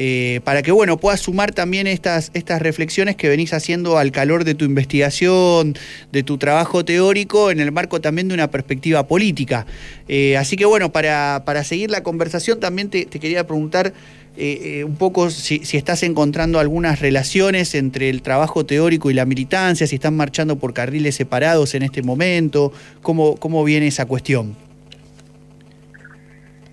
Eh, 0.00 0.40
para 0.44 0.62
que 0.62 0.70
bueno 0.70 0.96
puedas 0.96 1.18
sumar 1.18 1.50
también 1.50 1.88
estas, 1.88 2.30
estas 2.32 2.62
reflexiones 2.62 3.16
que 3.16 3.28
venís 3.28 3.52
haciendo 3.52 3.98
al 3.98 4.12
calor 4.12 4.44
de 4.44 4.54
tu 4.54 4.64
investigación, 4.64 5.74
de 6.12 6.22
tu 6.22 6.38
trabajo 6.38 6.84
teórico, 6.84 7.50
en 7.50 7.58
el 7.58 7.72
marco 7.72 8.00
también 8.00 8.28
de 8.28 8.34
una 8.34 8.48
perspectiva 8.48 9.08
política. 9.08 9.66
Eh, 10.06 10.36
así 10.36 10.54
que 10.54 10.66
bueno, 10.66 10.92
para, 10.92 11.42
para 11.44 11.64
seguir 11.64 11.90
la 11.90 12.04
conversación 12.04 12.60
también 12.60 12.90
te, 12.90 13.06
quería 13.06 13.44
preguntar 13.44 13.92
eh, 14.36 14.84
un 14.84 14.94
poco 14.94 15.30
si, 15.30 15.64
si 15.64 15.76
estás 15.76 16.04
encontrando 16.04 16.60
algunas 16.60 17.00
relaciones 17.00 17.74
entre 17.74 18.08
el 18.08 18.22
trabajo 18.22 18.64
teórico 18.64 19.10
y 19.10 19.14
la 19.14 19.24
militancia, 19.24 19.84
si 19.88 19.96
están 19.96 20.16
marchando 20.16 20.60
por 20.60 20.74
carriles 20.74 21.16
separados 21.16 21.74
en 21.74 21.82
este 21.82 22.02
momento, 22.02 22.72
cómo, 23.02 23.34
cómo 23.34 23.64
viene 23.64 23.88
esa 23.88 24.06
cuestión. 24.06 24.54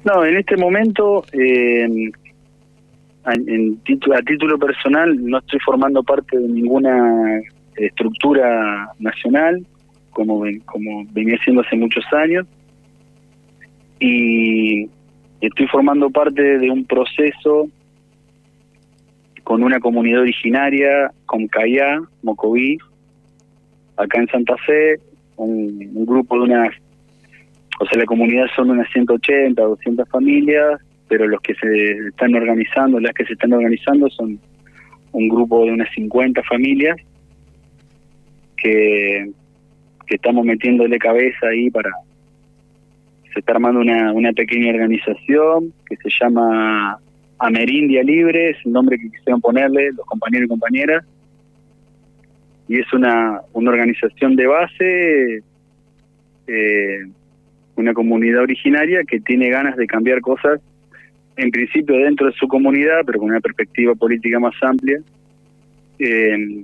No, 0.04 0.24
en 0.24 0.38
este 0.38 0.56
momento, 0.58 1.26
en- 3.34 3.82
titu- 3.84 4.14
a 4.18 4.22
título 4.22 4.58
personal, 4.60 5.16
no 5.26 5.40
estoy 5.40 5.60
formando 5.60 6.04
parte 6.04 6.38
de 6.38 6.48
ninguna 6.48 7.42
estructura 7.76 8.90
nacional, 9.00 9.66
como, 10.12 10.42
ven- 10.42 10.60
como 10.62 11.06
venía 11.12 11.38
siendo 11.44 11.62
hace 11.62 11.76
muchos 11.76 12.06
años, 12.14 12.46
y 14.00 14.88
estoy 15.42 15.68
formando 15.68 16.10
parte 16.10 16.58
de 16.60 16.70
un 16.70 16.86
proceso 16.86 17.68
con 19.44 19.64
una 19.64 19.80
comunidad 19.80 20.22
originaria, 20.22 21.12
con 21.26 21.48
Cayá, 21.48 22.02
Mocoví, 22.24 22.78
acá 23.98 24.20
en 24.20 24.28
Santa 24.28 24.56
Fe, 24.66 25.00
un, 25.38 25.92
un 25.94 26.06
grupo 26.06 26.36
de 26.38 26.44
unas 26.44 26.70
o 27.78 27.86
sea, 27.88 28.00
la 28.00 28.06
comunidad 28.06 28.46
son 28.56 28.70
unas 28.70 28.90
180, 28.94 29.62
200 29.62 30.08
familias, 30.08 30.80
pero 31.08 31.28
los 31.28 31.42
que 31.42 31.54
se 31.56 32.08
están 32.08 32.34
organizando, 32.36 33.00
las 33.00 33.14
que 33.14 33.26
se 33.26 33.34
están 33.34 33.54
organizando 33.54 34.10
son 34.10 34.40
un 35.12 35.30
grupo 35.30 35.66
de 35.66 35.72
unas 35.72 35.90
50 35.94 36.42
familias 36.44 36.98
que, 38.58 39.30
que 40.08 40.16
estamos 40.16 40.46
metiéndole 40.46 40.98
cabeza 40.98 41.48
ahí 41.48 41.70
para... 41.70 41.92
Se 43.34 43.40
está 43.40 43.54
armando 43.54 43.82
una, 43.82 44.14
una 44.14 44.32
pequeña 44.32 44.72
organización 44.72 45.74
que 45.90 45.98
se 45.98 46.10
llama 46.22 46.98
Amerindia 47.40 48.02
Libre, 48.02 48.52
es 48.52 48.58
el 48.66 48.72
nombre 48.72 48.98
que 48.98 49.10
quisieron 49.10 49.42
ponerle 49.42 49.92
los 49.92 50.06
compañeros 50.06 50.46
y 50.46 50.50
compañeras. 50.50 51.06
Y 52.68 52.80
es 52.80 52.92
una, 52.94 53.42
una 53.54 53.72
organización 53.72 54.36
de 54.36 54.48
base 54.48 55.44
eh, 56.48 57.00
una 57.76 57.94
comunidad 57.94 58.44
originaria 58.44 59.02
que 59.04 59.20
tiene 59.20 59.50
ganas 59.50 59.76
de 59.76 59.88
cambiar 59.88 60.22
cosas, 60.22 60.62
en 61.38 61.52
principio 61.52 61.98
dentro 61.98 62.28
de 62.28 62.34
su 62.34 62.48
comunidad, 62.48 63.02
pero 63.06 63.20
con 63.20 63.30
una 63.30 63.42
perspectiva 63.42 63.94
política 63.96 64.40
más 64.40 64.56
amplia, 64.62 65.00
eh, 66.00 66.64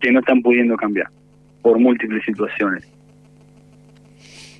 que 0.00 0.12
no 0.12 0.20
están 0.20 0.42
pudiendo 0.42 0.76
cambiar 0.76 1.08
por 1.62 1.78
múltiples 1.78 2.24
situaciones. 2.24 2.86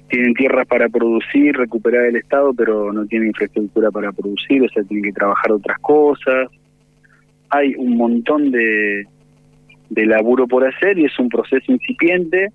Tienen 0.09 0.35
tierras 0.35 0.67
para 0.67 0.89
producir, 0.89 1.55
recuperar 1.57 2.07
el 2.07 2.17
Estado, 2.17 2.55
pero 2.55 2.93
no 2.93 3.07
tienen 3.07 3.29
infraestructura 3.29 3.91
para 3.91 4.11
producir, 4.13 4.63
o 4.63 4.69
sea, 4.69 4.83
tienen 4.85 5.05
que 5.05 5.13
trabajar 5.13 5.53
otras 5.53 5.79
cosas. 5.81 6.49
Hay 7.51 7.75
un 7.77 7.97
montón 7.97 8.51
de, 8.51 9.07
de 9.91 10.07
laburo 10.07 10.47
por 10.47 10.67
hacer 10.67 10.99
y 10.99 11.05
es 11.05 11.19
un 11.19 11.29
proceso 11.29 11.71
incipiente 11.71 12.49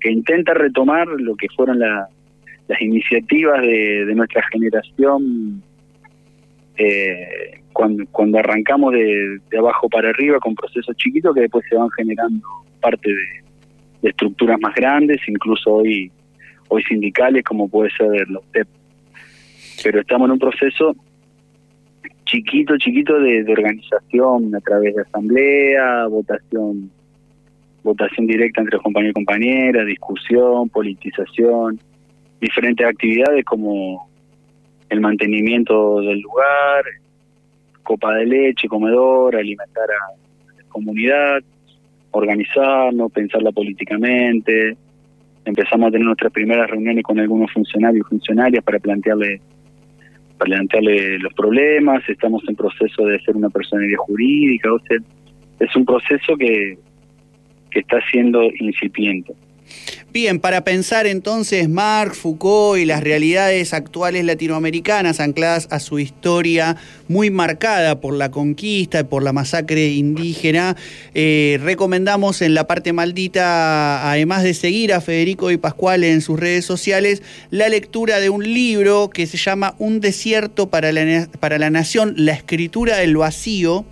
que 0.00 0.10
intenta 0.10 0.52
retomar 0.52 1.06
lo 1.06 1.36
que 1.36 1.46
fueron 1.54 1.78
la- 1.78 2.08
las 2.68 2.82
iniciativas 2.82 3.62
de, 3.62 4.04
de 4.06 4.14
nuestra 4.14 4.42
generación 4.50 5.62
eh, 6.76 7.60
cuando, 7.72 8.04
cuando 8.10 8.38
arrancamos 8.38 8.92
de, 8.92 9.38
de 9.50 9.58
abajo 9.58 9.88
para 9.88 10.10
arriba 10.10 10.38
con 10.38 10.54
procesos 10.54 10.96
chiquitos 10.96 11.34
que 11.34 11.42
después 11.42 11.64
se 11.68 11.76
van 11.76 11.90
generando 11.90 12.46
parte 12.80 13.10
de, 13.10 14.08
estructuras 14.08 14.58
más 14.60 14.74
grandes, 14.74 15.20
incluso 15.26 15.74
hoy 15.74 16.10
hoy 16.68 16.82
sindicales 16.84 17.44
como 17.44 17.68
puede 17.68 17.90
ser 17.90 18.28
la 18.30 18.38
UTEP. 18.38 18.68
Pero 19.82 20.00
estamos 20.00 20.26
en 20.26 20.32
un 20.32 20.38
proceso 20.38 20.94
chiquito, 22.24 22.76
chiquito 22.76 23.18
de, 23.20 23.44
organización 23.48 24.54
a 24.54 24.60
través 24.60 24.94
de 24.94 25.02
asamblea, 25.02 26.06
votación 26.06 26.90
votación 27.82 28.26
directa 28.26 28.60
entre 28.62 28.78
compañeros 28.80 29.12
y 29.12 29.14
compañeras, 29.14 29.86
discusión, 29.86 30.68
politización, 30.68 31.78
diferentes 32.40 32.84
actividades 32.84 33.44
como 33.44 34.08
el 34.88 35.00
mantenimiento 35.00 36.00
del 36.00 36.20
lugar, 36.20 36.84
copa 37.82 38.14
de 38.14 38.26
leche, 38.26 38.68
comedor, 38.68 39.36
alimentar 39.36 39.84
a 39.84 40.62
la 40.62 40.68
comunidad, 40.68 41.40
organizarnos, 42.10 43.12
pensarla 43.12 43.52
políticamente. 43.52 44.76
Empezamos 45.44 45.88
a 45.88 45.90
tener 45.92 46.06
nuestras 46.06 46.32
primeras 46.32 46.68
reuniones 46.68 47.04
con 47.04 47.18
algunos 47.18 47.52
funcionarios 47.52 48.06
y 48.06 48.10
funcionarias 48.10 48.64
para 48.64 48.78
plantearle 48.78 49.40
para 50.38 50.50
plantearle 50.50 51.18
los 51.18 51.32
problemas, 51.32 52.06
estamos 52.08 52.42
en 52.46 52.56
proceso 52.56 53.06
de 53.06 53.16
hacer 53.16 53.34
una 53.36 53.48
personalidad 53.48 53.96
jurídica, 53.96 54.70
o 54.70 54.78
sea, 54.80 54.98
es 55.60 55.74
un 55.74 55.86
proceso 55.86 56.36
que, 56.36 56.76
que 57.70 57.80
está 57.80 57.98
siendo 58.10 58.42
incipiente. 58.58 59.32
Bien, 60.12 60.40
para 60.40 60.64
pensar 60.64 61.06
entonces 61.06 61.68
Marx, 61.68 62.16
Foucault 62.16 62.80
y 62.80 62.86
las 62.86 63.02
realidades 63.02 63.74
actuales 63.74 64.24
latinoamericanas 64.24 65.20
ancladas 65.20 65.68
a 65.70 65.78
su 65.78 65.98
historia 65.98 66.76
muy 67.08 67.28
marcada 67.28 68.00
por 68.00 68.14
la 68.14 68.30
conquista 68.30 69.00
y 69.00 69.04
por 69.04 69.22
la 69.22 69.34
masacre 69.34 69.88
indígena, 69.88 70.74
eh, 71.12 71.58
recomendamos 71.62 72.40
en 72.40 72.54
la 72.54 72.66
parte 72.66 72.94
maldita, 72.94 74.10
además 74.10 74.42
de 74.42 74.54
seguir 74.54 74.94
a 74.94 75.02
Federico 75.02 75.50
y 75.50 75.58
Pascual 75.58 76.02
en 76.02 76.22
sus 76.22 76.40
redes 76.40 76.64
sociales, 76.64 77.22
la 77.50 77.68
lectura 77.68 78.18
de 78.18 78.30
un 78.30 78.42
libro 78.42 79.10
que 79.10 79.26
se 79.26 79.36
llama 79.36 79.74
Un 79.78 80.00
desierto 80.00 80.70
para 80.70 80.92
la, 80.92 81.28
para 81.40 81.58
la 81.58 81.68
nación, 81.68 82.14
la 82.16 82.32
escritura 82.32 82.96
del 82.96 83.18
vacío 83.18 83.84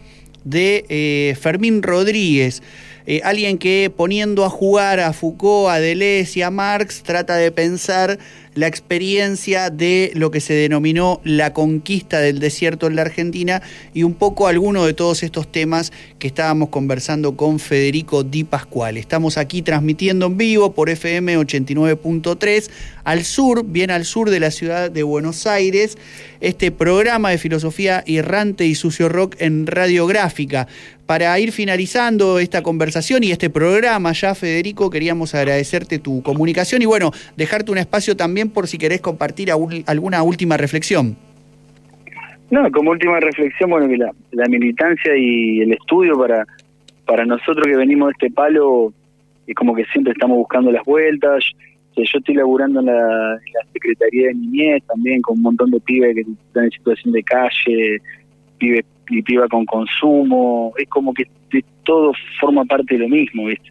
de 0.45 0.85
eh, 0.89 1.37
Fermín 1.41 1.83
Rodríguez. 1.83 2.63
Eh, 3.07 3.21
alguien 3.23 3.59
que 3.59 3.93
poniendo 3.95 4.45
a 4.45 4.51
jugar 4.51 4.99
a 5.01 5.13
Foucault, 5.13 5.69
a 5.69 5.79
Deleuze 5.79 6.39
y 6.39 6.43
a 6.43 6.51
Marx 6.51 7.03
trata 7.03 7.37
de 7.37 7.53
pensar 7.53 8.19
la 8.55 8.67
experiencia 8.67 9.71
de 9.71 10.13
lo 10.15 10.31
que 10.31 10.41
se 10.41 10.55
denominó 10.55 11.21
la 11.25 11.53
conquista 11.53 12.21
del 12.21 12.39
desierto 12.39 12.87
en 12.87 12.97
la 12.97 13.03
Argentina 13.03 13.63
y 13.93 14.03
un 14.03 14.15
poco 14.15 14.47
alguno 14.47 14.85
de 14.87 14.95
todos 14.95 15.23
estos 15.23 15.51
temas 15.51 15.93
que 16.19 16.29
estábamos 16.29 16.69
conversando 16.69 17.37
con 17.37 17.59
Federico 17.59 18.23
Di 18.23 18.45
Pascual. 18.45 18.97
Estamos 18.97 19.39
aquí 19.39 19.63
transmitiendo 19.63 20.27
en 20.27 20.37
vivo 20.37 20.73
por 20.73 20.89
FM 20.89 21.39
89.3 21.39 22.71
al 23.05 23.25
sur, 23.25 23.65
bien 23.65 23.91
al 23.91 24.05
sur 24.05 24.31
de 24.31 24.41
la 24.41 24.51
ciudad 24.51 24.91
de 24.91 25.03
Buenos 25.03 25.47
Aires, 25.47 25.99
este 26.41 26.71
programa 26.71 27.31
de 27.31 27.39
filosofía 27.39 28.03
errante 28.07 28.67
y 28.67 28.75
sucio 28.75 29.09
rock 29.09 29.37
en 29.39 29.67
radiográfica. 29.67 30.67
Para 31.07 31.39
ir 31.39 31.53
finalizando 31.53 32.39
esta 32.39 32.63
conversación 32.63 33.25
y 33.25 33.31
este 33.31 33.51
programa 33.51 34.13
ya, 34.13 34.35
Federico, 34.35 34.89
queríamos 34.89 35.35
agradecerte 35.35 35.99
tu 35.99 36.23
comunicación 36.23 36.81
y 36.81 36.87
bueno, 36.87 37.13
dejarte 37.37 37.71
un 37.71 37.77
espacio 37.77 38.17
también 38.17 38.44
por 38.51 38.67
si 38.67 38.79
querés 38.79 39.01
compartir 39.01 39.51
alguna 39.51 40.23
última 40.23 40.57
reflexión. 40.57 41.17
No, 42.51 42.71
como 42.71 42.91
última 42.91 43.19
reflexión, 43.21 43.71
bueno, 43.71 43.89
que 43.89 43.97
la, 43.97 44.11
la 44.33 44.47
militancia 44.49 45.17
y 45.17 45.61
el 45.61 45.73
estudio 45.73 46.19
para, 46.19 46.47
para 47.07 47.25
nosotros 47.25 47.67
que 47.67 47.77
venimos 47.77 48.09
de 48.09 48.13
este 48.13 48.31
palo, 48.35 48.93
es 49.47 49.55
como 49.55 49.75
que 49.75 49.85
siempre 49.87 50.13
estamos 50.13 50.37
buscando 50.37 50.71
las 50.71 50.85
vueltas. 50.85 51.45
Yo 51.97 52.19
estoy 52.19 52.35
laburando 52.35 52.81
en 52.81 52.87
la, 52.87 52.93
en 52.93 53.53
la 53.53 53.73
Secretaría 53.73 54.29
de 54.29 54.35
Niñez 54.35 54.83
también 54.87 55.23
con 55.23 55.37
un 55.37 55.43
montón 55.43 55.71
de 55.71 55.81
pibes 55.81 56.15
que 56.15 56.21
están 56.23 56.65
en 56.65 56.71
situación 56.71 57.13
de 57.13 57.23
calle, 57.23 57.99
pibes 58.59 58.85
y 59.09 59.23
piba 59.23 59.47
con 59.49 59.65
consumo, 59.67 60.73
es 60.79 60.89
como 60.89 61.13
que 61.13 61.27
todo 61.85 62.13
forma 62.41 62.65
parte 62.65 62.95
de 62.95 63.01
lo 63.01 63.09
mismo, 63.09 63.47
¿viste? 63.47 63.71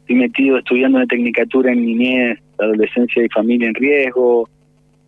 Estoy 0.00 0.16
metido 0.16 0.58
estudiando 0.58 0.98
una 0.98 1.06
tecnicatura 1.06 1.72
en 1.72 1.84
niñez, 1.84 2.38
adolescencia 2.58 3.24
y 3.24 3.28
familia 3.28 3.68
en 3.68 3.74
riesgo, 3.74 4.48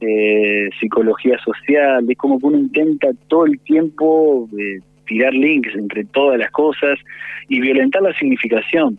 eh, 0.01 0.69
psicología 0.79 1.39
social, 1.39 2.05
es 2.09 2.17
como 2.17 2.39
que 2.39 2.47
uno 2.47 2.59
intenta 2.59 3.09
todo 3.27 3.47
el 3.47 3.59
tiempo 3.61 4.49
eh, 4.57 4.81
tirar 5.07 5.33
links 5.33 5.75
entre 5.75 6.05
todas 6.05 6.39
las 6.39 6.51
cosas 6.53 6.99
y 7.49 7.61
violentar 7.61 8.03
la 8.03 8.13
significación. 8.15 8.99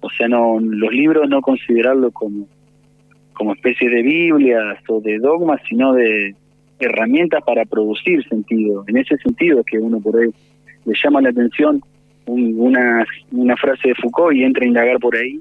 O 0.00 0.08
sea, 0.10 0.28
no 0.28 0.58
los 0.58 0.90
libros 0.92 1.28
no 1.28 1.40
considerarlos 1.42 2.12
como, 2.12 2.46
como 3.34 3.52
especie 3.52 3.90
de 3.90 4.02
Biblias 4.02 4.78
o 4.88 5.00
de 5.00 5.18
dogmas, 5.18 5.60
sino 5.68 5.92
de 5.92 6.34
herramientas 6.78 7.42
para 7.44 7.64
producir 7.64 8.26
sentido. 8.28 8.84
En 8.88 8.96
ese 8.96 9.16
sentido 9.18 9.60
es 9.60 9.66
que 9.66 9.78
uno 9.78 10.00
por 10.00 10.18
ahí 10.18 10.30
le 10.84 10.94
llama 11.02 11.20
la 11.20 11.28
atención 11.28 11.82
un, 12.26 12.54
una, 12.58 13.04
una 13.30 13.56
frase 13.56 13.88
de 13.88 13.94
Foucault 13.96 14.34
y 14.34 14.44
entra 14.44 14.64
a 14.64 14.68
indagar 14.68 14.98
por 14.98 15.14
ahí 15.16 15.40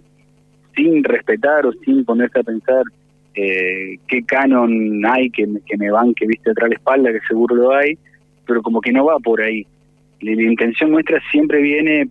sin 0.76 1.04
respetar 1.04 1.66
o 1.66 1.74
sin 1.74 2.06
ponerse 2.06 2.40
a 2.40 2.44
pensar 2.44 2.84
eh, 3.34 3.98
qué 4.08 4.24
canon 4.24 5.06
hay 5.06 5.30
que, 5.30 5.48
que 5.66 5.78
me 5.78 5.90
banque 5.90 6.28
viste 6.28 6.52
atrás 6.52 6.70
la 6.70 6.76
espalda, 6.76 7.14
que 7.14 7.22
seguro 7.28 7.56
lo 7.56 7.74
hay, 7.74 7.98
pero 8.46 8.62
como 8.62 8.82
que 8.82 8.92
no 8.92 9.06
va 9.06 9.18
por 9.20 9.42
ahí. 9.42 9.66
La, 10.20 10.32
intención 10.32 10.92
nuestra 10.92 11.22
siempre 11.32 11.62
viene, 11.62 12.10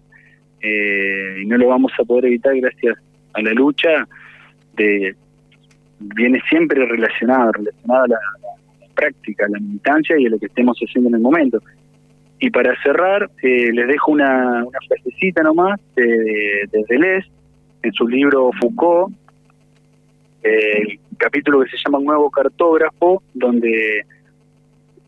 eh, 0.63 1.37
y 1.43 1.47
no 1.47 1.59
lo 1.59 1.69
vamos 1.69 1.93
a 1.99 2.05
poder 2.05 2.27
evitar 2.27 2.57
gracias 2.57 2.97
a 3.35 3.43
la 3.43 3.53
lucha, 3.53 4.07
de 4.75 5.15
viene 5.99 6.41
siempre 6.49 6.85
relacionado, 6.87 7.53
relacionado 7.53 8.05
a 8.05 8.09
la, 8.09 8.19
práctica, 8.95 9.47
a 9.47 9.49
la 9.51 9.59
militancia 9.59 10.19
y 10.19 10.27
a 10.27 10.31
lo 10.31 10.39
que 10.39 10.47
estemos 10.47 10.79
haciendo 10.79 11.09
en 11.11 11.17
el 11.17 11.21
momento. 11.21 11.59
Y 12.39 12.51
para 12.51 12.75
cerrar, 12.83 13.31
eh, 13.43 13.71
les 13.73 13.87
dejo 13.87 14.13
una, 14.13 14.65
frasecita 14.89 15.43
nomás 15.43 15.79
de, 15.95 16.07
de, 16.07 16.69
de 16.73 16.85
Deleuze, 16.89 17.29
en 17.83 17.93
su 17.93 18.07
libro 18.09 18.51
Foucault, 18.61 19.15
eh, 20.43 20.83
el 20.83 20.99
capítulo 21.19 21.61
que 21.61 21.71
se 21.71 21.77
llama 21.85 22.01
nuevo 22.01 22.31
cartógrafo, 22.31 23.23
donde 23.35 24.05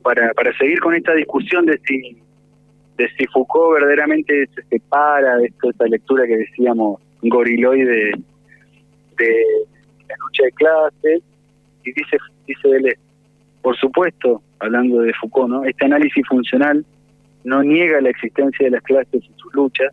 para, 0.03 0.33
para 0.35 0.57
seguir 0.59 0.81
con 0.81 0.95
esta 0.95 1.15
discusión 1.15 1.65
de 1.67 1.79
si, 1.87 2.19
de 2.97 3.09
si 3.17 3.27
Foucault 3.27 3.75
verdaderamente 3.75 4.47
se 4.55 4.63
separa 4.65 5.37
de 5.37 5.47
esto, 5.47 5.71
esta 5.71 5.87
lectura 5.87 6.27
que 6.27 6.37
decíamos 6.37 7.01
goriloide 7.23 7.85
de, 7.85 8.23
de 9.17 9.47
la 10.09 10.17
lucha 10.19 10.45
de 10.45 10.53
clases, 10.53 11.23
y 11.85 11.93
dice, 11.93 12.17
dice 12.47 12.69
Deleuze, 12.69 12.99
por 13.63 13.77
supuesto, 13.77 14.43
hablando 14.59 15.01
de 15.01 15.13
Foucault, 15.15 15.49
¿no? 15.49 15.65
este 15.65 15.85
análisis 15.85 16.27
funcional 16.27 16.85
no 17.45 17.63
niega 17.63 18.01
la 18.01 18.11
existencia 18.11 18.67
de 18.67 18.71
las 18.73 18.83
clases 18.83 19.23
y 19.25 19.33
sus 19.37 19.53
luchas, 19.55 19.93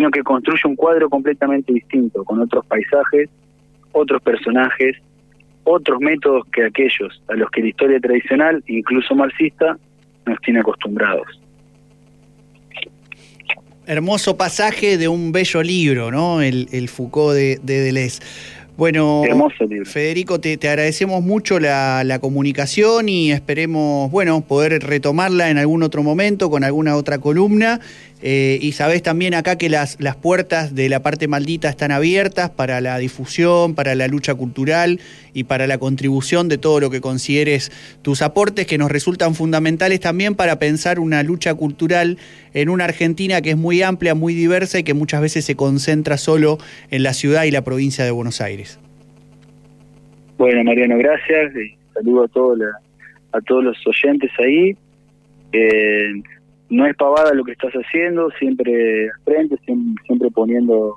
sino 0.00 0.10
que 0.10 0.22
construye 0.22 0.62
un 0.64 0.76
cuadro 0.76 1.10
completamente 1.10 1.74
distinto, 1.74 2.24
con 2.24 2.40
otros 2.40 2.64
paisajes, 2.64 3.28
otros 3.92 4.22
personajes, 4.22 4.96
otros 5.64 6.00
métodos 6.00 6.46
que 6.54 6.64
aquellos 6.64 7.22
a 7.28 7.34
los 7.34 7.50
que 7.50 7.60
la 7.60 7.68
historia 7.68 8.00
tradicional, 8.00 8.64
incluso 8.66 9.14
marxista, 9.14 9.76
nos 10.24 10.40
tiene 10.40 10.60
acostumbrados. 10.60 11.26
Hermoso 13.86 14.38
pasaje 14.38 14.96
de 14.96 15.08
un 15.08 15.32
bello 15.32 15.62
libro, 15.62 16.10
¿no? 16.10 16.40
El, 16.40 16.68
el 16.72 16.88
Foucault 16.88 17.34
de, 17.34 17.60
de 17.62 17.80
Deleuze. 17.80 18.22
Bueno, 18.78 19.24
Hermoso 19.26 19.64
libro. 19.66 19.84
Federico, 19.84 20.40
te, 20.40 20.56
te 20.56 20.70
agradecemos 20.70 21.22
mucho 21.22 21.60
la, 21.60 22.02
la 22.04 22.20
comunicación 22.20 23.10
y 23.10 23.32
esperemos, 23.32 24.10
bueno, 24.10 24.40
poder 24.40 24.82
retomarla 24.82 25.50
en 25.50 25.58
algún 25.58 25.82
otro 25.82 26.02
momento 26.02 26.48
con 26.48 26.64
alguna 26.64 26.96
otra 26.96 27.18
columna. 27.18 27.80
Eh, 28.22 28.58
y 28.60 28.72
sabés 28.72 29.02
también 29.02 29.32
acá 29.32 29.56
que 29.56 29.70
las, 29.70 29.96
las 29.98 30.14
puertas 30.14 30.74
de 30.74 30.90
la 30.90 31.02
parte 31.02 31.26
maldita 31.26 31.70
están 31.70 31.90
abiertas 31.90 32.50
para 32.50 32.82
la 32.82 32.98
difusión, 32.98 33.74
para 33.74 33.94
la 33.94 34.08
lucha 34.08 34.34
cultural 34.34 35.00
y 35.32 35.44
para 35.44 35.66
la 35.66 35.78
contribución 35.78 36.48
de 36.48 36.58
todo 36.58 36.80
lo 36.80 36.90
que 36.90 37.00
consideres 37.00 37.72
tus 38.02 38.20
aportes 38.20 38.66
que 38.66 38.76
nos 38.76 38.90
resultan 38.90 39.34
fundamentales 39.34 40.00
también 40.00 40.34
para 40.34 40.58
pensar 40.58 41.00
una 41.00 41.22
lucha 41.22 41.54
cultural 41.54 42.18
en 42.52 42.68
una 42.68 42.84
Argentina 42.84 43.40
que 43.40 43.50
es 43.50 43.56
muy 43.56 43.80
amplia, 43.80 44.14
muy 44.14 44.34
diversa 44.34 44.78
y 44.78 44.82
que 44.84 44.92
muchas 44.92 45.22
veces 45.22 45.46
se 45.46 45.56
concentra 45.56 46.18
solo 46.18 46.58
en 46.90 47.02
la 47.02 47.14
ciudad 47.14 47.44
y 47.44 47.50
la 47.50 47.64
provincia 47.64 48.04
de 48.04 48.10
Buenos 48.10 48.42
Aires. 48.42 48.78
Bueno, 50.36 50.62
Mariano, 50.64 50.98
gracias. 50.98 51.52
saludo 51.94 52.24
a, 52.24 52.28
todos 52.28 52.58
la- 52.58 52.80
a 53.32 53.40
todos 53.42 53.64
los 53.64 53.76
oyentes 53.86 54.30
ahí. 54.38 54.76
Eh, 55.52 56.22
no 56.70 56.86
es 56.86 56.96
pavada 56.96 57.34
lo 57.34 57.44
que 57.44 57.52
estás 57.52 57.72
haciendo, 57.74 58.30
siempre 58.38 59.10
al 59.10 59.20
frente, 59.24 59.56
siempre, 59.64 60.02
siempre 60.06 60.30
poniendo 60.30 60.96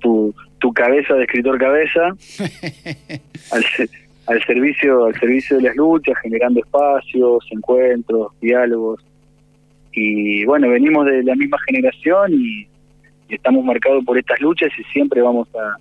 tu, 0.00 0.34
tu 0.58 0.72
cabeza 0.72 1.14
de 1.14 1.24
escritor 1.24 1.58
cabeza 1.58 2.08
al, 3.52 3.64
se- 3.76 3.88
al 4.26 4.42
servicio 4.44 5.04
al 5.04 5.14
servicio 5.20 5.58
de 5.58 5.64
las 5.64 5.76
luchas, 5.76 6.16
generando 6.22 6.60
espacios, 6.60 7.46
encuentros, 7.50 8.32
diálogos. 8.40 9.04
Y 9.92 10.44
bueno, 10.46 10.68
venimos 10.70 11.06
de 11.06 11.22
la 11.22 11.34
misma 11.36 11.58
generación 11.66 12.32
y, 12.32 12.66
y 13.28 13.34
estamos 13.34 13.64
marcados 13.64 14.04
por 14.04 14.18
estas 14.18 14.40
luchas 14.40 14.70
y 14.78 14.82
siempre 14.84 15.20
vamos 15.22 15.48
a, 15.54 15.76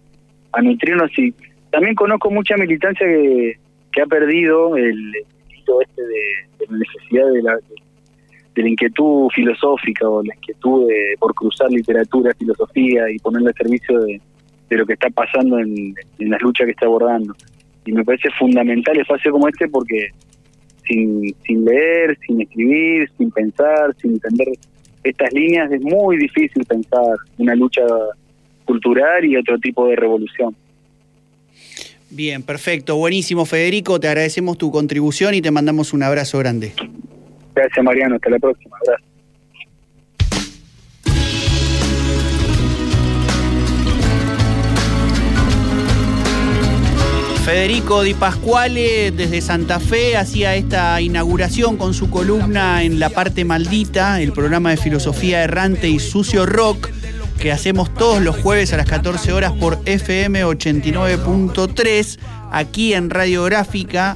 a 0.58 0.62
nutrirnos. 0.62 1.10
Y 1.18 1.34
también 1.72 1.96
conozco 1.96 2.30
mucha 2.30 2.56
militancia 2.58 3.08
que, 3.08 3.58
que 3.92 4.02
ha 4.02 4.06
perdido 4.06 4.76
el, 4.78 4.86
el 5.16 5.24
este 5.82 6.02
de, 6.02 6.24
de 6.60 6.66
la 6.70 6.78
necesidad 6.78 7.32
de 7.32 7.42
la, 7.42 7.56
de 7.56 7.62
la 8.62 8.70
inquietud 8.70 9.30
filosófica 9.34 10.08
o 10.08 10.24
la 10.24 10.36
inquietud 10.36 10.88
de, 10.88 11.16
por 11.20 11.34
cruzar 11.34 11.72
literatura, 11.72 12.34
filosofía 12.38 13.10
y 13.10 13.18
ponerla 13.20 13.50
al 13.50 13.56
servicio 13.56 14.00
de, 14.02 14.22
de 14.70 14.78
lo 14.78 14.86
que 14.86 14.94
está 14.94 15.10
pasando 15.10 15.60
en, 15.60 15.96
en 16.20 16.30
las 16.30 16.42
luchas 16.42 16.66
que 16.66 16.72
está 16.72 16.86
abordando. 16.86 17.36
Y 17.86 17.92
me 17.92 18.04
parece 18.04 18.30
fundamental 18.38 18.98
espacio 19.00 19.32
como 19.32 19.48
este 19.48 19.68
porque 19.68 20.10
sin, 20.88 21.36
sin 21.46 21.66
leer, 21.66 22.18
sin 22.26 22.42
escribir, 22.42 23.10
sin 23.18 23.32
pensar, 23.32 23.96
sin 24.02 24.14
entender 24.14 24.48
estas 25.04 25.34
líneas 25.34 25.72
es 25.72 25.82
muy 25.82 26.18
difícil 26.18 26.64
pensar 26.66 27.18
una 27.38 27.56
lucha 27.56 27.82
cultural 28.66 29.26
y 29.26 29.36
otro 29.36 29.58
tipo 29.60 29.88
de 29.88 29.96
revolución. 29.96 30.56
Bien, 32.10 32.44
perfecto, 32.44 32.96
buenísimo 32.96 33.46
Federico, 33.46 34.00
te 34.00 34.08
agradecemos 34.08 34.58
tu 34.58 34.72
contribución 34.72 35.34
y 35.34 35.42
te 35.42 35.52
mandamos 35.52 35.94
un 35.94 36.04
abrazo 36.04 36.38
grande. 36.40 36.74
Gracias 37.56 37.84
Mariano, 37.84 38.16
hasta 38.16 38.30
la 38.30 38.40
próxima. 38.40 38.78
Gracias. 38.86 39.14
Federico 47.46 48.04
Di 48.04 48.14
Pasquale 48.14 49.12
desde 49.12 49.42
Santa 49.42 49.82
Fe 49.82 50.16
hacía 50.16 50.56
esta 50.56 51.02
inauguración 51.02 51.76
con 51.76 51.94
su 51.94 52.10
columna 52.10 52.84
en 52.84 53.02
La 53.02 53.10
parte 53.10 53.44
maldita, 53.44 54.22
el 54.22 54.32
programa 54.32 54.70
de 54.70 54.78
filosofía 54.78 55.44
errante 55.44 55.90
y 55.90 56.00
sucio 56.00 56.46
rock 56.46 56.90
que 57.40 57.52
hacemos 57.52 57.94
todos 57.94 58.22
los 58.22 58.38
jueves 58.38 58.72
a 58.72 58.78
las 58.78 58.88
14 58.88 59.34
horas 59.34 59.52
por 59.52 59.78
FM 59.84 60.46
89.3 60.46 62.18
aquí 62.50 62.94
en 62.94 63.10
Radiográfica 63.10 64.16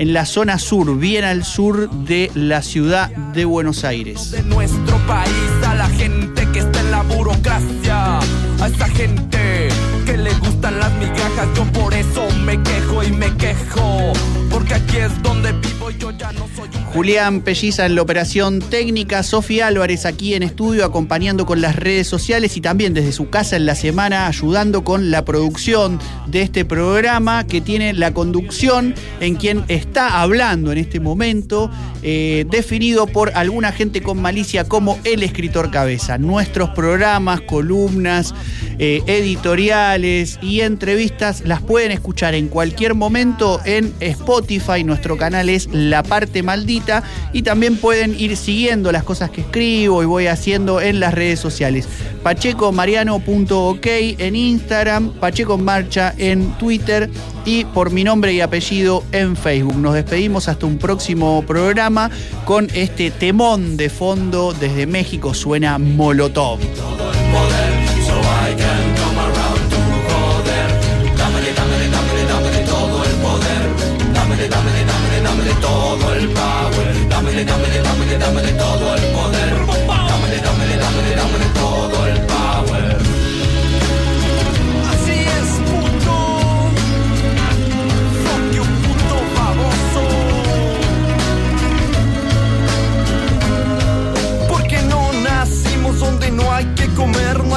en 0.00 0.14
la 0.14 0.24
zona 0.24 0.58
sur, 0.58 0.96
bien 0.96 1.24
al 1.24 1.44
sur 1.44 1.90
de 1.90 2.30
la 2.34 2.62
ciudad 2.62 3.10
de 3.34 3.44
Buenos 3.44 3.84
Aires. 3.84 4.30
de 4.30 4.42
nuestro 4.44 4.96
país, 5.06 5.50
a 5.66 5.74
la 5.74 5.88
gente 5.90 6.48
que 6.52 6.60
está 6.60 6.80
en 6.80 6.90
la 6.90 7.02
burocracia, 7.02 8.18
a 8.18 8.66
esa 8.66 8.88
gente 8.88 9.68
que 10.06 10.16
le 10.16 10.32
gustan 10.38 10.78
las 10.78 10.90
migajas, 10.94 11.48
yo 11.54 11.64
por 11.72 11.92
eso 11.92 12.26
me 12.46 12.62
quejo 12.62 13.02
y 13.02 13.12
me 13.12 13.36
quejo, 13.36 14.14
porque 14.50 14.74
aquí 14.74 14.96
es 14.98 15.22
donde 15.22 15.52
vivo 15.52 15.90
yo 15.90 16.10
ya 16.10 16.32
no 16.32 16.48
soy 16.54 16.68
un 16.68 16.84
Julián 16.84 17.40
Pelliza 17.42 17.86
en 17.86 17.94
la 17.94 18.02
operación 18.02 18.58
técnica, 18.58 19.22
Sofía 19.22 19.68
Álvarez 19.68 20.06
aquí 20.06 20.34
en 20.34 20.42
estudio 20.42 20.84
acompañando 20.84 21.46
con 21.46 21.60
las 21.60 21.76
redes 21.76 22.08
sociales 22.08 22.56
y 22.56 22.60
también 22.60 22.94
desde 22.94 23.12
su 23.12 23.30
casa 23.30 23.56
en 23.56 23.64
la 23.64 23.76
semana 23.76 24.26
ayudando 24.26 24.82
con 24.82 25.12
la 25.12 25.24
producción 25.24 26.00
de 26.26 26.42
este 26.42 26.64
programa 26.64 27.46
que 27.46 27.60
tiene 27.60 27.92
la 27.92 28.12
conducción 28.12 28.94
en 29.20 29.36
quien 29.36 29.64
está 29.68 30.20
hablando 30.20 30.72
en 30.72 30.78
este 30.78 30.98
momento, 30.98 31.70
eh, 32.02 32.44
definido 32.50 33.06
por 33.06 33.30
alguna 33.36 33.70
gente 33.70 34.02
con 34.02 34.20
malicia 34.20 34.64
como 34.64 34.98
el 35.04 35.22
escritor 35.22 35.70
cabeza. 35.70 36.18
Nuestros 36.18 36.70
programas, 36.70 37.40
columnas, 37.42 38.34
eh, 38.78 39.02
editoriales 39.06 40.38
y 40.42 40.62
entrevistas 40.62 41.42
las 41.44 41.62
pueden 41.62 41.92
escuchar 41.92 42.34
en 42.34 42.48
cualquier 42.48 42.94
momento 42.94 43.60
en 43.64 43.94
Spotify. 44.00 44.39
Nuestro 44.84 45.16
canal 45.16 45.48
es 45.48 45.68
La 45.70 46.02
Parte 46.02 46.42
Maldita 46.42 47.02
y 47.32 47.42
también 47.42 47.76
pueden 47.76 48.18
ir 48.18 48.36
siguiendo 48.36 48.90
las 48.90 49.04
cosas 49.04 49.30
que 49.30 49.42
escribo 49.42 50.02
y 50.02 50.06
voy 50.06 50.26
haciendo 50.26 50.80
en 50.80 50.98
las 50.98 51.14
redes 51.14 51.38
sociales. 51.38 51.86
PachecoMariano.ok 52.22 53.86
en 53.86 54.36
Instagram, 54.36 55.12
Pacheco 55.14 55.58
Marcha 55.58 56.14
en 56.16 56.52
Twitter 56.58 57.10
y 57.44 57.64
por 57.66 57.90
mi 57.90 58.02
nombre 58.04 58.32
y 58.32 58.40
apellido 58.40 59.04
en 59.12 59.36
Facebook. 59.36 59.76
Nos 59.76 59.94
despedimos 59.94 60.48
hasta 60.48 60.66
un 60.66 60.78
próximo 60.78 61.42
programa 61.46 62.10
con 62.44 62.68
este 62.74 63.10
temón 63.10 63.76
de 63.76 63.90
fondo 63.90 64.52
desde 64.52 64.86
México 64.86 65.34
suena 65.34 65.78
Molotov. 65.78 66.60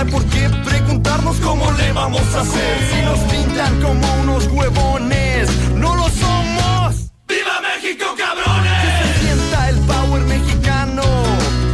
hay 0.03 0.11
por 0.11 0.25
qué 0.25 0.49
preguntarnos 0.63 1.37
cómo 1.37 1.71
le 1.71 1.91
vamos 1.93 2.21
a 2.35 2.41
hacer. 2.41 2.77
Si 2.91 3.01
nos 3.01 3.19
pintan 3.31 3.81
como 3.81 4.13
unos 4.21 4.47
huevones, 4.47 5.49
no 5.75 5.95
lo 5.95 6.03
somos. 6.09 7.11
¡Viva 7.27 7.61
México, 7.61 8.05
cabrones! 8.17 8.81
Que 8.83 9.03
se 9.03 9.25
sienta 9.25 9.69
el 9.69 9.79
power 9.79 10.21
mexicano, 10.23 11.03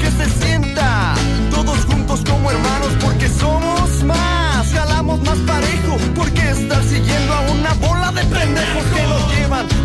que 0.01 0.11
se 0.11 0.45
sienta 0.45 1.13
todos 1.51 1.86
juntos 1.86 2.21
como 2.30 2.51
hermanos, 2.51 2.93
porque 3.01 3.30
somos 3.30 4.03
más, 4.03 4.67
jalamos 4.73 5.21
más 5.21 5.38
parejo, 5.39 5.97
porque 6.15 6.38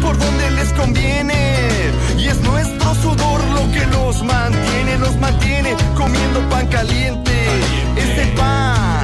por 0.02 0.18
donde 0.18 0.50
les 0.52 0.72
conviene. 0.72 1.34
Y 2.18 2.28
es 2.28 2.40
nuestro 2.40 2.94
sudor 2.94 3.44
lo 3.50 3.70
que 3.72 3.86
los 3.86 4.22
mantiene, 4.22 4.98
los 4.98 5.16
mantiene 5.16 5.74
comiendo 5.96 6.40
pan 6.50 6.66
caliente. 6.68 7.32
caliente. 7.32 8.00
Este 8.02 8.26
pan 8.36 8.83